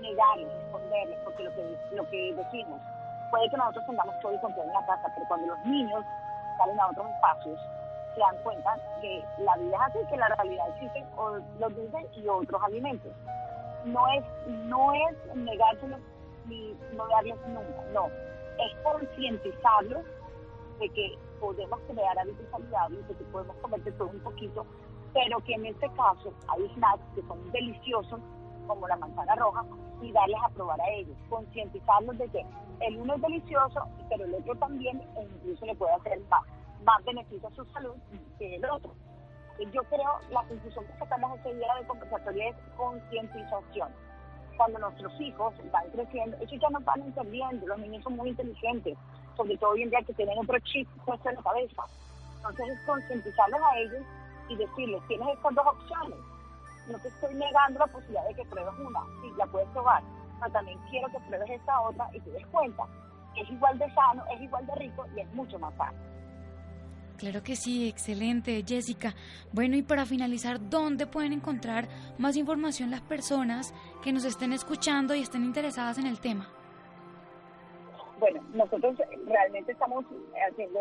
negarles, 0.00 0.48
esconderles, 0.64 1.18
porque 1.24 1.42
lo 1.42 1.50
que, 1.54 1.96
lo 1.96 2.10
que 2.10 2.34
decimos 2.34 2.80
puede 3.30 3.50
que 3.50 3.56
nosotros 3.56 3.86
tengamos 3.86 4.18
todo 4.20 4.32
el 4.32 4.40
control 4.40 4.66
en 4.66 4.72
la 4.72 4.86
casa, 4.86 5.12
pero 5.14 5.26
cuando 5.28 5.46
los 5.46 5.64
niños 5.64 6.04
salen 6.56 6.80
a 6.80 6.88
otros 6.88 7.06
espacios, 7.10 7.60
se 8.14 8.20
dan 8.20 8.36
cuenta 8.42 8.76
que 9.00 9.24
la 9.38 9.56
vida 9.56 9.76
es 9.76 9.82
así, 9.82 9.98
que 10.08 10.16
la 10.16 10.28
realidad 10.28 10.68
existe 10.70 11.04
los 11.58 11.74
dulces 11.74 12.06
y 12.16 12.28
otros 12.28 12.62
alimentos. 12.62 13.12
No 13.84 14.06
es, 14.08 14.24
no 14.46 14.92
es 14.92 15.36
negárselos 15.36 16.00
ni 16.46 16.76
no 16.96 17.06
darles 17.08 17.36
nunca, 17.46 17.82
no. 17.92 18.06
Es 18.06 18.74
concientizarlos 18.82 20.04
de 20.80 20.88
que 20.90 21.18
podemos 21.40 21.80
crear 21.88 22.18
hábitos 22.18 22.46
saludables, 22.50 23.06
de 23.08 23.14
que 23.14 23.24
podemos 23.24 23.56
comer 23.58 23.82
de 23.84 23.92
todo 23.92 24.08
un 24.08 24.20
poquito, 24.20 24.66
pero 25.12 25.38
que 25.40 25.54
en 25.54 25.66
este 25.66 25.88
caso 25.90 26.32
hay 26.48 26.68
snacks 26.74 27.02
que 27.14 27.22
son 27.22 27.50
deliciosos, 27.52 28.20
como 28.66 28.86
la 28.88 28.96
manzana 28.96 29.34
roja, 29.36 29.64
y 30.02 30.12
darles 30.12 30.40
a 30.44 30.48
probar 30.50 30.80
a 30.80 30.90
ellos, 30.90 31.16
concientizarlos 31.28 32.18
de 32.18 32.28
que 32.28 32.44
el 32.80 32.96
uno 32.98 33.14
es 33.14 33.22
delicioso, 33.22 33.80
pero 34.08 34.24
el 34.24 34.34
otro 34.34 34.54
también, 34.56 35.00
e 35.16 35.22
incluso 35.22 35.66
le 35.66 35.74
puede 35.74 35.94
hacer 35.94 36.20
más, 36.30 36.42
más 36.84 37.04
beneficio 37.04 37.48
a 37.48 37.54
su 37.54 37.64
salud 37.66 37.94
que 38.38 38.56
el 38.56 38.64
otro. 38.64 38.92
Yo 39.72 39.82
creo 39.84 40.20
la 40.30 40.42
conclusión 40.44 40.86
que 40.86 40.98
sacamos 40.98 41.40
ese 41.40 41.54
día 41.54 41.74
de 41.80 41.86
conversatoria 41.86 42.50
es 42.50 42.56
concientización. 42.76 43.88
Cuando 44.56 44.78
nuestros 44.78 45.20
hijos 45.20 45.54
van 45.72 45.90
creciendo, 45.90 46.36
ellos 46.36 46.60
ya 46.60 46.70
nos 46.70 46.84
van 46.84 47.02
entendiendo, 47.02 47.66
los 47.66 47.78
niños 47.78 48.04
son 48.04 48.16
muy 48.16 48.28
inteligentes, 48.30 48.96
sobre 49.36 49.56
todo 49.56 49.70
hoy 49.70 49.82
en 49.82 49.90
día 49.90 50.02
que 50.02 50.14
tienen 50.14 50.38
otro 50.38 50.58
chip 50.60 50.88
puesto 51.04 51.28
en 51.28 51.36
la 51.36 51.42
cabeza. 51.42 51.82
Entonces 52.36 52.68
es 52.68 52.86
concientizarlos 52.86 53.60
a 53.60 53.78
ellos 53.78 54.02
y 54.48 54.56
decirles, 54.56 55.02
tienes 55.08 55.28
estas 55.28 55.54
dos 55.54 55.66
opciones. 55.66 56.18
No 56.88 56.98
te 56.98 57.08
estoy 57.08 57.34
negando 57.34 57.80
la 57.80 57.86
posibilidad 57.86 58.26
de 58.28 58.34
que 58.34 58.44
pruebes 58.46 58.74
una, 58.78 59.00
sí, 59.22 59.32
la 59.36 59.46
puedes 59.46 59.68
probar, 59.70 60.02
pero 60.40 60.52
también 60.52 60.78
quiero 60.90 61.08
que 61.08 61.20
pruebes 61.20 61.50
esta 61.50 61.80
otra 61.80 62.08
y 62.14 62.20
te 62.20 62.30
des 62.30 62.46
cuenta 62.46 62.86
es 63.40 63.50
igual 63.50 63.78
de 63.78 63.86
sano, 63.92 64.24
es 64.34 64.40
igual 64.40 64.66
de 64.66 64.74
rico 64.76 65.06
y 65.14 65.20
es 65.20 65.34
mucho 65.34 65.58
más 65.58 65.74
sano. 65.76 65.96
Claro 67.16 67.42
que 67.42 67.56
sí, 67.56 67.88
excelente, 67.88 68.62
Jessica. 68.64 69.12
Bueno, 69.52 69.76
y 69.76 69.82
para 69.82 70.06
finalizar, 70.06 70.58
¿dónde 70.70 71.06
pueden 71.06 71.32
encontrar 71.32 71.88
más 72.16 72.36
información 72.36 72.92
las 72.92 73.00
personas 73.00 73.74
que 74.04 74.12
nos 74.12 74.24
estén 74.24 74.52
escuchando 74.52 75.14
y 75.14 75.22
estén 75.22 75.42
interesadas 75.42 75.98
en 75.98 76.06
el 76.06 76.20
tema? 76.20 76.48
Bueno, 78.20 78.40
nosotros 78.52 78.96
realmente 79.26 79.72
estamos 79.72 80.04
haciendo 80.48 80.80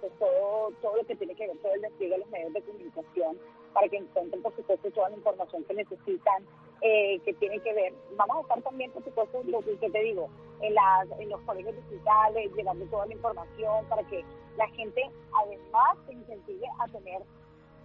pues, 0.00 0.12
todo, 0.18 0.70
todo 0.80 0.96
lo 0.96 1.04
que 1.04 1.14
tiene 1.14 1.34
que 1.34 1.46
ver, 1.46 1.56
todo 1.58 1.74
el 1.74 1.80
despliegue 1.80 2.14
de 2.14 2.18
los 2.18 2.30
medios 2.30 2.52
de 2.52 2.62
comunicación 2.62 3.36
para 3.72 3.88
que 3.88 3.96
encuentren, 3.96 4.42
por 4.42 4.54
supuesto, 4.54 4.90
toda 4.90 5.10
la 5.10 5.16
información 5.16 5.64
que 5.64 5.74
necesitan, 5.74 6.44
eh, 6.80 7.18
que 7.24 7.32
tiene 7.34 7.58
que 7.60 7.72
ver. 7.72 7.94
Vamos 8.16 8.36
a 8.36 8.40
estar 8.42 8.62
también, 8.62 8.90
por 8.92 9.04
supuesto, 9.04 9.42
lo 9.44 9.60
que 9.60 9.76
te 9.76 10.02
digo, 10.02 10.28
en, 10.60 10.74
las, 10.74 11.10
en 11.18 11.28
los 11.28 11.40
colegios 11.42 11.74
digitales, 11.88 12.52
llevando 12.54 12.84
toda 12.86 13.06
la 13.06 13.14
información 13.14 13.84
para 13.88 14.02
que 14.04 14.24
la 14.56 14.68
gente, 14.68 15.02
además, 15.42 15.98
se 16.06 16.12
incentive 16.12 16.66
a 16.78 16.88
tener, 16.88 17.22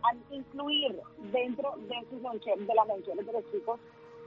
a 0.03 0.33
incluir 0.33 0.99
dentro 1.31 1.75
de, 1.77 1.95
sus 2.09 2.21
de 2.21 2.75
las 2.75 2.87
menciones 2.87 3.25
de 3.25 3.33
los 3.33 3.51
chicos 3.51 3.79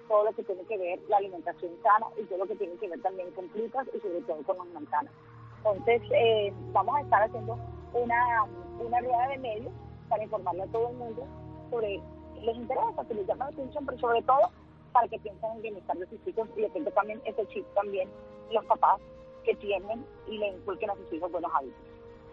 todo 0.08 0.24
lo 0.24 0.32
que 0.32 0.42
tiene 0.42 0.64
que 0.64 0.76
ver 0.76 0.98
la 1.08 1.18
alimentación 1.18 1.70
sana 1.84 2.06
y 2.20 2.24
todo 2.24 2.38
lo 2.38 2.46
que 2.46 2.56
tiene 2.56 2.74
que 2.78 2.88
ver 2.88 3.00
también 3.00 3.30
con 3.30 3.48
frutas 3.50 3.86
y 3.94 4.00
sobre 4.00 4.20
todo 4.22 4.42
con 4.42 4.58
las 4.58 4.66
manzanas. 4.68 5.12
Entonces, 5.58 6.02
eh, 6.12 6.52
vamos 6.72 6.96
a 6.96 7.00
estar 7.02 7.22
haciendo 7.22 7.56
una, 7.94 8.44
una 8.80 9.00
rueda 9.00 9.28
de 9.28 9.38
medios 9.38 9.72
para 10.08 10.24
informarle 10.24 10.62
a 10.62 10.66
todo 10.66 10.90
el 10.90 10.96
mundo 10.96 11.26
sobre 11.70 12.00
les 12.42 12.56
interesa, 12.56 13.04
que 13.06 13.14
les 13.14 13.26
llama 13.26 13.46
la 13.46 13.50
atención, 13.50 13.86
pero 13.86 13.98
sobre 13.98 14.22
todo 14.22 14.50
para 14.92 15.08
que 15.08 15.18
piensen 15.18 15.50
en 15.52 15.62
bienestar 15.62 15.96
de 15.96 16.06
sus 16.06 16.26
hijos 16.26 16.48
y 16.56 16.62
de 16.62 16.70
que 16.70 16.90
también 16.90 17.20
ese 17.24 17.46
chip 17.48 17.66
también 17.74 18.08
los 18.50 18.64
papás 18.64 19.00
que 19.44 19.54
tienen 19.56 20.04
y 20.26 20.38
le 20.38 20.48
inculquen 20.48 20.90
a 20.90 20.94
sus 20.96 21.12
hijos 21.12 21.30
buenos 21.30 21.50
hábitos. 21.54 21.78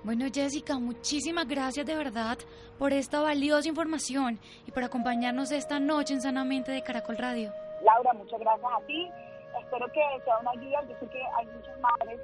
Bueno, 0.04 0.26
Jessica, 0.34 0.80
muchísimas 0.80 1.48
gracias 1.48 1.86
de 1.86 1.96
verdad 1.96 2.38
por 2.78 2.94
esta 2.94 3.22
valiosa 3.22 3.68
información 3.68 4.40
y 4.66 4.72
por 4.72 4.84
acompañarnos 4.84 5.52
esta 5.52 5.80
noche 5.80 6.14
en 6.14 6.22
Sanamente 6.22 6.72
de 6.72 6.82
Caracol 6.82 7.18
Radio. 7.18 7.52
Laura, 7.84 8.14
muchas 8.14 8.40
gracias 8.40 8.72
a 8.72 8.86
ti. 8.86 9.10
Espero 9.60 9.86
que 9.88 10.02
sea 10.24 10.38
una 10.40 10.52
guía. 10.62 10.82
Yo 10.88 10.96
sé 11.00 11.08
que 11.10 11.22
hay 11.22 11.46
muchas 11.48 11.80
madres, 11.80 12.22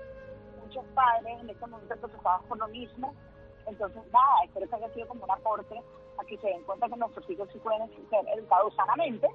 muchos 0.66 0.86
padres 0.94 1.40
en 1.42 1.50
este 1.50 1.68
momento 1.68 1.96
preocupados 1.98 2.46
por 2.48 2.58
lo 2.58 2.68
mismo. 2.70 3.14
Entonces, 3.68 4.02
nada, 4.12 4.44
espero 4.46 4.70
que 4.70 4.76
haya 4.76 4.94
sido 4.94 5.08
como 5.08 5.24
un 5.24 5.32
aporte 5.32 5.82
a 6.18 6.26
que 6.26 6.38
se 6.38 6.48
den 6.48 6.64
cuenta 6.64 6.88
que 6.88 6.98
nuestros 6.98 7.30
hijos 7.30 7.50
sí 7.52 7.60
pueden 7.60 7.88
ser 8.10 8.20
educados 8.38 8.74
sanamente 8.76 9.28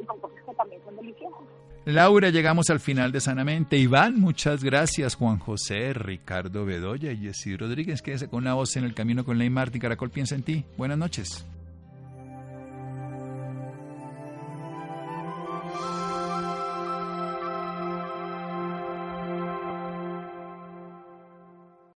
y 0.00 0.04
con 0.04 0.18
cosas 0.20 0.38
que 0.44 0.54
también 0.54 0.82
son 0.84 0.96
deliciosas. 0.96 1.40
Laura, 1.84 2.30
llegamos 2.30 2.70
al 2.70 2.78
final 2.78 3.10
de 3.10 3.20
Sanamente. 3.20 3.76
Iván, 3.76 4.20
muchas 4.20 4.62
gracias. 4.62 5.16
Juan 5.16 5.40
José, 5.40 5.92
Ricardo 5.94 6.64
Bedoya 6.64 7.10
y 7.10 7.16
Jessy 7.16 7.56
Rodríguez. 7.56 8.02
Quédese 8.02 8.28
con 8.28 8.42
una 8.42 8.54
voz 8.54 8.76
en 8.76 8.84
el 8.84 8.94
camino 8.94 9.24
con 9.24 9.36
Ley 9.36 9.50
Martín. 9.50 9.80
Caracol 9.80 10.10
piensa 10.10 10.36
en 10.36 10.44
ti. 10.44 10.64
Buenas 10.76 10.96
noches. 10.96 11.44